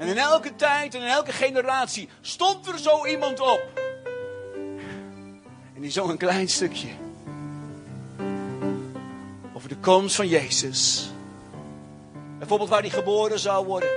En 0.04 0.10
in 0.10 0.18
elke 0.18 0.56
tijd 0.56 0.96
en 0.96 1.02
in 1.02 1.08
elke 1.08 1.32
generatie 1.32 2.10
stond 2.22 2.68
er 2.68 2.80
zo 2.80 3.06
iemand 3.06 3.40
op. 3.40 3.82
En 5.76 5.82
die 5.82 5.92
zong 5.92 6.10
een 6.10 6.18
klein 6.18 6.50
stukje. 6.50 6.88
Over 9.54 9.70
de 9.70 9.78
komst 9.78 10.16
van 10.16 10.28
Jezus. 10.28 11.10
Bijvoorbeeld 12.38 12.70
waar 12.70 12.82
hij 12.82 12.90
geboren 12.90 13.40
zou 13.40 13.66
worden. 13.66 13.90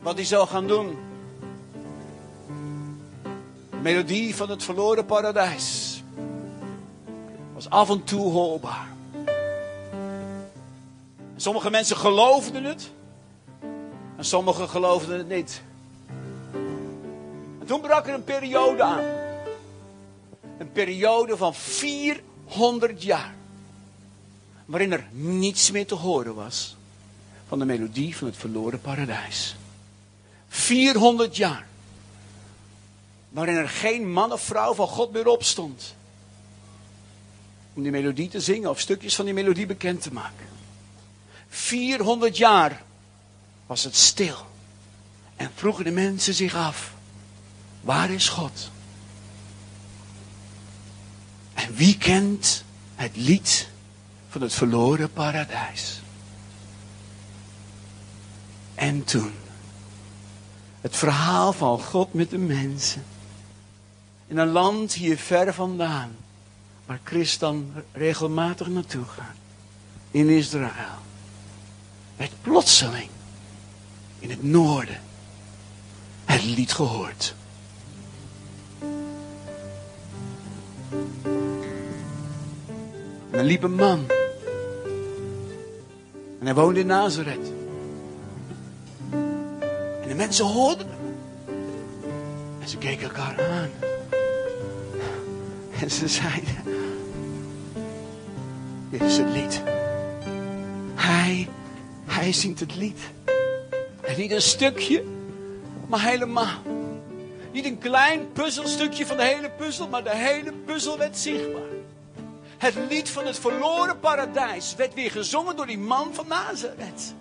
Wat 0.00 0.14
hij 0.14 0.24
zou 0.24 0.48
gaan 0.48 0.66
doen. 0.66 0.98
De 3.70 3.76
melodie 3.82 4.36
van 4.36 4.50
het 4.50 4.62
verloren 4.62 5.06
paradijs. 5.06 6.02
Was 7.54 7.70
af 7.70 7.90
en 7.90 8.04
toe 8.04 8.30
hoorbaar. 8.30 8.88
Sommige 11.36 11.70
mensen 11.70 11.96
geloofden 11.96 12.64
het. 12.64 12.90
En 14.20 14.26
sommigen 14.26 14.68
geloofden 14.68 15.18
het 15.18 15.28
niet. 15.28 15.62
En 17.60 17.66
toen 17.66 17.80
brak 17.80 18.06
er 18.06 18.14
een 18.14 18.24
periode 18.24 18.82
aan. 18.82 19.04
Een 20.58 20.72
periode 20.72 21.36
van 21.36 21.54
400 21.54 23.02
jaar. 23.02 23.34
Waarin 24.64 24.92
er 24.92 25.06
niets 25.10 25.70
meer 25.70 25.86
te 25.86 25.94
horen 25.94 26.34
was 26.34 26.76
van 27.48 27.58
de 27.58 27.64
melodie 27.64 28.16
van 28.16 28.26
het 28.26 28.36
verloren 28.36 28.80
paradijs. 28.80 29.56
400 30.48 31.36
jaar. 31.36 31.66
Waarin 33.28 33.56
er 33.56 33.68
geen 33.68 34.12
man 34.12 34.32
of 34.32 34.42
vrouw 34.42 34.74
van 34.74 34.88
God 34.88 35.12
meer 35.12 35.26
opstond. 35.26 35.94
Om 37.74 37.82
die 37.82 37.92
melodie 37.92 38.28
te 38.28 38.40
zingen 38.40 38.70
of 38.70 38.80
stukjes 38.80 39.14
van 39.14 39.24
die 39.24 39.34
melodie 39.34 39.66
bekend 39.66 40.02
te 40.02 40.12
maken. 40.12 40.46
400 41.48 42.36
jaar 42.36 42.88
was 43.70 43.84
het 43.84 43.96
stil. 43.96 44.46
En 45.36 45.50
vroegen 45.54 45.84
de 45.84 45.90
mensen 45.90 46.34
zich 46.34 46.54
af: 46.54 46.94
waar 47.80 48.10
is 48.10 48.28
God? 48.28 48.70
En 51.54 51.74
wie 51.74 51.98
kent 51.98 52.64
het 52.94 53.16
lied 53.16 53.68
van 54.28 54.40
het 54.40 54.54
verloren 54.54 55.12
paradijs? 55.12 56.00
En 58.74 59.04
toen, 59.04 59.32
het 60.80 60.96
verhaal 60.96 61.52
van 61.52 61.80
God 61.80 62.12
met 62.12 62.30
de 62.30 62.38
mensen. 62.38 63.04
In 64.26 64.38
een 64.38 64.50
land 64.50 64.92
hier 64.92 65.18
ver 65.18 65.54
vandaan, 65.54 66.16
waar 66.86 67.00
Christ 67.04 67.40
dan 67.40 67.72
regelmatig 67.92 68.66
naartoe 68.66 69.04
gaat. 69.04 69.36
In 70.10 70.28
Israël. 70.28 70.98
Werd 72.16 72.32
plotseling 72.42 73.10
in 74.20 74.30
het 74.30 74.42
noorden 74.42 75.00
het 76.24 76.44
lied 76.44 76.72
gehoord. 76.72 77.34
En 83.30 83.38
er 83.38 83.44
liep 83.44 83.62
een 83.62 83.74
man. 83.74 84.04
En 86.38 86.46
hij 86.46 86.54
woonde 86.54 86.80
in 86.80 86.86
Nazareth. 86.86 87.52
En 90.02 90.08
de 90.08 90.14
mensen 90.14 90.44
hoorden 90.44 90.86
hem. 90.88 91.14
En 92.60 92.68
ze 92.68 92.76
keken 92.76 93.02
elkaar 93.02 93.50
aan. 93.50 93.70
En 95.80 95.90
ze 95.90 96.08
zeiden: 96.08 96.54
Dit 98.90 99.02
is 99.02 99.16
het 99.16 99.28
lied. 99.28 99.62
Hij, 100.94 101.48
hij 102.06 102.32
zingt 102.32 102.60
het 102.60 102.76
lied. 102.76 102.98
Niet 104.16 104.30
een 104.30 104.42
stukje, 104.42 105.04
maar 105.86 106.02
helemaal. 106.02 106.62
Niet 107.52 107.64
een 107.64 107.78
klein 107.78 108.32
puzzelstukje 108.32 109.06
van 109.06 109.16
de 109.16 109.24
hele 109.24 109.50
puzzel, 109.50 109.88
maar 109.88 110.04
de 110.04 110.16
hele 110.16 110.52
puzzel 110.52 110.98
werd 110.98 111.18
zichtbaar. 111.18 111.68
Het 112.58 112.74
lied 112.88 113.10
van 113.10 113.26
het 113.26 113.38
verloren 113.38 114.00
paradijs 114.00 114.74
werd 114.74 114.94
weer 114.94 115.10
gezongen 115.10 115.56
door 115.56 115.66
die 115.66 115.78
man 115.78 116.14
van 116.14 116.26
Nazareth. 116.26 117.14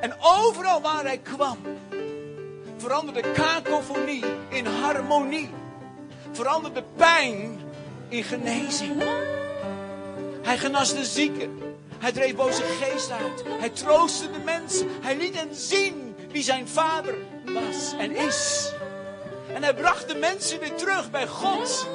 En 0.00 0.16
overal 0.20 0.80
waar 0.80 1.04
hij 1.04 1.18
kwam, 1.18 1.58
veranderde 2.76 3.30
kakofonie 3.32 4.24
in 4.48 4.66
harmonie. 4.66 5.50
Veranderde 6.32 6.84
pijn 6.96 7.60
in 8.08 8.24
genezing. 8.24 9.02
Hij 10.42 10.58
genas 10.58 10.94
de 10.94 11.04
zieken. 11.04 11.58
Hij 12.04 12.12
dreef 12.12 12.34
boze 12.34 12.62
geesten 12.62 13.16
uit. 13.16 13.44
Hij 13.46 13.70
troostte 13.70 14.30
de 14.30 14.38
mensen. 14.38 14.88
Hij 15.02 15.16
liet 15.16 15.34
hen 15.34 15.54
zien 15.54 16.16
wie 16.30 16.42
zijn 16.42 16.68
vader 16.68 17.14
was 17.44 17.92
en 17.98 18.16
is. 18.16 18.72
En 19.54 19.62
hij 19.62 19.74
bracht 19.74 20.08
de 20.08 20.14
mensen 20.14 20.60
weer 20.60 20.74
terug 20.74 21.10
bij 21.10 21.26
God. 21.26 21.88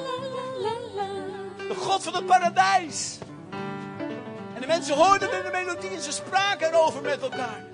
De 1.56 1.74
God 1.74 2.02
van 2.02 2.14
het 2.14 2.26
paradijs. 2.26 3.18
En 4.54 4.60
de 4.60 4.66
mensen 4.66 4.94
hoorden 4.94 5.30
de 5.30 5.48
melodie 5.52 5.90
en 5.90 6.02
ze 6.02 6.12
spraken 6.12 6.68
erover 6.68 7.02
met 7.02 7.22
elkaar. 7.22 7.64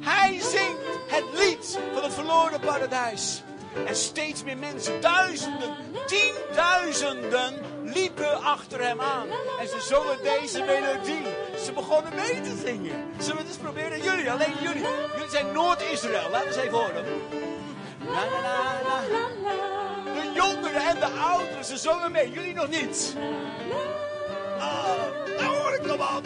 Hij 0.00 0.40
zingt 0.40 0.82
het 1.06 1.24
lied 1.34 1.78
van 1.94 2.02
het 2.02 2.14
verloren 2.14 2.60
paradijs. 2.60 3.42
En 3.86 3.96
steeds 3.96 4.44
meer 4.44 4.58
mensen, 4.58 5.00
duizenden, 5.00 5.76
tienduizenden, 6.06 7.54
liepen 7.94 8.42
achter 8.42 8.80
hem 8.80 9.00
aan. 9.00 9.26
En 9.60 9.68
ze 9.68 9.80
zongen 9.80 10.18
deze 10.22 10.62
melodie. 10.62 11.22
Ze 11.64 11.72
begonnen 11.72 12.14
mee 12.14 12.40
te 12.40 12.62
zingen. 12.64 13.12
Zullen 13.18 13.36
we 13.36 13.42
het 13.42 13.48
eens 13.48 13.56
proberen? 13.56 14.02
Jullie, 14.02 14.30
alleen 14.30 14.54
jullie. 14.60 14.86
Jullie 15.14 15.30
zijn 15.30 15.52
Noord-Israël. 15.52 16.30
Laten 16.30 16.48
we 16.48 16.54
eens 16.54 16.64
even 16.64 16.78
horen. 16.78 17.04
La, 18.04 18.24
la, 18.24 18.40
la, 18.42 19.00
la. 19.42 19.60
De 20.04 20.32
jongeren 20.34 20.82
en 20.88 20.98
de 20.98 21.06
ouderen, 21.06 21.64
ze 21.64 21.76
zongen 21.76 22.12
mee. 22.12 22.30
Jullie 22.30 22.54
nog 22.54 22.68
niet. 22.68 23.16
Ah, 24.58 24.84
nou 25.38 25.56
hoor 25.56 25.74
ik 25.74 25.86
hem 25.86 26.02
aan. 26.02 26.24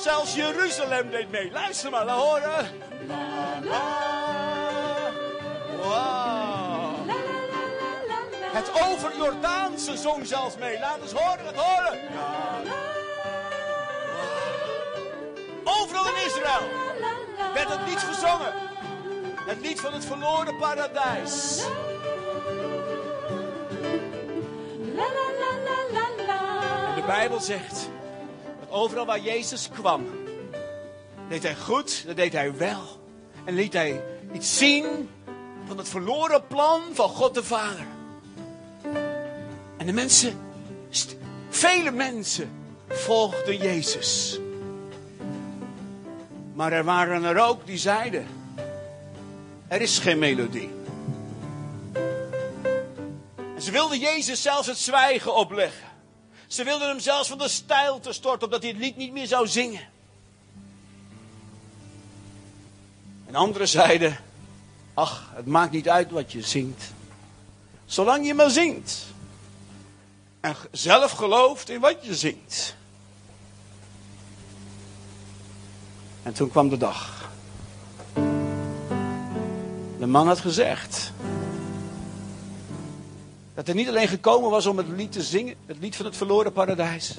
Zelfs 0.00 0.34
Jeruzalem 0.34 1.10
deed 1.10 1.30
mee. 1.30 1.50
Luister 1.50 1.90
maar, 1.90 2.04
laat 2.04 2.18
horen. 2.20 2.66
Wow. 5.76 6.57
Het 8.52 8.70
overjordaanse 8.82 9.96
zong 9.96 10.26
zelfs 10.26 10.56
mee. 10.56 10.78
Laat 10.78 11.00
eens 11.02 11.12
horen, 11.12 11.46
het 11.46 11.56
horen. 11.56 11.98
Overal 15.64 16.08
in 16.08 16.24
Israël 16.26 16.68
werd 17.54 17.68
het 17.68 17.88
lied 17.88 17.98
gezongen. 17.98 18.52
Het 19.46 19.60
lied 19.60 19.80
van 19.80 19.92
het 19.92 20.04
verloren 20.04 20.56
paradijs. 20.56 21.64
En 26.88 26.94
de 26.94 27.02
Bijbel 27.06 27.40
zegt 27.40 27.88
dat 28.60 28.70
overal 28.70 29.06
waar 29.06 29.20
Jezus 29.20 29.68
kwam, 29.68 30.06
deed 31.28 31.42
hij 31.42 31.56
goed, 31.56 32.06
dat 32.06 32.16
deed 32.16 32.32
hij 32.32 32.56
wel. 32.56 32.82
En 33.44 33.54
liet 33.54 33.72
hij 33.72 34.04
iets 34.32 34.58
zien 34.58 35.10
van 35.66 35.78
het 35.78 35.88
verloren 35.88 36.46
plan 36.46 36.82
van 36.92 37.08
God 37.08 37.34
de 37.34 37.44
Vader. 37.44 37.97
En 39.78 39.86
de 39.86 39.92
mensen, 39.92 40.38
vele 41.48 41.90
mensen, 41.90 42.50
volgden 42.88 43.56
Jezus. 43.56 44.38
Maar 46.54 46.72
er 46.72 46.84
waren 46.84 47.24
er 47.24 47.38
ook 47.38 47.66
die 47.66 47.78
zeiden: 47.78 48.26
er 49.68 49.80
is 49.80 49.98
geen 49.98 50.18
melodie. 50.18 50.70
Ze 53.58 53.70
wilden 53.70 53.98
Jezus 53.98 54.42
zelfs 54.42 54.66
het 54.66 54.78
zwijgen 54.78 55.34
opleggen. 55.34 55.88
Ze 56.46 56.64
wilden 56.64 56.88
hem 56.88 57.00
zelfs 57.00 57.28
van 57.28 57.38
de 57.38 57.48
stijl 57.48 58.00
te 58.00 58.12
storten, 58.12 58.44
opdat 58.44 58.62
hij 58.62 58.70
het 58.70 58.80
lied 58.80 58.96
niet 58.96 59.12
meer 59.12 59.26
zou 59.26 59.46
zingen. 59.46 59.88
En 63.26 63.34
anderen 63.34 63.68
zeiden, 63.68 64.18
ach, 64.94 65.30
het 65.34 65.46
maakt 65.46 65.72
niet 65.72 65.88
uit 65.88 66.10
wat 66.10 66.32
je 66.32 66.42
zingt. 66.42 66.92
Zolang 67.86 68.26
je 68.26 68.34
maar 68.34 68.50
zingt. 68.50 69.06
En 70.48 70.56
zelf 70.70 71.10
gelooft 71.10 71.68
in 71.68 71.80
wat 71.80 71.96
je 72.00 72.14
zingt. 72.14 72.76
En 76.22 76.32
toen 76.32 76.50
kwam 76.50 76.68
de 76.68 76.76
dag. 76.76 77.30
De 79.98 80.06
man 80.06 80.26
had 80.26 80.38
gezegd. 80.38 81.12
Dat 83.54 83.66
hij 83.66 83.74
niet 83.74 83.88
alleen 83.88 84.08
gekomen 84.08 84.50
was 84.50 84.66
om 84.66 84.76
het 84.76 84.88
lied 84.88 85.12
te 85.12 85.22
zingen, 85.22 85.54
het 85.66 85.76
lied 85.80 85.96
van 85.96 86.04
het 86.04 86.16
verloren 86.16 86.52
paradijs. 86.52 87.14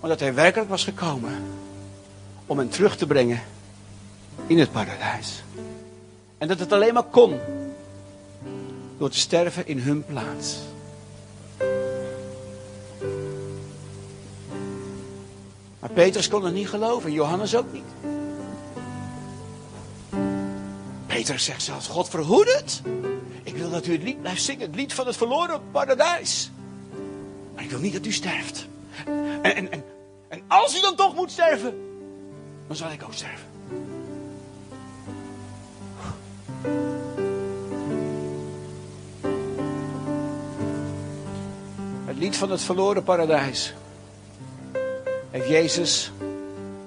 Maar 0.00 0.10
dat 0.10 0.20
hij 0.20 0.34
werkelijk 0.34 0.70
was 0.70 0.84
gekomen 0.84 1.42
om 2.46 2.58
hen 2.58 2.68
terug 2.68 2.96
te 2.96 3.06
brengen 3.06 3.42
in 4.46 4.58
het 4.58 4.72
paradijs. 4.72 5.42
En 6.38 6.48
dat 6.48 6.58
het 6.58 6.72
alleen 6.72 6.94
maar 6.94 7.02
kon 7.02 7.40
door 9.02 9.10
te 9.10 9.18
sterven 9.18 9.66
in 9.66 9.78
hun 9.78 10.04
plaats. 10.04 10.56
Maar 15.78 15.90
Petrus 15.94 16.28
kon 16.28 16.44
het 16.44 16.54
niet 16.54 16.68
geloven, 16.68 17.12
Johannes 17.12 17.56
ook 17.56 17.72
niet. 17.72 17.84
Petrus 21.06 21.44
zegt 21.44 21.62
zelfs, 21.62 21.86
God 21.88 22.08
verhoed 22.08 22.54
het. 22.54 22.82
Ik 23.42 23.56
wil 23.56 23.70
dat 23.70 23.86
u 23.86 23.92
het 23.92 24.02
lied 24.02 24.20
blijft 24.20 24.42
zingen, 24.42 24.66
het 24.66 24.76
lied 24.76 24.94
van 24.94 25.06
het 25.06 25.16
verloren 25.16 25.60
paradijs. 25.70 26.50
Maar 27.54 27.64
ik 27.64 27.70
wil 27.70 27.80
niet 27.80 27.92
dat 27.92 28.06
u 28.06 28.12
sterft. 28.12 28.66
En, 29.04 29.54
en, 29.54 29.72
en, 29.72 29.84
en 30.28 30.42
als 30.46 30.76
u 30.76 30.80
dan 30.80 30.94
toch 30.94 31.14
moet 31.14 31.30
sterven, 31.30 31.74
dan 32.66 32.76
zal 32.76 32.90
ik 32.90 33.02
ook 33.02 33.14
sterven. 33.14 33.50
Van 42.36 42.50
het 42.50 42.62
verloren 42.62 43.02
paradijs 43.02 43.74
heeft 45.30 45.48
Jezus 45.48 46.12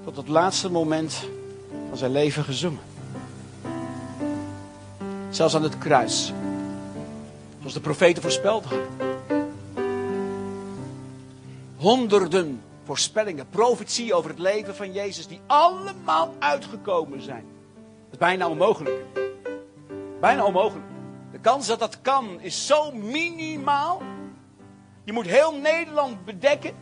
tot 0.03 0.17
het 0.17 0.27
laatste 0.27 0.71
moment 0.71 1.29
van 1.89 1.97
zijn 1.97 2.11
leven 2.11 2.43
gezongen. 2.43 2.79
Zelfs 5.29 5.55
aan 5.55 5.63
het 5.63 5.77
kruis. 5.77 6.33
Zoals 7.57 7.73
de 7.73 7.79
profeten 7.79 8.21
voorspeld 8.21 8.65
hadden. 8.65 8.87
Honderden 11.77 12.61
voorspellingen, 12.85 13.49
profetieën 13.49 14.13
over 14.13 14.29
het 14.29 14.39
leven 14.39 14.75
van 14.75 14.91
Jezus, 14.91 15.27
die 15.27 15.39
allemaal 15.45 16.33
uitgekomen 16.39 17.21
zijn. 17.21 17.45
Dat 17.75 18.11
is 18.11 18.17
bijna 18.17 18.49
onmogelijk. 18.49 19.03
Bijna 20.19 20.45
onmogelijk. 20.45 20.85
De 21.31 21.39
kans 21.39 21.67
dat 21.67 21.79
dat 21.79 22.01
kan 22.01 22.41
is 22.41 22.67
zo 22.67 22.91
minimaal. 22.91 24.01
Je 25.05 25.13
moet 25.13 25.25
heel 25.25 25.55
Nederland 25.55 26.25
bedekken 26.25 26.73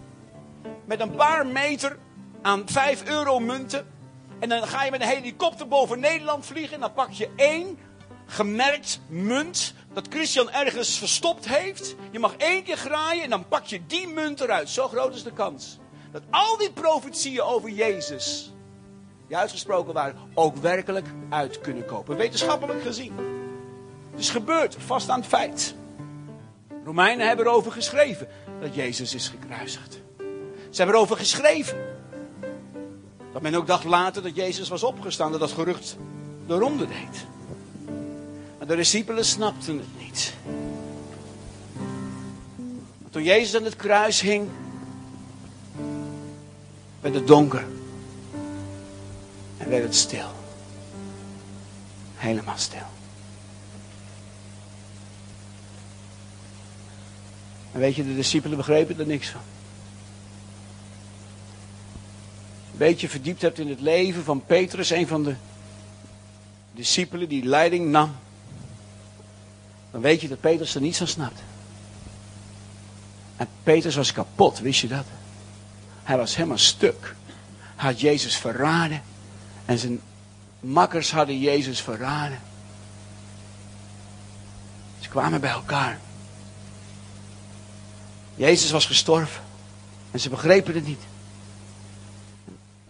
met 0.86 1.00
een 1.00 1.16
paar 1.16 1.48
meter 1.48 1.98
aan 2.42 2.64
5 2.66 3.04
euro 3.06 3.40
munten. 3.40 3.88
En 4.40 4.50
dan 4.50 4.68
ga 4.68 4.84
je 4.84 4.92
met 4.92 5.02
een 5.02 5.08
helikopter 5.08 5.68
boven 5.68 6.00
Nederland 6.00 6.46
vliegen. 6.46 6.74
En 6.74 6.80
dan 6.80 6.94
pak 6.94 7.12
je 7.12 7.30
één 7.36 7.78
gemerkt 8.26 9.02
munt 9.08 9.74
dat 9.94 10.08
Christian 10.10 10.52
ergens 10.52 10.98
verstopt 10.98 11.48
heeft. 11.48 11.96
Je 12.12 12.20
mag 12.20 12.36
één 12.36 12.64
keer 12.64 12.78
graaien 12.78 13.24
en 13.24 13.30
dan 13.30 13.48
pak 13.48 13.66
je 13.66 13.86
die 13.86 14.08
munt 14.08 14.42
eruit. 14.42 14.70
Zo 14.70 14.88
groot 14.88 15.16
is 15.16 15.24
de 15.24 15.34
kans. 15.34 15.80
Dat 16.12 16.24
al 16.30 16.58
die 16.58 16.72
profetieën 16.72 17.42
over 17.42 17.70
Jezus, 17.70 18.54
die 19.28 19.38
uitgesproken 19.38 19.94
waren, 19.94 20.16
ook 20.34 20.56
werkelijk 20.56 21.08
uit 21.30 21.62
kunnen 21.62 21.86
kopen. 21.86 22.18
Wetenschappelijk 22.18 22.82
gezien. 22.82 23.14
Het 24.12 24.20
is 24.20 24.30
gebeurd, 24.30 24.76
vast 24.80 25.10
aan 25.10 25.20
het 25.20 25.30
feit. 25.30 25.76
Romeinen 26.86 27.28
hebben 27.28 27.46
erover 27.46 27.72
geschreven 27.72 28.28
dat 28.62 28.76
Jezus 28.76 29.14
is 29.14 29.28
gekruisigd. 29.28 30.02
Ze 30.70 30.78
hebben 30.82 30.96
erover 30.96 31.18
geschreven. 31.18 31.78
Dat 33.34 33.42
men 33.42 33.56
ook 33.56 33.68
dacht 33.68 33.84
later 33.84 34.24
dat 34.24 34.36
Jezus 34.36 34.70
was 34.70 34.84
opgestaan, 34.84 35.32
dat 35.32 35.40
dat 35.40 35.52
gerucht 35.52 35.98
de 36.48 36.54
ronde 36.54 36.88
deed. 36.88 37.26
Maar 38.58 38.68
de 38.68 38.76
discipelen 38.76 39.26
snapten 39.26 39.78
het 39.78 40.00
niet. 40.00 40.34
Toen 43.10 43.24
Jezus 43.24 43.56
aan 43.56 43.64
het 43.64 43.76
kruis 43.76 44.22
hing, 44.22 44.50
werd 47.00 47.16
het 47.16 47.28
donker. 47.28 47.66
En 49.58 49.70
werd 49.70 49.84
het 49.84 49.96
stil. 49.96 50.28
Helemaal 52.16 52.58
stil. 52.58 52.93
En 57.74 57.80
weet 57.80 57.96
je, 57.96 58.04
de 58.04 58.16
discipelen 58.16 58.58
begrepen 58.58 59.00
er 59.00 59.06
niks 59.06 59.30
van. 59.30 59.42
Een 62.72 62.78
beetje 62.78 63.10
verdiept 63.10 63.42
hebt 63.42 63.60
in 63.60 63.70
het 63.70 63.80
leven 63.80 64.24
van 64.24 64.46
Petrus, 64.46 64.90
een 64.90 65.08
van 65.08 65.24
de 65.24 65.36
discipelen 66.72 67.30
die 67.30 67.44
leiding 67.46 67.90
nam. 67.90 68.16
Dan 69.92 70.02
weet 70.02 70.22
je 70.22 70.28
dat 70.28 70.40
Petrus 70.40 70.76
er 70.76 70.82
niets 70.82 70.98
van 70.98 71.08
snapt. 71.08 71.42
En 73.38 73.48
Petrus 73.64 73.96
was 73.96 74.12
kapot, 74.12 74.60
wist 74.60 74.82
je 74.82 74.88
dat? 74.88 75.06
Hij 76.04 76.18
was 76.18 76.36
helemaal 76.36 76.58
stuk. 76.58 77.16
Hij 77.76 77.92
had 77.92 78.00
Jezus 78.00 78.38
verraden. 78.38 79.02
En 79.66 79.78
zijn 79.78 80.02
makkers 80.60 81.12
hadden 81.12 81.40
Jezus 81.40 81.82
verraden. 81.82 82.40
Ze 85.00 85.10
kwamen 85.10 85.42
bij 85.42 85.50
elkaar. 85.50 86.00
Jezus 88.36 88.72
was 88.72 88.86
gestorven. 88.86 89.42
En 90.12 90.20
ze 90.20 90.30
begrepen 90.30 90.74
het 90.74 90.88
niet. 90.88 91.02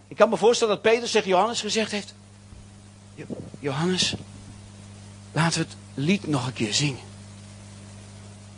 Ik 0.08 0.16
kan 0.16 0.28
me 0.28 0.36
voorstellen 0.36 0.74
dat 0.74 0.82
Petrus 0.82 1.10
tegen 1.10 1.28
Johannes 1.28 1.60
gezegd 1.60 1.90
heeft. 1.90 2.14
Johannes, 3.58 4.14
laten 5.32 5.60
we 5.60 5.66
het 5.68 5.76
lied 5.94 6.26
nog 6.26 6.46
een 6.46 6.52
keer 6.52 6.74
zingen. 6.74 7.02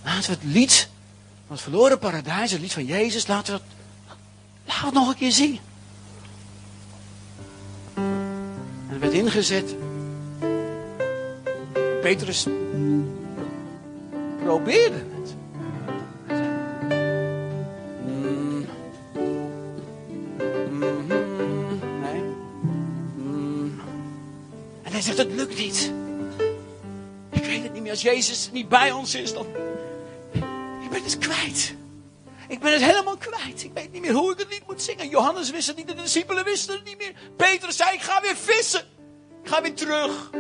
Laten 0.05 0.31
we 0.31 0.37
het 0.37 0.55
lied 0.55 0.89
van 1.47 1.57
het 1.57 1.65
verloren 1.65 1.99
paradijs, 1.99 2.51
het 2.51 2.61
lied 2.61 2.73
van 2.73 2.85
Jezus, 2.85 3.27
laten 3.27 3.55
we 3.55 3.61
het, 3.61 3.71
laten 4.65 4.85
het 4.85 4.95
nog 4.95 5.09
een 5.09 5.17
keer 5.17 5.33
zingen. 5.33 5.61
En 7.95 8.89
het 8.89 9.01
werd 9.01 9.13
ingezet. 9.13 9.75
Petrus 12.01 12.47
probeerde 14.43 15.16
zegt, 25.07 25.19
het 25.19 25.33
lukt 25.33 25.59
niet. 25.59 25.93
Ik 27.31 27.45
weet 27.45 27.63
het 27.63 27.73
niet 27.73 27.83
meer. 27.83 27.91
Als 27.91 28.03
Jezus 28.03 28.51
niet 28.53 28.69
bij 28.69 28.93
ons 28.93 29.15
is, 29.15 29.33
dan... 29.33 29.47
Ik 30.83 30.91
ben 30.91 31.03
het 31.03 31.19
kwijt. 31.19 31.75
Ik 32.49 32.61
ben 32.61 32.73
het 32.73 32.83
helemaal 32.83 33.17
kwijt. 33.17 33.65
Ik 33.65 33.71
weet 33.75 33.93
niet 33.93 34.01
meer 34.01 34.13
hoe 34.13 34.33
ik 34.33 34.39
het 34.39 34.49
niet 34.51 34.67
moet 34.67 34.83
zingen. 34.83 35.09
Johannes 35.09 35.51
wist 35.51 35.67
het 35.67 35.77
niet, 35.77 35.89
de 35.89 35.95
discipelen 35.95 36.45
wisten 36.45 36.75
het 36.75 36.85
niet 36.85 36.99
meer. 36.99 37.13
Petrus 37.37 37.77
zei, 37.77 37.95
ik 37.95 38.03
ga 38.03 38.21
weer 38.21 38.37
vissen. 38.37 38.81
Ik 39.43 39.49
ga 39.49 39.63
weer 39.63 39.75
terug. 39.75 40.31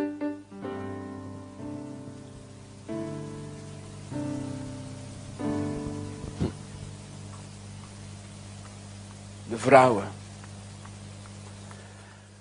De 9.48 9.58
vrouwen. 9.58 10.12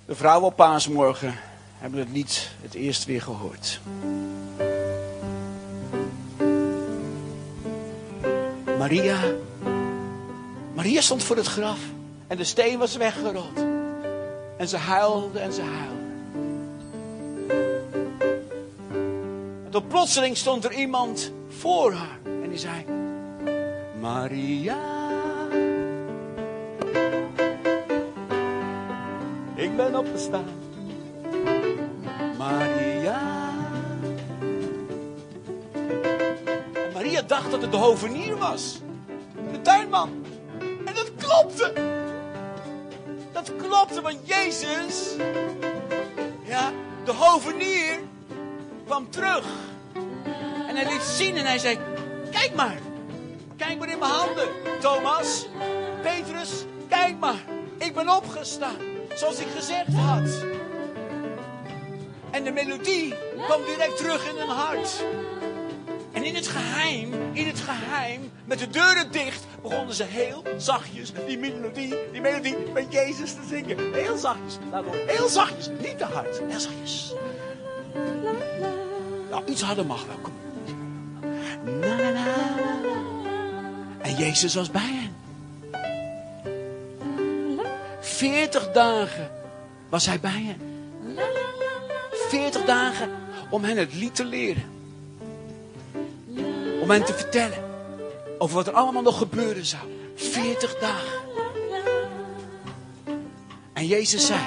De 0.05 0.15
vrouwen 0.15 0.47
op 0.47 0.55
paasmorgen 0.55 1.39
hebben 1.77 1.99
het 1.99 2.09
lied 2.11 2.51
het 2.61 2.73
eerst 2.73 3.05
weer 3.05 3.21
gehoord. 3.21 3.79
Maria. 8.77 9.19
Maria 10.73 11.01
stond 11.01 11.23
voor 11.23 11.35
het 11.35 11.47
graf. 11.47 11.79
En 12.27 12.37
de 12.37 12.43
steen 12.43 12.77
was 12.77 12.95
weggerold. 12.95 13.57
En 14.57 14.67
ze 14.67 14.77
huilde 14.77 15.39
en 15.39 15.53
ze 15.53 15.61
huilde. 15.61 15.93
En 19.65 19.71
toen 19.71 19.87
plotseling 19.87 20.37
stond 20.37 20.65
er 20.65 20.73
iemand 20.73 21.31
voor 21.47 21.93
haar. 21.93 22.19
En 22.23 22.49
die 22.49 22.59
zei: 22.59 22.85
Maria. 23.99 24.77
Ik 29.55 29.75
ben 29.75 29.95
opgestaan. 29.95 30.64
Gedacht 37.35 37.53
dat 37.53 37.61
het 37.61 37.71
de 37.71 37.77
hovenier 37.77 38.37
was. 38.37 38.79
De 39.51 39.61
tuinman. 39.61 40.25
En 40.85 40.93
dat 40.93 41.11
klopte. 41.17 41.73
Dat 43.31 43.51
klopte, 43.55 44.01
want 44.01 44.17
Jezus, 44.23 45.15
ja, 46.43 46.71
de 47.05 47.11
hovenier, 47.11 47.99
kwam 48.85 49.09
terug. 49.09 49.45
En 50.67 50.75
hij 50.75 50.91
liet 50.91 51.01
zien 51.01 51.37
en 51.37 51.45
hij 51.45 51.57
zei, 51.57 51.77
kijk 52.31 52.55
maar. 52.55 52.77
Kijk 53.55 53.79
maar 53.79 53.89
in 53.89 53.99
mijn 53.99 54.11
handen, 54.11 54.47
Thomas. 54.79 55.47
Petrus, 56.01 56.65
kijk 56.89 57.19
maar. 57.19 57.43
Ik 57.77 57.93
ben 57.93 58.09
opgestaan, 58.15 58.77
zoals 59.15 59.39
ik 59.39 59.47
gezegd 59.55 59.93
had. 59.93 60.45
En 62.31 62.43
de 62.43 62.51
melodie 62.51 63.13
kwam 63.45 63.63
direct 63.65 63.97
terug 63.97 64.29
in 64.29 64.37
hun 64.37 64.49
hart. 64.49 65.03
In 66.25 66.35
het 66.35 66.47
geheim, 66.47 67.13
in 67.33 67.47
het 67.47 67.59
geheim, 67.59 68.31
met 68.45 68.59
de 68.59 68.69
deuren 68.69 69.11
dicht, 69.11 69.45
begonnen 69.61 69.95
ze 69.95 70.03
heel 70.03 70.43
zachtjes 70.57 71.11
die 71.27 71.37
melodie, 71.37 71.95
die 72.11 72.21
melodie 72.21 72.57
met 72.73 72.85
Jezus 72.89 73.33
te 73.33 73.41
zingen. 73.49 73.93
Heel 73.93 74.17
zachtjes, 74.17 74.57
laat. 74.71 74.85
Heel 75.07 75.27
zachtjes, 75.27 75.69
niet 75.81 75.97
te 75.97 76.03
hard. 76.03 76.41
Heel 76.47 76.59
zachtjes. 76.59 77.13
Nou, 79.29 79.45
iets 79.45 79.61
harder 79.61 79.85
mag 79.85 80.05
wel. 80.05 80.17
En 84.01 84.15
Jezus 84.15 84.55
was 84.55 84.71
bij 84.71 84.81
hen. 84.93 85.15
Veertig 87.99 88.71
dagen 88.71 89.31
was 89.89 90.05
hij 90.05 90.19
bij 90.19 90.55
hen. 90.57 90.59
Veertig 92.11 92.65
dagen 92.65 93.09
om 93.49 93.63
hen 93.63 93.77
het 93.77 93.93
lied 93.93 94.15
te 94.15 94.25
leren. 94.25 94.74
Om 96.85 96.91
hen 96.91 97.05
te 97.05 97.13
vertellen 97.13 97.63
over 98.37 98.55
wat 98.55 98.67
er 98.67 98.73
allemaal 98.73 99.01
nog 99.01 99.17
gebeuren 99.17 99.65
zou. 99.65 99.83
Veertig 100.15 100.79
dagen. 100.79 101.19
En 103.73 103.87
Jezus 103.87 104.25
zei, 104.25 104.39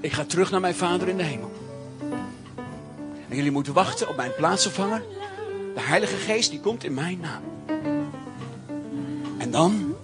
ik 0.00 0.12
ga 0.12 0.24
terug 0.24 0.50
naar 0.50 0.60
mijn 0.60 0.74
Vader 0.74 1.08
in 1.08 1.16
de 1.16 1.22
hemel. 1.22 1.52
En 3.28 3.36
jullie 3.36 3.50
moeten 3.50 3.72
wachten 3.72 4.08
op 4.08 4.16
mijn 4.16 4.34
plaatsvervanger. 4.34 5.02
De 5.74 5.80
Heilige 5.80 6.16
Geest 6.16 6.50
die 6.50 6.60
komt 6.60 6.84
in 6.84 6.94
mijn 6.94 7.20
naam. 7.20 7.42
En 9.38 9.50
dan 9.50 9.96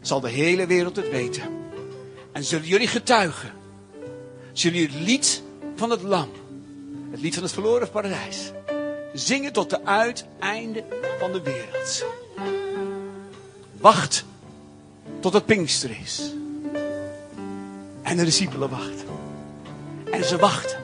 zal 0.00 0.20
de 0.20 0.30
hele 0.30 0.66
wereld 0.66 0.96
het 0.96 1.10
weten. 1.10 1.42
En 2.32 2.44
zullen 2.44 2.66
jullie 2.66 2.88
getuigen. 2.88 3.52
Zullen 4.52 4.78
jullie 4.78 4.96
het 4.96 5.06
lied 5.06 5.42
van 5.76 5.90
het 5.90 6.02
lam. 6.02 6.28
Het 7.10 7.20
lied 7.20 7.34
van 7.34 7.42
het 7.42 7.52
verloren 7.52 7.90
paradijs. 7.90 8.52
Zingen 9.18 9.52
tot 9.52 9.70
de 9.70 9.84
uiteinde 9.84 10.84
van 11.18 11.32
de 11.32 11.42
wereld. 11.42 12.04
Wacht 13.80 14.24
tot 15.20 15.32
het 15.32 15.46
Pinkster 15.46 15.96
is. 16.02 16.32
En 18.02 18.16
de 18.16 18.24
discipelen 18.24 18.70
wachten. 18.70 19.08
En 20.10 20.24
ze 20.24 20.36
wachten. 20.36 20.78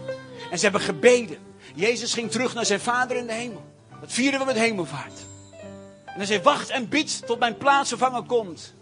En 0.50 0.58
ze 0.58 0.64
hebben 0.64 0.80
gebeden. 0.80 1.38
Jezus 1.74 2.14
ging 2.14 2.30
terug 2.30 2.54
naar 2.54 2.66
zijn 2.66 2.80
vader 2.80 3.16
in 3.16 3.26
de 3.26 3.32
hemel. 3.32 3.64
Dat 4.00 4.12
vieren 4.12 4.38
we 4.38 4.44
met 4.46 4.56
hemelvaart. 4.56 5.20
En 6.04 6.16
hij 6.16 6.26
zei, 6.26 6.42
wacht 6.42 6.70
en 6.70 6.88
bid 6.88 7.26
tot 7.26 7.38
mijn 7.38 7.56
plaatsvervanger 7.56 8.22
komt. 8.22 8.74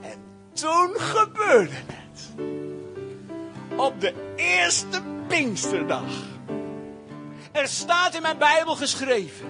En 0.00 0.18
toen 0.52 0.94
gebeurde 0.94 1.74
het. 1.86 2.28
Op 3.76 4.00
de 4.00 4.14
eerste 4.36 5.02
Pinksterdag. 5.28 6.38
Er 7.52 7.68
staat 7.68 8.14
in 8.14 8.22
mijn 8.22 8.38
Bijbel 8.38 8.76
geschreven. 8.76 9.46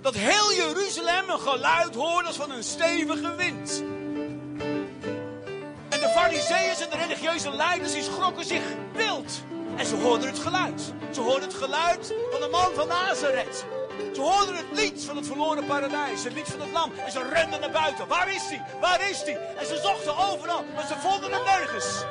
Dat 0.00 0.14
heel 0.14 0.52
Jeruzalem 0.52 1.28
een 1.28 1.40
geluid 1.40 1.94
hoorde 1.94 2.26
als 2.26 2.36
van 2.36 2.50
een 2.50 2.62
stevige 2.64 3.34
wind. 3.34 3.82
En 5.88 6.00
de 6.00 6.12
fariseeën 6.16 6.74
en 6.80 6.90
de 6.90 6.96
religieuze 6.96 7.50
leiders 7.50 7.92
die 7.92 8.02
schrokken 8.02 8.44
zich 8.44 8.62
wild. 8.92 9.42
En 9.76 9.86
ze 9.86 9.94
hoorden 9.96 10.28
het 10.28 10.38
geluid. 10.38 10.92
Ze 11.14 11.20
hoorden 11.20 11.48
het 11.48 11.54
geluid 11.54 12.14
van 12.30 12.40
de 12.40 12.48
man 12.50 12.74
van 12.74 12.88
Nazareth. 12.88 13.64
Ze 14.14 14.20
hoorden 14.20 14.56
het 14.56 14.66
lied 14.72 15.04
van 15.04 15.16
het 15.16 15.26
verloren 15.26 15.66
paradijs, 15.66 16.24
het 16.24 16.32
lied 16.32 16.48
van 16.48 16.60
het 16.60 16.70
lam. 16.70 16.92
En 17.04 17.12
ze 17.12 17.28
renden 17.32 17.60
naar 17.60 17.70
buiten. 17.70 18.08
Waar 18.08 18.28
is 18.34 18.48
hij? 18.48 18.62
Waar 18.80 19.10
is 19.10 19.22
hij? 19.22 19.54
En 19.56 19.66
ze 19.66 19.80
zochten 19.82 20.16
overal, 20.16 20.64
maar 20.74 20.86
ze 20.86 20.94
vonden 20.98 21.32
hem 21.32 21.44
nergens. 21.44 22.04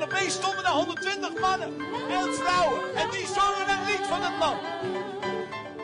En 0.00 0.06
opeens 0.06 0.34
stonden 0.34 0.64
er 0.64 0.70
120 0.70 1.40
mannen 1.40 1.74
en 2.10 2.34
vrouwen. 2.34 2.80
En 2.94 3.10
die 3.10 3.26
zongen 3.26 3.66
het 3.66 3.90
lied 3.90 4.06
van 4.06 4.22
het 4.22 4.32
lam. 4.38 4.58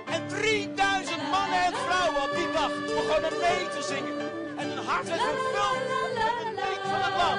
En 0.06 0.28
3000 0.28 1.30
mannen 1.30 1.64
en 1.64 1.74
vrouwen 1.74 2.22
op 2.22 2.32
die 2.36 2.52
dag 2.52 2.70
begonnen 2.70 3.32
mee 3.40 3.68
te 3.68 3.82
zingen. 3.92 4.18
En 4.56 4.68
hun 4.68 4.84
hart 4.84 5.08
werd 5.08 5.20
vervuld 5.20 5.80
met 6.14 6.34
het 6.42 6.54
lied 6.64 6.84
van 6.92 7.00
het 7.06 7.16
lam. 7.22 7.38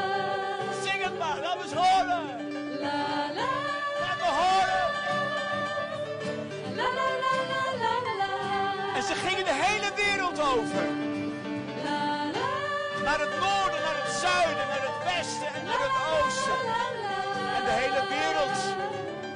Zing 0.83 1.03
het 1.03 1.17
maar, 1.19 1.39
laat 1.39 1.63
eens 1.63 1.73
horen. 1.73 2.23
Laat 4.01 4.17
me 4.23 4.29
horen. 4.39 4.85
En 8.95 9.03
ze 9.03 9.13
gingen 9.25 9.45
de 9.45 9.57
hele 9.65 9.91
wereld 9.95 10.39
over. 10.39 10.85
Naar 13.03 13.19
het 13.19 13.29
noorden, 13.29 13.56
het 15.87 15.97
oosten. 16.15 16.59
En 17.57 17.63
de 17.69 17.75
hele 17.81 18.03
wereld, 18.15 18.57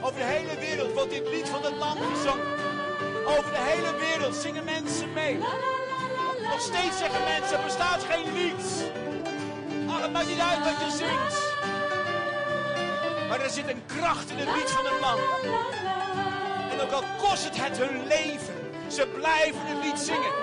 over 0.02 0.20
de 0.20 0.30
hele 0.36 0.56
wereld 0.60 0.94
wordt 0.94 1.10
dit 1.10 1.28
lied 1.30 1.50
van 1.50 1.64
het 1.64 1.76
lam 1.76 1.98
gezongen. 2.14 2.52
Over 3.26 3.52
de 3.52 3.64
hele 3.72 3.96
wereld 3.96 4.36
zingen 4.36 4.64
mensen 4.64 5.14
mee. 5.14 5.38
Nog 6.50 6.62
steeds 6.62 6.98
zeggen 6.98 7.24
mensen, 7.24 7.58
er 7.58 7.64
bestaat 7.64 8.04
geen 8.04 8.34
lied. 8.34 8.64
Ach, 9.90 10.02
het 10.02 10.12
maakt 10.12 10.28
niet 10.28 10.40
uit 10.40 10.64
wat 10.64 10.80
je 10.86 10.98
zingt. 10.98 11.38
Maar 13.28 13.42
er 13.42 13.50
zit 13.50 13.68
een 13.70 13.84
kracht 13.86 14.30
in 14.30 14.38
het 14.38 14.56
lied 14.56 14.72
van 14.72 14.86
het 14.86 15.00
lam. 15.02 15.20
En 16.72 16.82
ook 16.82 16.92
al 16.92 17.04
kost 17.18 17.44
het 17.44 17.58
het 17.62 17.78
hun 17.78 18.08
leven, 18.08 18.56
ze 18.88 19.08
blijven 19.08 19.66
het 19.66 19.86
lied 19.86 20.00
zingen. 20.00 20.34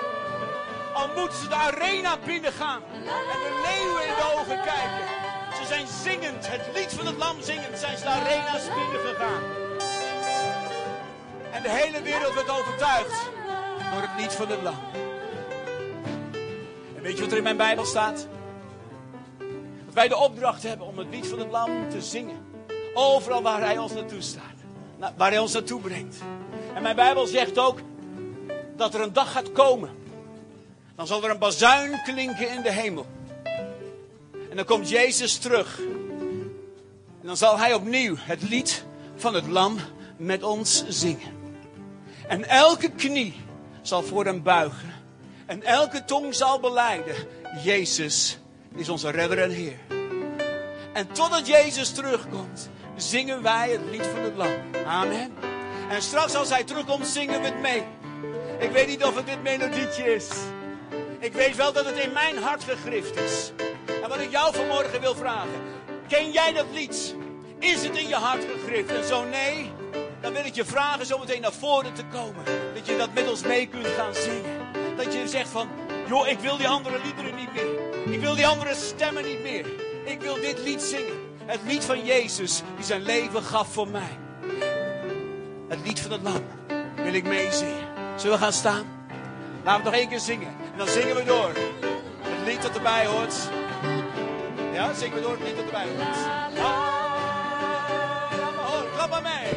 Al 0.93 1.07
moeten 1.15 1.39
ze 1.39 1.47
de 1.47 1.55
arena 1.55 2.17
binnengaan 2.25 2.81
en 2.93 3.39
de 3.45 3.61
leeuwen 3.67 4.07
in 4.07 4.15
de 4.15 4.33
ogen 4.35 4.61
kijken. 4.61 5.28
Ze 5.59 5.65
zijn 5.65 5.87
zingend, 5.87 6.49
het 6.49 6.61
lied 6.75 6.93
van 6.93 7.05
het 7.05 7.17
lam 7.17 7.41
zingend, 7.41 7.79
zijn 7.79 7.97
ze 7.97 8.03
de 8.03 8.09
arena's 8.09 8.63
binnengegaan. 8.67 9.43
En 11.51 11.61
de 11.61 11.69
hele 11.69 12.01
wereld 12.01 12.33
werd 12.33 12.49
overtuigd 12.49 13.29
door 13.93 14.01
het 14.01 14.21
lied 14.21 14.33
van 14.33 14.47
het 14.47 14.61
lam. 14.61 14.79
En 16.95 17.01
weet 17.01 17.15
je 17.15 17.21
wat 17.21 17.31
er 17.31 17.37
in 17.37 17.43
mijn 17.43 17.57
Bijbel 17.57 17.85
staat? 17.85 18.27
Dat 19.85 19.93
wij 19.93 20.07
de 20.07 20.17
opdracht 20.17 20.63
hebben 20.63 20.87
om 20.87 20.97
het 20.97 21.07
lied 21.09 21.27
van 21.27 21.39
het 21.39 21.51
lam 21.51 21.89
te 21.89 22.01
zingen. 22.01 22.45
Overal 22.93 23.41
waar 23.41 23.61
hij 23.61 23.77
ons 23.77 23.93
naartoe 23.93 24.21
staat. 24.21 24.43
Waar 25.17 25.29
hij 25.29 25.39
ons 25.39 25.53
naartoe 25.53 25.81
brengt. 25.81 26.17
En 26.73 26.81
mijn 26.81 26.95
Bijbel 26.95 27.25
zegt 27.25 27.57
ook 27.57 27.79
dat 28.75 28.93
er 28.93 29.01
een 29.01 29.13
dag 29.13 29.31
gaat 29.31 29.51
komen. 29.51 29.89
Dan 30.95 31.07
zal 31.07 31.23
er 31.23 31.29
een 31.29 31.39
bazuin 31.39 32.01
klinken 32.03 32.49
in 32.49 32.61
de 32.61 32.71
hemel. 32.71 33.05
En 34.49 34.55
dan 34.55 34.65
komt 34.65 34.89
Jezus 34.89 35.37
terug. 35.37 35.79
En 37.21 37.27
dan 37.27 37.37
zal 37.37 37.57
hij 37.57 37.73
opnieuw 37.73 38.15
het 38.17 38.49
lied 38.49 38.83
van 39.15 39.33
het 39.33 39.47
lam 39.47 39.77
met 40.17 40.43
ons 40.43 40.83
zingen. 40.87 41.37
En 42.27 42.49
elke 42.49 42.89
knie 42.89 43.35
zal 43.81 44.03
voor 44.03 44.25
hem 44.25 44.43
buigen. 44.43 44.93
En 45.45 45.63
elke 45.63 46.05
tong 46.05 46.35
zal 46.35 46.59
beleiden. 46.59 47.15
Jezus 47.63 48.37
is 48.75 48.89
onze 48.89 49.09
redder 49.09 49.39
en 49.39 49.49
Heer. 49.49 49.77
En 50.93 51.11
totdat 51.11 51.47
Jezus 51.47 51.91
terugkomt, 51.91 52.69
zingen 52.95 53.41
wij 53.41 53.71
het 53.71 53.81
lied 53.91 54.05
van 54.05 54.21
het 54.21 54.35
lam. 54.35 54.51
Amen. 54.85 55.31
En 55.89 56.01
straks 56.01 56.35
als 56.35 56.49
hij 56.49 56.63
terugkomt, 56.63 57.07
zingen 57.07 57.41
we 57.41 57.45
het 57.45 57.59
mee. 57.59 57.83
Ik 58.59 58.71
weet 58.71 58.87
niet 58.87 59.03
of 59.03 59.15
het 59.15 59.25
dit 59.25 59.43
melodietje 59.43 60.13
is. 60.13 60.27
Ik 61.19 61.33
weet 61.33 61.55
wel 61.55 61.73
dat 61.73 61.85
het 61.85 61.97
in 61.97 62.13
mijn 62.13 62.37
hart 62.37 62.63
gegrift 62.63 63.15
is. 63.15 63.51
En 64.03 64.09
wat 64.09 64.19
ik 64.19 64.31
jou 64.31 64.55
vanmorgen 64.55 65.01
wil 65.01 65.15
vragen. 65.15 65.61
Ken 66.07 66.31
jij 66.31 66.53
dat 66.53 66.65
lied? 66.73 67.15
Is 67.59 67.83
het 67.83 67.97
in 67.97 68.07
je 68.07 68.15
hart 68.15 68.43
gegrift? 68.53 68.91
En 68.91 69.03
zo 69.03 69.23
nee, 69.23 69.71
dan 70.21 70.33
wil 70.33 70.45
ik 70.45 70.55
je 70.55 70.65
vragen 70.65 71.05
zo 71.05 71.17
meteen 71.17 71.41
naar 71.41 71.53
voren 71.53 71.93
te 71.93 72.03
komen. 72.05 72.43
Dat 72.73 72.87
je 72.87 72.97
dat 72.97 73.13
met 73.13 73.29
ons 73.29 73.41
mee 73.41 73.67
kunt 73.67 73.87
gaan 73.87 74.13
zingen. 74.13 74.57
Dat 74.97 75.13
je 75.13 75.27
zegt 75.27 75.49
van, 75.49 75.67
joh, 76.07 76.27
ik 76.27 76.39
wil 76.39 76.57
die 76.57 76.67
andere 76.67 76.99
liederen 77.03 77.35
niet 77.35 77.53
meer. 77.53 78.13
Ik 78.13 78.19
wil 78.19 78.35
die 78.35 78.47
andere 78.47 78.75
stemmen 78.75 79.25
niet 79.25 79.41
meer. 79.41 79.65
Ik 80.03 80.21
wil 80.21 80.35
dit 80.35 80.59
lied 80.59 80.81
zingen. 80.81 81.19
Het 81.45 81.59
lied 81.65 81.83
van 81.83 82.05
Jezus 82.05 82.61
die 82.75 82.85
zijn 82.85 83.01
leven 83.01 83.43
gaf 83.43 83.73
voor 83.73 83.87
mij. 83.87 84.17
Het 85.67 85.79
lied 85.83 85.99
van 85.99 86.11
het 86.11 86.21
lam 86.21 86.43
wil 86.95 87.13
ik 87.13 87.23
meezingen. 87.23 87.87
Zullen 88.15 88.37
we 88.37 88.43
gaan 88.43 88.53
staan? 88.53 88.85
Laten 89.63 89.83
we 89.83 89.89
nog 89.89 89.99
één 89.99 90.09
keer 90.09 90.19
zingen. 90.19 90.47
En 90.47 90.77
dan 90.77 90.87
zingen 90.87 91.15
we 91.15 91.23
door. 91.23 91.51
Lied 92.49 92.61
dat 92.61 92.75
erbij 92.75 93.05
hoort. 93.05 93.49
Ja, 94.73 94.93
zingen 94.93 95.15
we 95.15 95.21
door 95.21 95.31
het 95.31 95.41
lied 95.41 95.55
dat 95.55 95.65
erbij 95.65 95.85
hoort. 95.85 96.17
Me 96.53 96.61
horen. 98.61 98.91
Klap 98.95 99.09
maar 99.09 99.21
mee. 99.21 99.49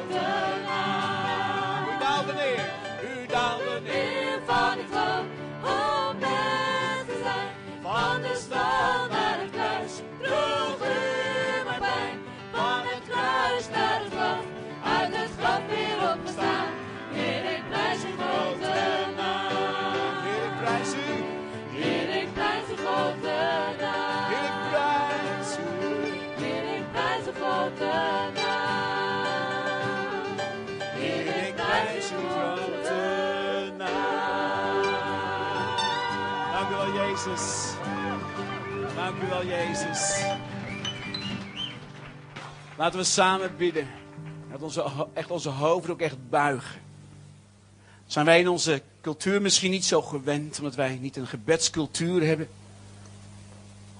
Prijs 0.00 0.16
uw 0.16 0.61
Dank 38.94 39.22
u 39.22 39.28
wel, 39.28 39.46
Jezus. 39.46 40.24
Laten 42.76 42.98
we 42.98 43.04
samen 43.04 43.56
bidden. 43.56 43.88
Dat 44.50 44.62
onze, 44.62 45.06
echt 45.12 45.30
onze 45.30 45.48
hoofden 45.48 45.92
ook 45.92 46.00
echt 46.00 46.28
buigen. 46.30 46.80
Zijn 48.06 48.26
wij 48.26 48.40
in 48.40 48.48
onze 48.48 48.82
cultuur 49.00 49.42
misschien 49.42 49.70
niet 49.70 49.84
zo 49.84 50.02
gewend, 50.02 50.58
omdat 50.58 50.74
wij 50.74 50.98
niet 51.00 51.16
een 51.16 51.26
gebedscultuur 51.26 52.26
hebben? 52.26 52.48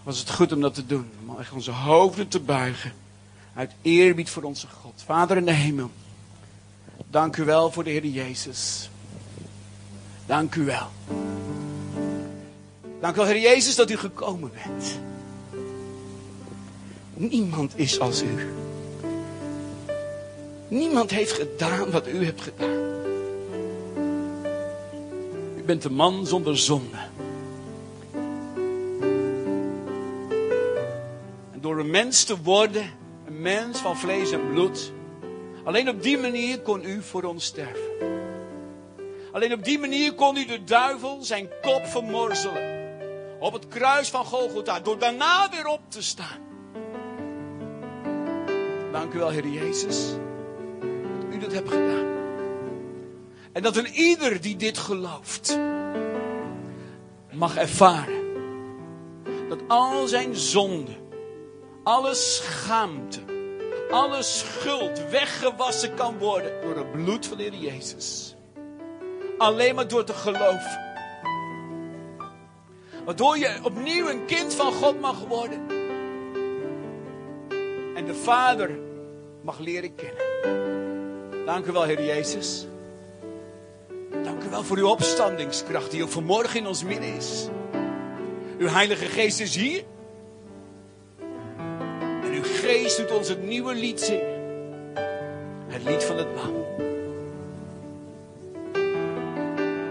Was 0.03 0.19
het 0.19 0.31
goed 0.31 0.53
om 0.53 0.61
dat 0.61 0.75
te 0.75 0.87
doen? 0.87 1.11
Om 1.27 1.39
echt 1.39 1.53
onze 1.53 1.71
hoofden 1.71 2.29
te 2.29 2.41
buigen. 2.41 2.93
Uit 3.55 3.73
eerbied 3.83 4.31
voor 4.31 4.43
onze 4.43 4.67
God. 4.67 5.03
Vader 5.05 5.37
in 5.37 5.45
de 5.45 5.53
hemel. 5.53 5.91
Dank 7.11 7.37
u 7.37 7.45
wel 7.45 7.73
voor 7.73 7.85
de 7.85 7.91
Heer 7.91 8.07
Jezus. 8.07 8.91
Dank 10.27 10.55
u 10.55 10.65
wel. 10.65 10.89
Dank 13.03 13.15
u 13.15 13.19
wel, 13.19 13.27
Heer 13.27 13.41
Jezus, 13.41 13.75
dat 13.75 13.91
u 13.91 13.97
gekomen 13.97 14.51
bent. 14.65 15.01
Niemand 17.15 17.73
is 17.79 18.01
als 18.01 18.23
u. 18.23 18.53
Niemand 20.69 21.11
heeft 21.11 21.33
gedaan 21.33 21.91
wat 21.91 22.09
u 22.09 22.25
hebt 22.25 22.41
gedaan. 22.41 22.81
U 25.57 25.63
bent 25.67 25.83
de 25.83 25.91
man 25.91 26.27
zonder 26.27 26.59
zonde. 26.59 26.97
En 31.53 31.61
door 31.61 31.79
een 31.79 31.91
mens 31.91 32.25
te 32.25 32.43
worden, 32.43 32.91
een 33.27 33.41
mens 33.41 33.79
van 33.79 33.97
vlees 33.97 34.31
en 34.31 34.51
bloed, 34.51 34.93
alleen 35.65 35.89
op 35.89 36.03
die 36.03 36.19
manier 36.19 36.61
kon 36.61 36.85
u 36.85 37.03
voor 37.03 37.23
ons 37.23 37.45
sterven. 37.45 38.11
Alleen 39.33 39.53
op 39.53 39.65
die 39.65 39.79
manier 39.79 40.13
kon 40.15 40.37
u 40.37 40.45
de 40.45 40.65
duivel 40.65 41.19
zijn 41.23 41.49
kop 41.63 41.87
vermorzelen. 41.87 42.82
Op 43.43 43.53
het 43.53 43.69
kruis 43.69 44.09
van 44.09 44.25
Golgotha, 44.25 44.81
door 44.81 44.99
daarna 44.99 45.51
weer 45.51 45.67
op 45.67 45.81
te 45.89 46.03
staan. 46.03 46.41
Dank 48.93 49.13
u 49.13 49.19
wel, 49.19 49.29
Heer 49.29 49.47
Jezus, 49.47 50.09
dat 51.21 51.35
u 51.35 51.39
dat 51.39 51.53
hebt 51.53 51.69
gedaan. 51.69 52.07
En 53.53 53.63
dat 53.63 53.77
een 53.77 53.87
ieder 53.87 54.41
die 54.41 54.57
dit 54.57 54.79
gelooft, 54.79 55.59
mag 57.33 57.57
ervaren 57.57 58.23
dat 59.49 59.61
al 59.69 60.07
zijn 60.07 60.37
zonden, 60.37 60.97
alle 61.83 62.15
schaamte, 62.15 63.21
alle 63.91 64.23
schuld 64.23 65.11
weggewassen 65.11 65.95
kan 65.95 66.19
worden 66.19 66.61
door 66.63 66.77
het 66.77 66.93
bloed 66.93 67.27
van 67.27 67.37
de 67.37 67.43
Heer 67.43 67.55
Jezus. 67.55 68.35
Alleen 69.39 69.75
maar 69.75 69.89
door 69.89 70.05
te 70.05 70.15
geloven. 70.15 70.92
Waardoor 73.05 73.39
je 73.39 73.59
opnieuw 73.63 74.09
een 74.09 74.25
kind 74.25 74.55
van 74.55 74.73
God 74.73 75.01
mag 75.01 75.25
worden. 75.29 75.61
En 77.95 78.05
de 78.05 78.15
Vader 78.15 78.71
mag 79.43 79.59
leren 79.59 79.95
kennen. 79.95 80.31
Dank 81.47 81.67
u 81.67 81.73
wel, 81.73 81.83
Heer 81.83 82.05
Jezus. 82.05 82.67
Dank 84.23 84.43
u 84.43 84.51
wel 84.51 84.65
voor 84.65 84.77
uw 84.77 84.89
opstandingskracht 84.89 85.91
die 85.91 86.03
ook 86.03 86.09
vanmorgen 86.09 86.61
in 86.61 86.67
ons 86.67 86.85
midden 86.85 87.15
is. 87.15 87.49
Uw 88.59 88.69
Heilige 88.69 89.05
Geest 89.05 89.41
is 89.41 89.57
hier. 89.57 89.85
En 92.23 92.33
uw 92.33 92.43
Geest 92.43 92.97
doet 92.97 93.13
ons 93.13 93.29
het 93.29 93.43
nieuwe 93.43 93.75
lied 93.75 94.01
zingen. 94.01 94.41
Het 95.67 95.85
lied 95.85 96.05
van 96.05 96.17
het 96.17 96.27
Lam. 96.35 96.55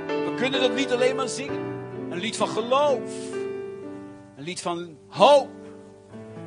We 0.08 0.34
kunnen 0.36 0.62
dat 0.62 0.72
lied 0.72 0.92
alleen 0.92 1.16
maar 1.16 1.30
zingen. 1.30 1.71
Een 2.12 2.20
lied 2.20 2.38
van 2.38 2.48
geloof. 2.48 3.12
Een 4.36 4.44
lied 4.44 4.62
van 4.62 4.98
hoop. 5.08 5.50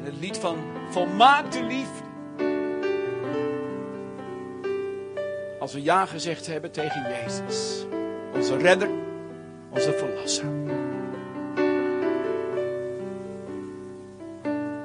En 0.01 0.07
een 0.07 0.19
lied 0.19 0.39
van 0.39 0.57
volmaakte 0.91 1.63
liefde. 1.63 2.05
Als 5.61 5.73
we 5.73 5.83
ja 5.83 6.07
gezegd 6.07 6.47
hebben 6.47 6.71
tegen 6.71 7.03
Jezus. 7.03 7.87
Onze 8.35 8.57
redder, 8.57 8.89
onze 9.71 9.93
verlosser. 9.93 10.49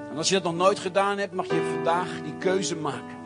En 0.10 0.18
als 0.18 0.30
je 0.30 0.34
dat 0.34 0.44
nog 0.44 0.56
nooit 0.56 0.80
gedaan 0.80 1.18
hebt, 1.18 1.34
mag 1.34 1.46
je 1.46 1.72
vandaag 1.74 2.22
die 2.24 2.38
keuze 2.38 2.76
maken. 2.76 3.18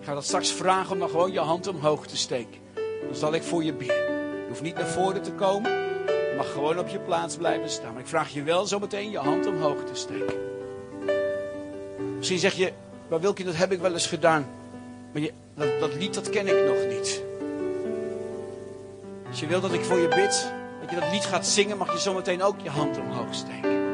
Ik 0.00 0.04
ga 0.04 0.14
dat 0.14 0.24
straks 0.24 0.52
vragen 0.52 0.92
om 0.92 0.98
dan 0.98 1.08
gewoon 1.10 1.32
je 1.32 1.40
hand 1.40 1.66
omhoog 1.66 2.06
te 2.06 2.16
steken. 2.16 2.60
Dan 2.74 3.14
zal 3.14 3.34
ik 3.34 3.42
voor 3.42 3.64
je 3.64 3.72
bidden. 3.72 4.17
Je 4.48 4.54
hoeft 4.54 4.66
niet 4.66 4.74
naar 4.74 4.88
voren 4.88 5.22
te 5.22 5.32
komen. 5.32 5.70
Je 6.06 6.34
mag 6.36 6.52
gewoon 6.52 6.78
op 6.78 6.88
je 6.88 6.98
plaats 6.98 7.36
blijven 7.36 7.70
staan. 7.70 7.92
Maar 7.92 8.02
ik 8.02 8.08
vraag 8.08 8.28
je 8.28 8.42
wel 8.42 8.66
zometeen 8.66 9.10
je 9.10 9.18
hand 9.18 9.46
omhoog 9.46 9.84
te 9.84 9.94
steken. 9.94 10.34
Misschien 12.16 12.38
zeg 12.38 12.54
je, 12.54 12.72
maar 13.08 13.20
Wilkie, 13.20 13.44
dat 13.44 13.56
heb 13.56 13.72
ik 13.72 13.80
wel 13.80 13.92
eens 13.92 14.06
gedaan. 14.06 14.46
Maar 15.12 15.22
je, 15.22 15.32
dat, 15.54 15.80
dat 15.80 15.94
lied, 15.94 16.14
dat 16.14 16.30
ken 16.30 16.46
ik 16.46 16.66
nog 16.66 16.96
niet. 16.96 17.22
Als 19.28 19.40
je 19.40 19.46
wil 19.46 19.60
dat 19.60 19.72
ik 19.72 19.84
voor 19.84 19.98
je 19.98 20.08
bid, 20.08 20.52
dat 20.80 20.90
je 20.90 21.00
dat 21.00 21.10
lied 21.10 21.24
gaat 21.24 21.46
zingen, 21.46 21.76
mag 21.76 21.92
je 21.92 21.98
zometeen 21.98 22.42
ook 22.42 22.60
je 22.62 22.70
hand 22.70 22.98
omhoog 22.98 23.34
steken. 23.34 23.86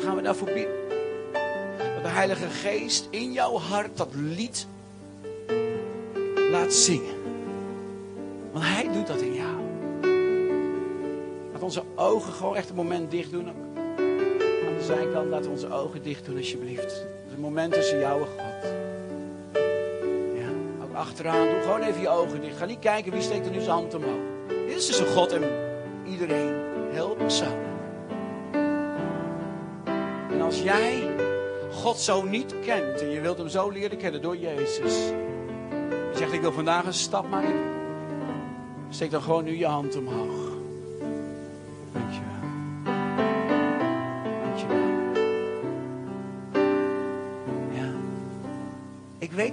Gaan 0.00 0.16
we 0.16 0.22
daarvoor 0.22 0.52
bidden. 0.52 0.76
Dat 1.94 2.02
de 2.02 2.08
Heilige 2.08 2.48
Geest 2.48 3.06
in 3.10 3.32
jouw 3.32 3.58
hart 3.58 3.96
dat 3.96 4.14
lied 4.14 4.66
laat 6.50 6.72
zingen. 6.72 7.16
Want 8.52 8.64
Hij 8.64 8.92
doet 8.92 9.06
dat 9.06 9.20
in 9.20 9.34
jou. 9.34 9.67
Laat 11.58 11.66
onze 11.66 11.84
ogen 11.94 12.32
gewoon 12.32 12.56
echt 12.56 12.68
een 12.68 12.74
moment 12.74 13.10
dicht 13.10 13.30
doen. 13.30 13.48
Aan 13.48 14.76
de 14.76 14.84
zijkant 14.84 15.44
we 15.44 15.50
onze 15.50 15.72
ogen 15.72 16.02
dicht 16.02 16.24
doen 16.24 16.36
alsjeblieft. 16.36 17.04
Het 17.28 17.38
moment 17.38 17.72
tussen 17.72 17.98
jou 17.98 18.20
en 18.20 18.26
God. 18.26 18.70
Ja, 20.34 20.48
ook 20.84 20.94
achteraan. 20.94 21.48
Doe 21.48 21.60
gewoon 21.62 21.82
even 21.82 22.00
je 22.00 22.08
ogen 22.08 22.40
dicht. 22.40 22.56
Ga 22.56 22.64
niet 22.64 22.78
kijken 22.78 23.12
wie 23.12 23.20
steekt 23.20 23.46
er 23.46 23.52
nu 23.52 23.60
zijn 23.60 23.70
hand 23.70 23.94
omhoog. 23.94 24.20
Dit 24.48 24.76
is 24.76 24.86
tussen 24.86 25.06
God 25.06 25.32
en 25.32 25.42
iedereen. 26.06 26.54
Heel 26.90 27.14
persoonlijk. 27.14 27.68
En 30.30 30.40
als 30.40 30.62
jij 30.62 31.10
God 31.72 31.98
zo 31.98 32.22
niet 32.22 32.54
kent 32.64 33.00
en 33.00 33.10
je 33.10 33.20
wilt 33.20 33.38
hem 33.38 33.48
zo 33.48 33.70
leren 33.70 33.98
kennen 33.98 34.22
door 34.22 34.36
Jezus. 34.36 34.94
Je 36.10 36.14
zegt 36.14 36.32
ik 36.32 36.40
wil 36.40 36.52
vandaag 36.52 36.84
een 36.84 36.94
stap 36.94 37.28
maken. 37.28 37.60
Steek 38.88 39.10
dan 39.10 39.22
gewoon 39.22 39.44
nu 39.44 39.56
je 39.56 39.66
hand 39.66 39.96
omhoog. 39.96 40.47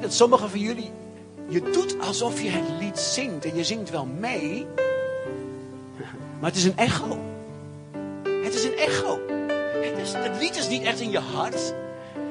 Dat 0.05 0.13
sommigen 0.13 0.49
van 0.49 0.59
jullie, 0.59 0.91
je 1.47 1.61
doet 1.61 1.99
alsof 1.99 2.41
je 2.41 2.49
het 2.49 2.69
lied 2.79 2.99
zingt 2.99 3.45
en 3.45 3.55
je 3.55 3.63
zingt 3.63 3.89
wel 3.89 4.05
mee. 4.05 4.67
Maar 6.39 6.49
het 6.49 6.55
is 6.55 6.63
een 6.63 6.77
echo. 6.77 7.19
Het 8.43 8.53
is 8.53 8.63
een 8.63 8.77
echo. 8.77 9.19
Het, 9.81 9.97
is, 9.97 10.13
lied 10.39 10.57
is 10.57 10.67
niet 10.67 10.83
echt 10.83 10.99
in 10.99 11.11
je 11.11 11.19
hart. 11.19 11.73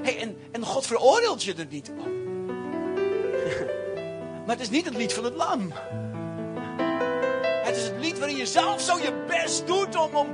En, 0.03 0.37
en 0.51 0.65
God 0.65 0.87
veroordeelt 0.87 1.43
je 1.43 1.55
er 1.55 1.67
niet 1.69 1.91
om. 1.91 2.13
Maar 4.47 4.55
het 4.55 4.65
is 4.65 4.71
niet 4.71 4.85
het 4.85 4.97
lied 4.97 5.13
van 5.13 5.25
het 5.25 5.35
lam. 5.35 5.73
Het 7.65 7.77
is 7.77 7.85
het 7.85 7.99
lied 8.01 8.19
waarin 8.19 8.37
je 8.37 8.47
zelf 8.47 8.81
zo 8.81 8.99
je 8.99 9.25
best 9.27 9.67
doet 9.67 9.97
om, 9.97 10.15
om, 10.15 10.27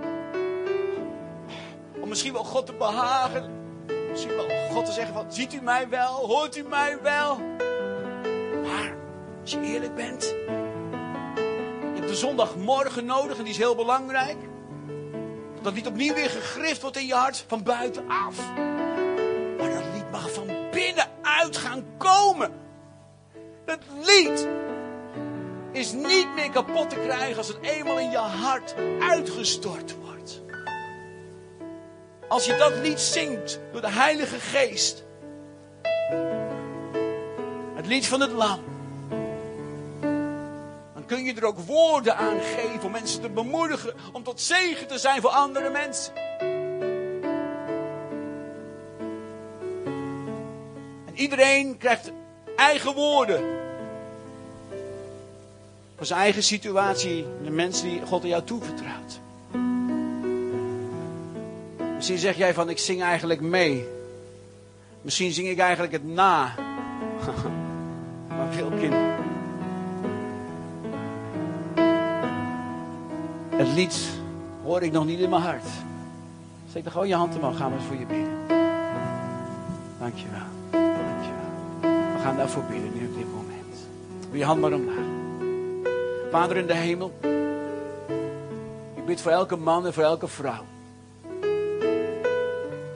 om 2.00 2.08
misschien 2.08 2.32
wel 2.32 2.44
God 2.44 2.66
te 2.66 2.72
behagen. 2.72 3.59
Misschien 4.10 4.36
wel 4.36 4.48
God 4.70 4.86
te 4.86 4.92
zeggen 4.92 5.14
van, 5.14 5.32
ziet 5.32 5.54
u 5.54 5.60
mij 5.62 5.88
wel? 5.88 6.26
Hoort 6.26 6.56
u 6.56 6.62
mij 6.62 6.98
wel? 7.02 7.38
Maar, 8.62 8.96
als 9.40 9.50
je 9.50 9.60
eerlijk 9.60 9.94
bent, 9.94 10.24
je 10.24 11.94
hebt 11.94 12.08
de 12.08 12.14
zondagmorgen 12.14 13.04
nodig 13.04 13.38
en 13.38 13.44
die 13.44 13.52
is 13.52 13.58
heel 13.58 13.74
belangrijk. 13.74 14.36
Dat 15.62 15.72
lied 15.72 15.86
opnieuw 15.86 16.14
weer 16.14 16.30
gegrift 16.30 16.82
wordt 16.82 16.96
in 16.96 17.06
je 17.06 17.14
hart 17.14 17.44
van 17.46 17.62
buitenaf. 17.62 18.54
Maar 19.58 19.70
dat 19.70 19.84
lied 19.94 20.10
mag 20.10 20.32
van 20.32 20.46
binnenuit 20.70 21.56
gaan 21.56 21.84
komen. 21.96 22.52
Dat 23.64 23.78
lied 24.04 24.48
is 25.72 25.92
niet 25.92 26.34
meer 26.34 26.50
kapot 26.50 26.90
te 26.90 26.96
krijgen 26.96 27.36
als 27.36 27.48
het 27.48 27.58
eenmaal 27.60 27.98
in 27.98 28.10
je 28.10 28.16
hart 28.16 28.74
uitgestort 29.00 29.96
wordt. 29.96 30.09
Als 32.30 32.46
je 32.46 32.56
dat 32.56 32.72
lied 32.76 33.00
zingt 33.00 33.60
door 33.72 33.80
de 33.80 33.90
Heilige 33.90 34.38
Geest. 34.38 35.04
Het 37.74 37.86
lied 37.86 38.06
van 38.06 38.20
het 38.20 38.30
Lam. 38.30 38.60
Dan 40.94 41.04
kun 41.06 41.24
je 41.24 41.34
er 41.34 41.44
ook 41.44 41.58
woorden 41.58 42.16
aan 42.16 42.40
geven 42.40 42.82
om 42.82 42.90
mensen 42.90 43.20
te 43.20 43.28
bemoedigen. 43.28 43.94
Om 44.12 44.22
tot 44.22 44.40
zegen 44.40 44.86
te 44.86 44.98
zijn 44.98 45.20
voor 45.20 45.30
andere 45.30 45.70
mensen. 45.70 46.14
En 51.06 51.14
iedereen 51.14 51.76
krijgt 51.76 52.12
eigen 52.56 52.94
woorden. 52.94 53.58
Voor 55.96 56.06
zijn 56.06 56.20
eigen 56.20 56.42
situatie. 56.42 57.26
De 57.42 57.50
mensen 57.50 57.88
die 57.88 58.06
God 58.06 58.22
aan 58.22 58.28
jou 58.28 58.44
toevertrouwt. 58.44 59.19
Misschien 62.00 62.18
zeg 62.18 62.36
jij 62.36 62.54
van 62.54 62.68
ik 62.68 62.78
zing 62.78 63.02
eigenlijk 63.02 63.40
mee. 63.40 63.88
Misschien 65.02 65.32
zing 65.32 65.48
ik 65.48 65.58
eigenlijk 65.58 65.92
het 65.92 66.04
na. 66.04 66.54
maar 68.36 68.52
veel 68.52 68.68
kinderen. 68.68 69.14
Het 73.50 73.68
lied 73.68 74.08
hoor 74.64 74.82
ik 74.82 74.92
nog 74.92 75.04
niet 75.04 75.18
in 75.18 75.30
mijn 75.30 75.42
hart. 75.42 75.64
Steek 76.68 76.82
dan 76.82 76.92
gewoon 76.92 77.08
je 77.08 77.14
hand 77.14 77.36
omhoog, 77.36 77.56
gaan 77.56 77.72
we 77.72 77.80
voor 77.80 77.96
je 77.96 78.06
bidden. 78.06 78.46
Dankjewel. 79.98 80.40
Dankjewel. 80.70 82.12
We 82.14 82.18
gaan 82.22 82.36
daarvoor 82.36 82.64
bidden 82.64 82.92
nu 82.94 83.06
op 83.06 83.16
dit 83.16 83.32
moment. 83.34 83.88
Doe 84.28 84.38
je 84.38 84.44
hand 84.44 84.60
maar 84.60 84.72
omlaag. 84.72 85.06
Vader 86.30 86.56
in 86.56 86.66
de 86.66 86.74
hemel. 86.74 87.12
Ik 88.94 89.06
bid 89.06 89.20
voor 89.20 89.32
elke 89.32 89.56
man 89.56 89.86
en 89.86 89.92
voor 89.92 90.02
elke 90.02 90.28
vrouw. 90.28 90.64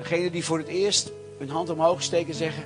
Degene 0.08 0.30
die 0.30 0.44
voor 0.44 0.58
het 0.58 0.66
eerst 0.66 1.12
hun 1.38 1.50
hand 1.50 1.70
omhoog 1.70 2.02
steken 2.02 2.34
zeggen. 2.34 2.64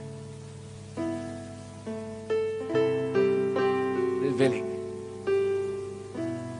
Dit 4.22 4.36
wil 4.36 4.52
ik. 4.52 4.64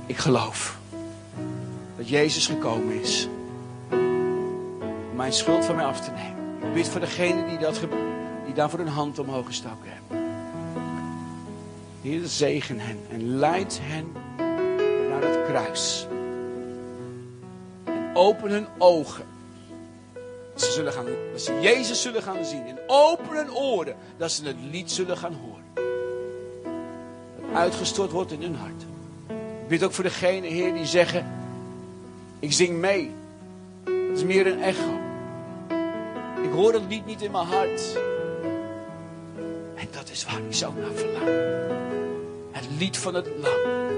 Ik 0.07 0.16
geloof 0.16 0.79
dat 1.97 2.09
Jezus 2.09 2.47
gekomen 2.47 3.01
is 3.01 3.29
om 3.91 5.16
mijn 5.16 5.33
schuld 5.33 5.64
van 5.64 5.76
mij 5.76 5.85
af 5.85 6.01
te 6.01 6.11
nemen. 6.11 6.68
Ik 6.68 6.74
bid 6.74 6.89
voor 6.89 7.01
degene 7.01 7.47
die, 7.47 7.59
dat, 7.59 7.81
die 8.45 8.55
daarvoor 8.55 8.79
hun 8.79 8.89
hand 8.89 9.18
omhoog 9.18 9.47
gestoken 9.47 9.91
hebben. 9.91 10.31
Heer, 12.03 12.26
zegen 12.26 12.79
hen 12.79 12.99
en 13.11 13.39
leid 13.39 13.81
hen 13.83 14.12
naar 15.09 15.22
het 15.22 15.45
kruis. 15.47 16.07
En 17.85 18.11
open 18.14 18.51
hun 18.51 18.66
ogen. 18.79 19.38
Ze, 20.61 20.73
zullen 20.73 20.93
gaan, 20.93 21.07
dat 21.33 21.41
ze 21.41 21.59
Jezus 21.61 22.03
zullen 22.03 22.23
gaan 22.23 22.45
zien. 22.45 22.67
En 22.67 22.79
open 22.87 23.37
hun 23.37 23.53
oren. 23.53 23.97
Dat 24.17 24.31
ze 24.31 24.47
het 24.47 24.57
lied 24.71 24.91
zullen 24.91 25.17
gaan 25.17 25.35
horen. 25.35 25.65
Dat 25.75 27.57
uitgestort 27.57 28.11
wordt 28.11 28.33
in 28.33 28.43
hun 28.43 28.55
hart. 28.55 28.83
Ik 29.63 29.69
bid 29.69 29.85
ook 29.85 29.93
voor 29.93 30.05
degene, 30.05 30.47
Heer, 30.47 30.75
die 30.75 30.87
zeggen... 30.87 31.27
Ik 32.41 32.53
zing 32.53 32.79
mee. 32.79 33.11
Dat 33.85 34.17
is 34.17 34.25
meer 34.25 34.47
een 34.47 34.63
echo. 34.63 34.99
Ik 36.43 36.51
hoor 36.51 36.73
het 36.73 36.83
lied 36.89 37.07
niet 37.07 37.23
in 37.23 37.31
mijn 37.31 37.47
hart. 37.47 37.97
En 39.75 39.89
dat 39.91 40.11
is 40.11 40.25
waar 40.25 40.41
ik 40.49 40.55
zo 40.55 40.73
naar 40.73 40.93
verlang. 40.95 41.29
Het 42.51 42.69
lied 42.79 42.99
van 42.99 43.15
het 43.15 43.27
lam. 43.41 43.89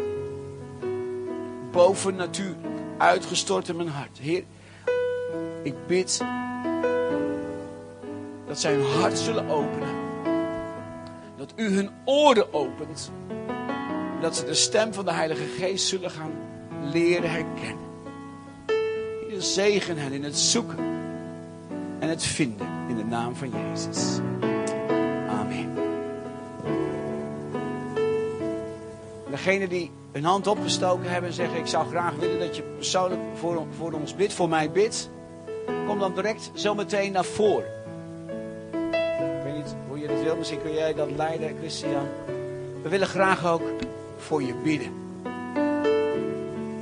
Boven 1.73 2.15
natuurlijk. 2.15 2.67
Uitgestort 2.99 3.69
in 3.69 3.77
mijn 3.77 3.89
hart. 3.89 4.19
Heer, 4.19 4.45
ik 5.63 5.75
bid 5.87 6.21
dat 8.51 8.61
zij 8.61 8.75
hun 8.75 9.01
hart 9.01 9.19
zullen 9.19 9.49
openen. 9.49 9.89
Dat 11.37 11.53
u 11.57 11.69
hun 11.75 11.91
oren 12.05 12.53
opent. 12.53 13.11
En 14.15 14.21
dat 14.21 14.37
ze 14.37 14.45
de 14.45 14.55
stem 14.55 14.95
van 14.95 15.05
de 15.05 15.13
Heilige 15.13 15.45
Geest 15.45 15.87
zullen 15.87 16.11
gaan 16.11 16.33
leren 16.83 17.31
herkennen. 17.31 17.85
Heer, 19.29 19.43
zegen 19.43 19.97
hen 19.97 20.13
in 20.13 20.25
het 20.25 20.39
zoeken 20.39 20.79
en 21.99 22.09
het 22.09 22.23
vinden 22.23 22.69
in 22.89 22.97
de 22.97 23.05
naam 23.05 23.37
van 23.37 23.51
Jezus. 23.51 24.19
Amen. 25.29 25.75
Degene 29.31 29.69
die 29.69 29.91
hun 30.13 30.25
hand 30.25 30.47
opgestoken 30.47 31.11
hebben 31.11 31.31
en 31.31 31.37
zeggen: 31.37 31.59
Ik 31.59 31.67
zou 31.67 31.89
graag 31.89 32.15
willen 32.15 32.39
dat 32.39 32.57
je 32.57 32.63
persoonlijk 32.63 33.21
voor, 33.35 33.67
voor 33.77 33.93
ons 33.93 34.15
bidt, 34.15 34.33
voor 34.33 34.49
mij 34.49 34.71
bidt. 34.71 35.11
Kom 35.91 35.99
dan 35.99 36.15
direct 36.15 36.51
zo 36.55 36.75
meteen 36.75 37.13
naar 37.13 37.25
voren. 37.25 37.69
Ik 38.73 39.43
weet 39.45 39.55
niet 39.55 39.75
hoe 39.89 39.99
je 39.99 40.07
dat 40.07 40.23
wil, 40.23 40.37
misschien 40.37 40.63
kun 40.63 40.73
jij 40.73 40.95
dat 40.95 41.11
leiden, 41.17 41.57
Christian. 41.59 42.07
We 42.83 42.89
willen 42.89 43.07
graag 43.07 43.47
ook 43.47 43.63
voor 44.17 44.43
je 44.43 44.55
bidden. 44.55 44.93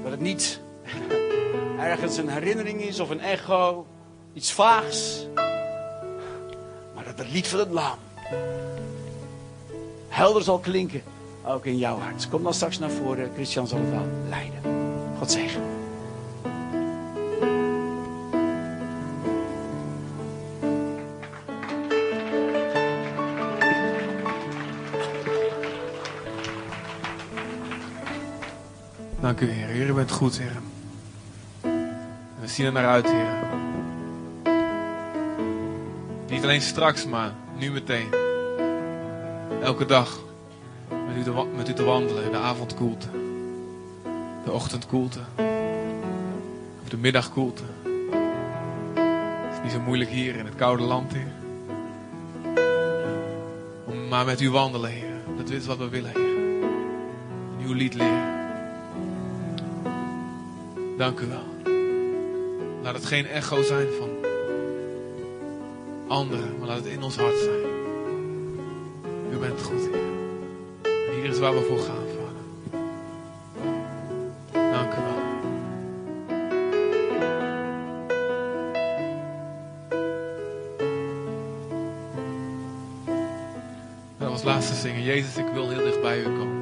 Dat 0.02 0.10
het 0.10 0.20
niet 0.20 0.60
ergens 1.80 2.16
een 2.16 2.28
herinnering 2.28 2.80
is 2.80 3.00
of 3.00 3.10
een 3.10 3.20
echo, 3.20 3.86
iets 4.32 4.52
vaags. 4.52 5.26
Maar 6.94 7.04
dat 7.04 7.18
het 7.18 7.30
lied 7.30 7.48
van 7.48 7.58
het 7.58 7.70
lam 7.70 7.98
helder 10.08 10.42
zal 10.42 10.58
klinken, 10.58 11.02
ook 11.46 11.66
in 11.66 11.76
jouw 11.78 11.98
hart. 11.98 12.28
Kom 12.28 12.42
dan 12.42 12.54
straks 12.54 12.78
naar 12.78 12.90
voren, 12.90 13.30
Christian 13.34 13.66
zal 13.66 13.78
het 13.78 13.90
wel 13.90 14.06
leiden. 14.28 14.60
God 15.18 15.30
zegen. 15.30 15.77
Dank 29.28 29.40
u, 29.40 29.50
Heer. 29.50 29.88
U 29.88 29.92
bent 29.92 30.10
goed, 30.10 30.38
Heer. 30.38 30.56
En 31.60 32.40
we 32.40 32.46
zien 32.46 32.66
er 32.66 32.72
naar 32.72 32.86
uit, 32.86 33.10
Heer. 33.10 33.36
Niet 36.28 36.42
alleen 36.42 36.60
straks, 36.60 37.06
maar 37.06 37.32
nu 37.58 37.70
meteen. 37.70 38.08
Elke 39.62 39.86
dag 39.86 40.18
met 41.06 41.16
u 41.16 41.22
te, 41.22 41.46
met 41.56 41.68
u 41.68 41.72
te 41.72 41.84
wandelen 41.84 42.24
in 42.24 42.30
de 42.30 42.36
avondkoelte. 42.36 43.06
De 44.44 44.52
ochtendkoelte. 44.52 45.20
Of 46.82 46.88
de 46.88 46.96
middagkoelte. 46.96 47.62
Het 49.44 49.52
is 49.56 49.62
niet 49.62 49.72
zo 49.72 49.80
moeilijk 49.80 50.10
hier 50.10 50.36
in 50.36 50.44
het 50.44 50.54
koude 50.54 50.82
land, 50.82 51.12
Heer. 51.12 51.32
Om 53.84 54.08
maar 54.08 54.24
met 54.24 54.40
u 54.40 54.50
wandelen, 54.50 54.90
Heer. 54.90 55.16
Dat 55.36 55.50
is 55.50 55.66
wat 55.66 55.78
we 55.78 55.88
willen, 55.88 56.10
Heer. 56.10 56.36
Een 56.36 57.56
nieuw 57.56 57.72
lied 57.72 57.94
leren. 57.94 58.27
Dank 60.98 61.20
u 61.20 61.26
wel. 61.26 61.72
Laat 62.82 62.94
het 62.94 63.04
geen 63.04 63.26
echo 63.26 63.62
zijn 63.62 63.86
van 63.98 64.08
anderen, 66.08 66.58
maar 66.58 66.68
laat 66.68 66.76
het 66.76 66.86
in 66.86 67.02
ons 67.02 67.16
hart 67.16 67.38
zijn. 67.38 67.60
U 69.32 69.36
bent 69.36 69.62
goed, 69.62 69.80
Heer. 69.80 69.92
En 70.82 71.14
hier 71.20 71.30
is 71.30 71.38
waar 71.38 71.54
we 71.54 71.60
voor 71.60 71.78
gaan, 71.78 72.04
Vader. 72.16 72.42
Dank 74.72 74.92
u 74.92 74.96
wel. 74.96 75.22
Dat 84.18 84.28
was 84.30 84.42
laatste 84.42 84.74
zingen. 84.74 85.02
Jezus, 85.02 85.36
ik 85.36 85.48
wil 85.52 85.68
heel 85.68 85.84
dicht 85.84 86.00
bij 86.02 86.20
u 86.20 86.24
komen. 86.24 86.57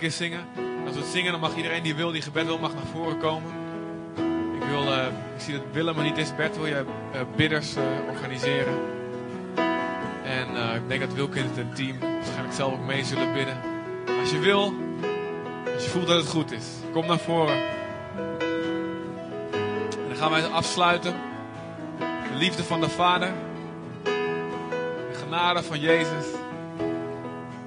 Één 0.00 0.12
zingen. 0.12 0.46
Als 0.86 0.94
we 0.94 1.00
het 1.00 1.10
zingen, 1.10 1.32
dan 1.32 1.40
mag 1.40 1.56
iedereen 1.56 1.82
die 1.82 1.94
wil, 1.94 2.12
die 2.12 2.22
gebed 2.22 2.46
wil, 2.46 2.58
mag 2.58 2.74
naar 2.74 2.86
voren 2.92 3.18
komen. 3.18 3.52
Ik, 4.60 4.68
wil, 4.68 4.92
eh, 4.92 5.06
ik 5.06 5.40
zie 5.40 5.54
dat 5.54 5.62
Willem 5.72 5.96
er 5.96 6.04
niet 6.04 6.16
is. 6.16 6.34
Bert, 6.36 6.56
wil 6.56 6.66
je 6.66 6.84
eh, 7.12 7.20
bidders 7.36 7.76
eh, 7.76 7.82
organiseren? 8.10 8.74
En 10.24 10.46
ik 10.74 10.88
denk 10.88 11.00
dat 11.00 11.12
Wilkind 11.12 11.58
en 11.58 11.66
het 11.66 11.76
team 11.76 11.98
waarschijnlijk 11.98 12.54
zelf 12.54 12.72
ook 12.72 12.86
mee 12.86 13.04
zullen 13.04 13.32
bidden. 13.32 13.56
Als 14.20 14.30
je 14.30 14.38
wil, 14.38 14.74
als 15.74 15.84
je 15.84 15.90
voelt 15.90 16.06
dat 16.06 16.16
het 16.16 16.28
goed 16.28 16.52
is, 16.52 16.66
kom 16.92 17.06
naar 17.06 17.18
voren. 17.18 17.56
En 19.90 20.08
dan 20.08 20.16
gaan 20.16 20.30
wij 20.30 20.44
afsluiten. 20.44 21.14
De 21.98 22.38
liefde 22.38 22.64
van 22.64 22.80
de 22.80 22.88
Vader. 22.88 23.32
De 24.02 25.18
genade 25.22 25.62
van 25.62 25.80
Jezus. 25.80 26.26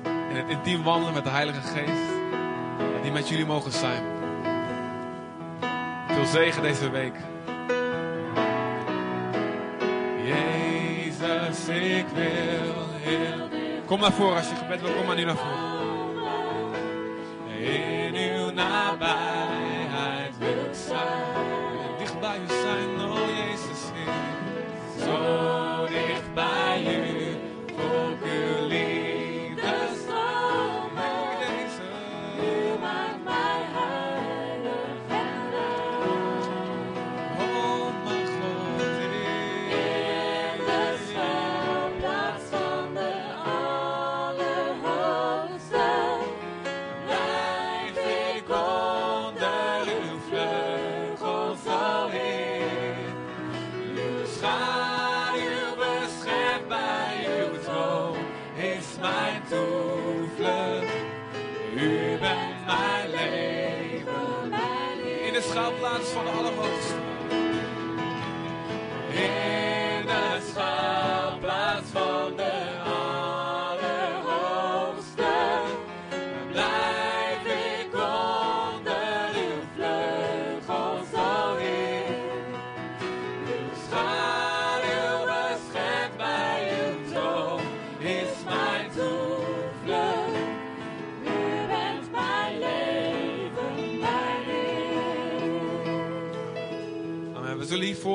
En 0.04 0.36
het 0.36 0.50
intiem 0.50 0.84
wandelen 0.84 1.14
met 1.14 1.24
de 1.24 1.30
Heilige 1.30 1.62
Geest. 1.62 2.21
Met 3.14 3.30
jullie 3.30 3.46
mogen 3.46 3.72
zijn. 3.72 4.04
Veel 6.08 6.26
zegen 6.26 6.62
deze 6.62 6.90
week. 6.90 7.14
Jezus, 10.24 11.68
ik 11.68 12.06
wil 12.14 12.86
heel. 13.00 13.48
Kom 13.86 14.00
naar 14.00 14.12
voren 14.12 14.36
als 14.36 14.50
je 14.50 14.56
gebed 14.56 14.82
wil, 14.82 14.94
kom 14.94 15.06
maar 15.06 15.16
nu 15.16 15.24
naar 15.24 15.38
voren. 15.38 15.81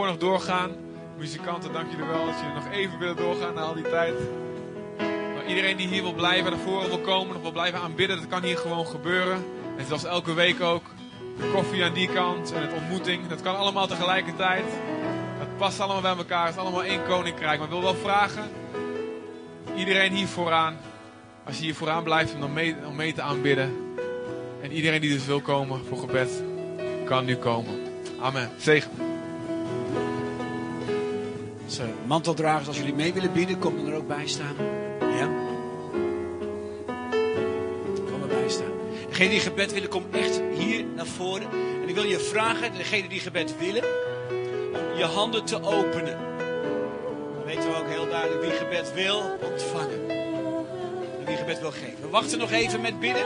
Nog 0.06 0.18
doorgaan. 0.18 0.70
Muzikanten, 1.18 1.72
dank 1.72 1.90
jullie 1.90 2.06
wel 2.06 2.26
dat 2.26 2.34
jullie 2.40 2.54
nog 2.54 2.70
even 2.70 2.98
willen 2.98 3.16
doorgaan 3.16 3.54
na 3.54 3.60
al 3.60 3.74
die 3.74 3.90
tijd. 3.90 4.14
Maar 5.34 5.46
iedereen 5.46 5.76
die 5.76 5.88
hier 5.88 6.02
wil 6.02 6.12
blijven, 6.12 6.50
naar 6.50 6.60
voren 6.60 6.88
wil 6.88 6.98
komen, 6.98 7.32
nog 7.32 7.42
wil 7.42 7.52
blijven 7.52 7.80
aanbidden, 7.80 8.16
dat 8.16 8.26
kan 8.26 8.42
hier 8.42 8.56
gewoon 8.56 8.86
gebeuren. 8.86 9.44
En 9.76 9.86
zoals 9.86 10.04
elke 10.04 10.34
week 10.34 10.60
ook. 10.60 10.82
De 11.36 11.50
koffie 11.52 11.84
aan 11.84 11.92
die 11.92 12.08
kant 12.08 12.52
en 12.52 12.62
het 12.62 12.72
ontmoeting. 12.72 13.26
Dat 13.28 13.42
kan 13.42 13.56
allemaal 13.56 13.86
tegelijkertijd. 13.86 14.64
Het 15.38 15.56
past 15.56 15.80
allemaal 15.80 16.02
bij 16.02 16.16
elkaar. 16.16 16.46
Het 16.46 16.54
is 16.54 16.60
allemaal 16.60 16.84
één 16.84 17.04
koninkrijk. 17.06 17.58
Maar 17.58 17.66
ik 17.66 17.72
wil 17.72 17.82
wel 17.82 17.94
vragen. 17.94 18.44
Iedereen 19.76 20.12
hier 20.12 20.26
vooraan. 20.26 20.76
Als 21.44 21.56
je 21.56 21.62
hier 21.62 21.74
vooraan 21.74 22.02
blijft 22.02 22.34
om, 22.34 22.52
mee, 22.52 22.76
om 22.86 22.96
mee 22.96 23.12
te 23.12 23.22
aanbidden. 23.22 23.94
En 24.62 24.72
iedereen 24.72 25.00
die 25.00 25.12
dus 25.12 25.26
wil 25.26 25.40
komen 25.40 25.84
voor 25.84 25.98
gebed. 25.98 26.42
Kan 27.04 27.24
nu 27.24 27.36
komen. 27.36 27.80
Amen. 28.20 28.50
Zegen. 28.58 29.15
Als, 31.66 31.80
manteldragers, 32.06 32.68
als 32.68 32.76
jullie 32.76 32.94
mee 32.94 33.12
willen 33.12 33.32
bieden, 33.32 33.59
kom 33.59 33.76
dan 33.76 33.86
er 33.86 33.94
ook 33.94 34.06
bij 34.06 34.26
staan. 34.26 34.55
Ja? 35.01 35.28
Kom 38.10 38.22
erbij 38.22 38.48
staan. 38.48 38.72
Degene 39.09 39.30
die 39.30 39.40
gebed 39.40 39.72
willen, 39.72 39.88
kom 39.88 40.05
echt 40.10 40.40
hier 40.55 40.84
naar 40.84 41.06
voren. 41.06 41.47
En 41.82 41.88
ik 41.88 41.94
wil 41.94 42.05
je 42.05 42.18
vragen, 42.18 42.74
degene 42.74 43.09
die 43.09 43.20
gebed 43.20 43.59
willen, 43.59 43.82
om 44.72 44.98
je 44.98 45.05
handen 45.05 45.44
te 45.44 45.62
openen. 45.62 46.18
Dan 47.34 47.44
weten 47.44 47.70
we 47.70 47.76
ook 47.76 47.88
heel 47.88 48.09
duidelijk 48.09 48.43
wie 48.43 48.52
gebed 48.52 48.93
wil 48.94 49.38
ontvangen. 49.52 50.09
En 51.18 51.24
wie 51.24 51.36
gebed 51.36 51.60
wil 51.60 51.72
geven. 51.72 52.01
We 52.01 52.09
wachten 52.09 52.38
nog 52.38 52.51
even 52.51 52.80
met 52.80 53.01
bidden. 53.01 53.24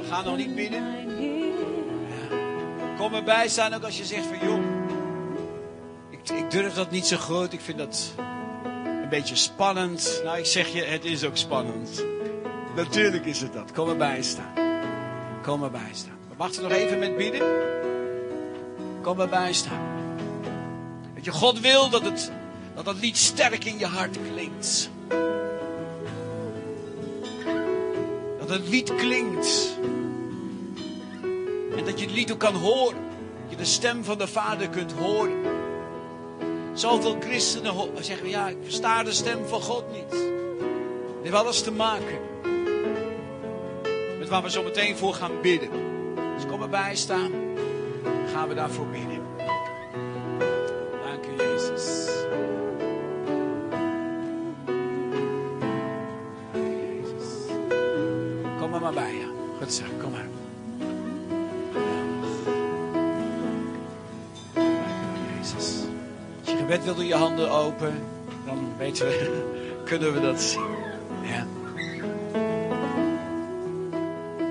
We 0.00 0.06
gaan 0.08 0.24
nog 0.24 0.36
niet 0.36 0.54
bidden. 0.54 0.82
Ja. 2.08 2.36
Kom 2.96 3.14
erbij 3.14 3.48
staan 3.48 3.74
ook 3.74 3.84
als 3.84 3.98
je 3.98 4.04
zegt 4.04 4.26
van 4.26 4.48
joh. 4.48 4.59
Ik, 6.34 6.50
durf 6.50 6.74
dat 6.74 6.90
niet 6.90 7.06
zo 7.06 7.16
groot. 7.16 7.52
Ik 7.52 7.60
vind 7.60 7.78
dat 7.78 8.12
een 9.02 9.08
beetje 9.08 9.36
spannend. 9.36 10.20
Nou, 10.24 10.38
ik 10.38 10.46
zeg 10.46 10.68
je, 10.68 10.82
het 10.82 11.04
is 11.04 11.24
ook 11.24 11.36
spannend. 11.36 12.04
Natuurlijk 12.76 13.24
is 13.24 13.40
het 13.40 13.52
dat. 13.52 13.72
Kom 13.72 13.88
erbij 13.88 14.22
staan. 14.22 14.52
Kom 15.42 15.64
erbij 15.64 15.90
staan. 15.92 16.18
We 16.28 16.36
wachten 16.36 16.62
nog 16.62 16.72
even 16.72 16.98
met 16.98 17.16
bidden. 17.16 17.42
Kom 19.02 19.20
erbij 19.20 19.52
staan. 19.52 19.88
Weet 21.14 21.24
je, 21.24 21.30
God 21.30 21.60
wil 21.60 21.90
dat 21.90 22.02
het, 22.02 22.32
dat 22.74 22.86
het 22.86 23.00
lied 23.00 23.16
sterk 23.16 23.64
in 23.64 23.78
je 23.78 23.86
hart 23.86 24.18
klinkt. 24.32 24.90
Dat 28.38 28.48
het 28.48 28.68
lied 28.68 28.94
klinkt. 28.94 29.78
En 31.76 31.84
dat 31.84 31.98
je 31.98 32.04
het 32.04 32.14
lied 32.14 32.32
ook 32.32 32.38
kan 32.38 32.54
horen. 32.54 33.08
Dat 33.42 33.50
je 33.50 33.56
de 33.56 33.64
stem 33.64 34.04
van 34.04 34.18
de 34.18 34.26
Vader 34.26 34.68
kunt 34.68 34.92
horen. 34.92 35.49
Zoveel 36.80 37.16
christenen 37.20 37.74
zeggen, 38.00 38.28
ja, 38.28 38.48
ik 38.48 38.56
versta 38.62 39.02
de 39.02 39.12
stem 39.12 39.46
van 39.46 39.62
God 39.62 39.84
niet. 39.92 40.10
Het 40.10 41.22
heeft 41.22 41.34
alles 41.34 41.62
te 41.62 41.72
maken 41.72 42.18
met 44.18 44.28
waar 44.28 44.42
we 44.42 44.50
zo 44.50 44.62
meteen 44.62 44.96
voor 44.96 45.14
gaan 45.14 45.40
bidden. 45.42 45.70
Dus 46.34 46.46
kom 46.46 46.62
erbij 46.62 46.96
staan. 46.96 47.32
Gaan 48.32 48.48
we 48.48 48.54
daarvoor 48.54 48.86
bidden. 48.86 49.22
Dank 51.04 51.26
u, 51.26 51.42
Jezus. 51.42 52.08
Jezus. 56.52 57.56
Kom 58.60 58.74
er 58.74 58.80
maar 58.80 58.94
bij, 58.94 59.14
ja. 59.14 59.26
Goed 59.58 59.72
zo, 59.72 59.84
kom 60.02 60.10
maar. 60.10 60.29
Je 66.80 66.86
wil, 66.86 66.94
doe 66.94 67.06
je 67.06 67.14
handen 67.14 67.50
open. 67.50 67.94
Dan 68.46 68.72
weten 68.78 69.06
we, 69.06 69.44
kunnen 69.88 70.14
we 70.14 70.20
dat 70.20 70.40
zien. 70.40 70.62
Ja. 71.22 71.46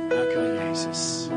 Dank 0.10 0.31
u 0.31 0.68
Jezus. 0.68 1.27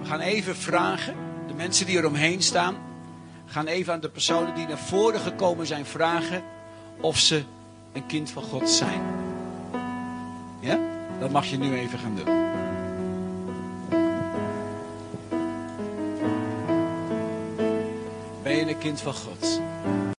We 0.00 0.06
gaan 0.06 0.20
even 0.20 0.56
vragen, 0.56 1.14
de 1.46 1.54
mensen 1.54 1.86
die 1.86 1.98
er 1.98 2.06
omheen 2.06 2.42
staan, 2.42 2.76
gaan 3.46 3.66
even 3.66 3.92
aan 3.92 4.00
de 4.00 4.08
personen 4.08 4.54
die 4.54 4.66
naar 4.66 4.78
voren 4.78 5.20
gekomen 5.20 5.66
zijn 5.66 5.86
vragen 5.86 6.42
of 7.00 7.18
ze 7.18 7.42
een 7.92 8.06
kind 8.06 8.30
van 8.30 8.42
God 8.42 8.70
zijn. 8.70 9.00
Ja? 10.60 10.78
Dat 11.18 11.30
mag 11.30 11.46
je 11.46 11.58
nu 11.58 11.78
even 11.78 11.98
gaan 11.98 12.16
doen. 12.16 12.69
Een 18.70 18.78
kind 18.78 19.00
van 19.00 19.14
God? 19.14 19.60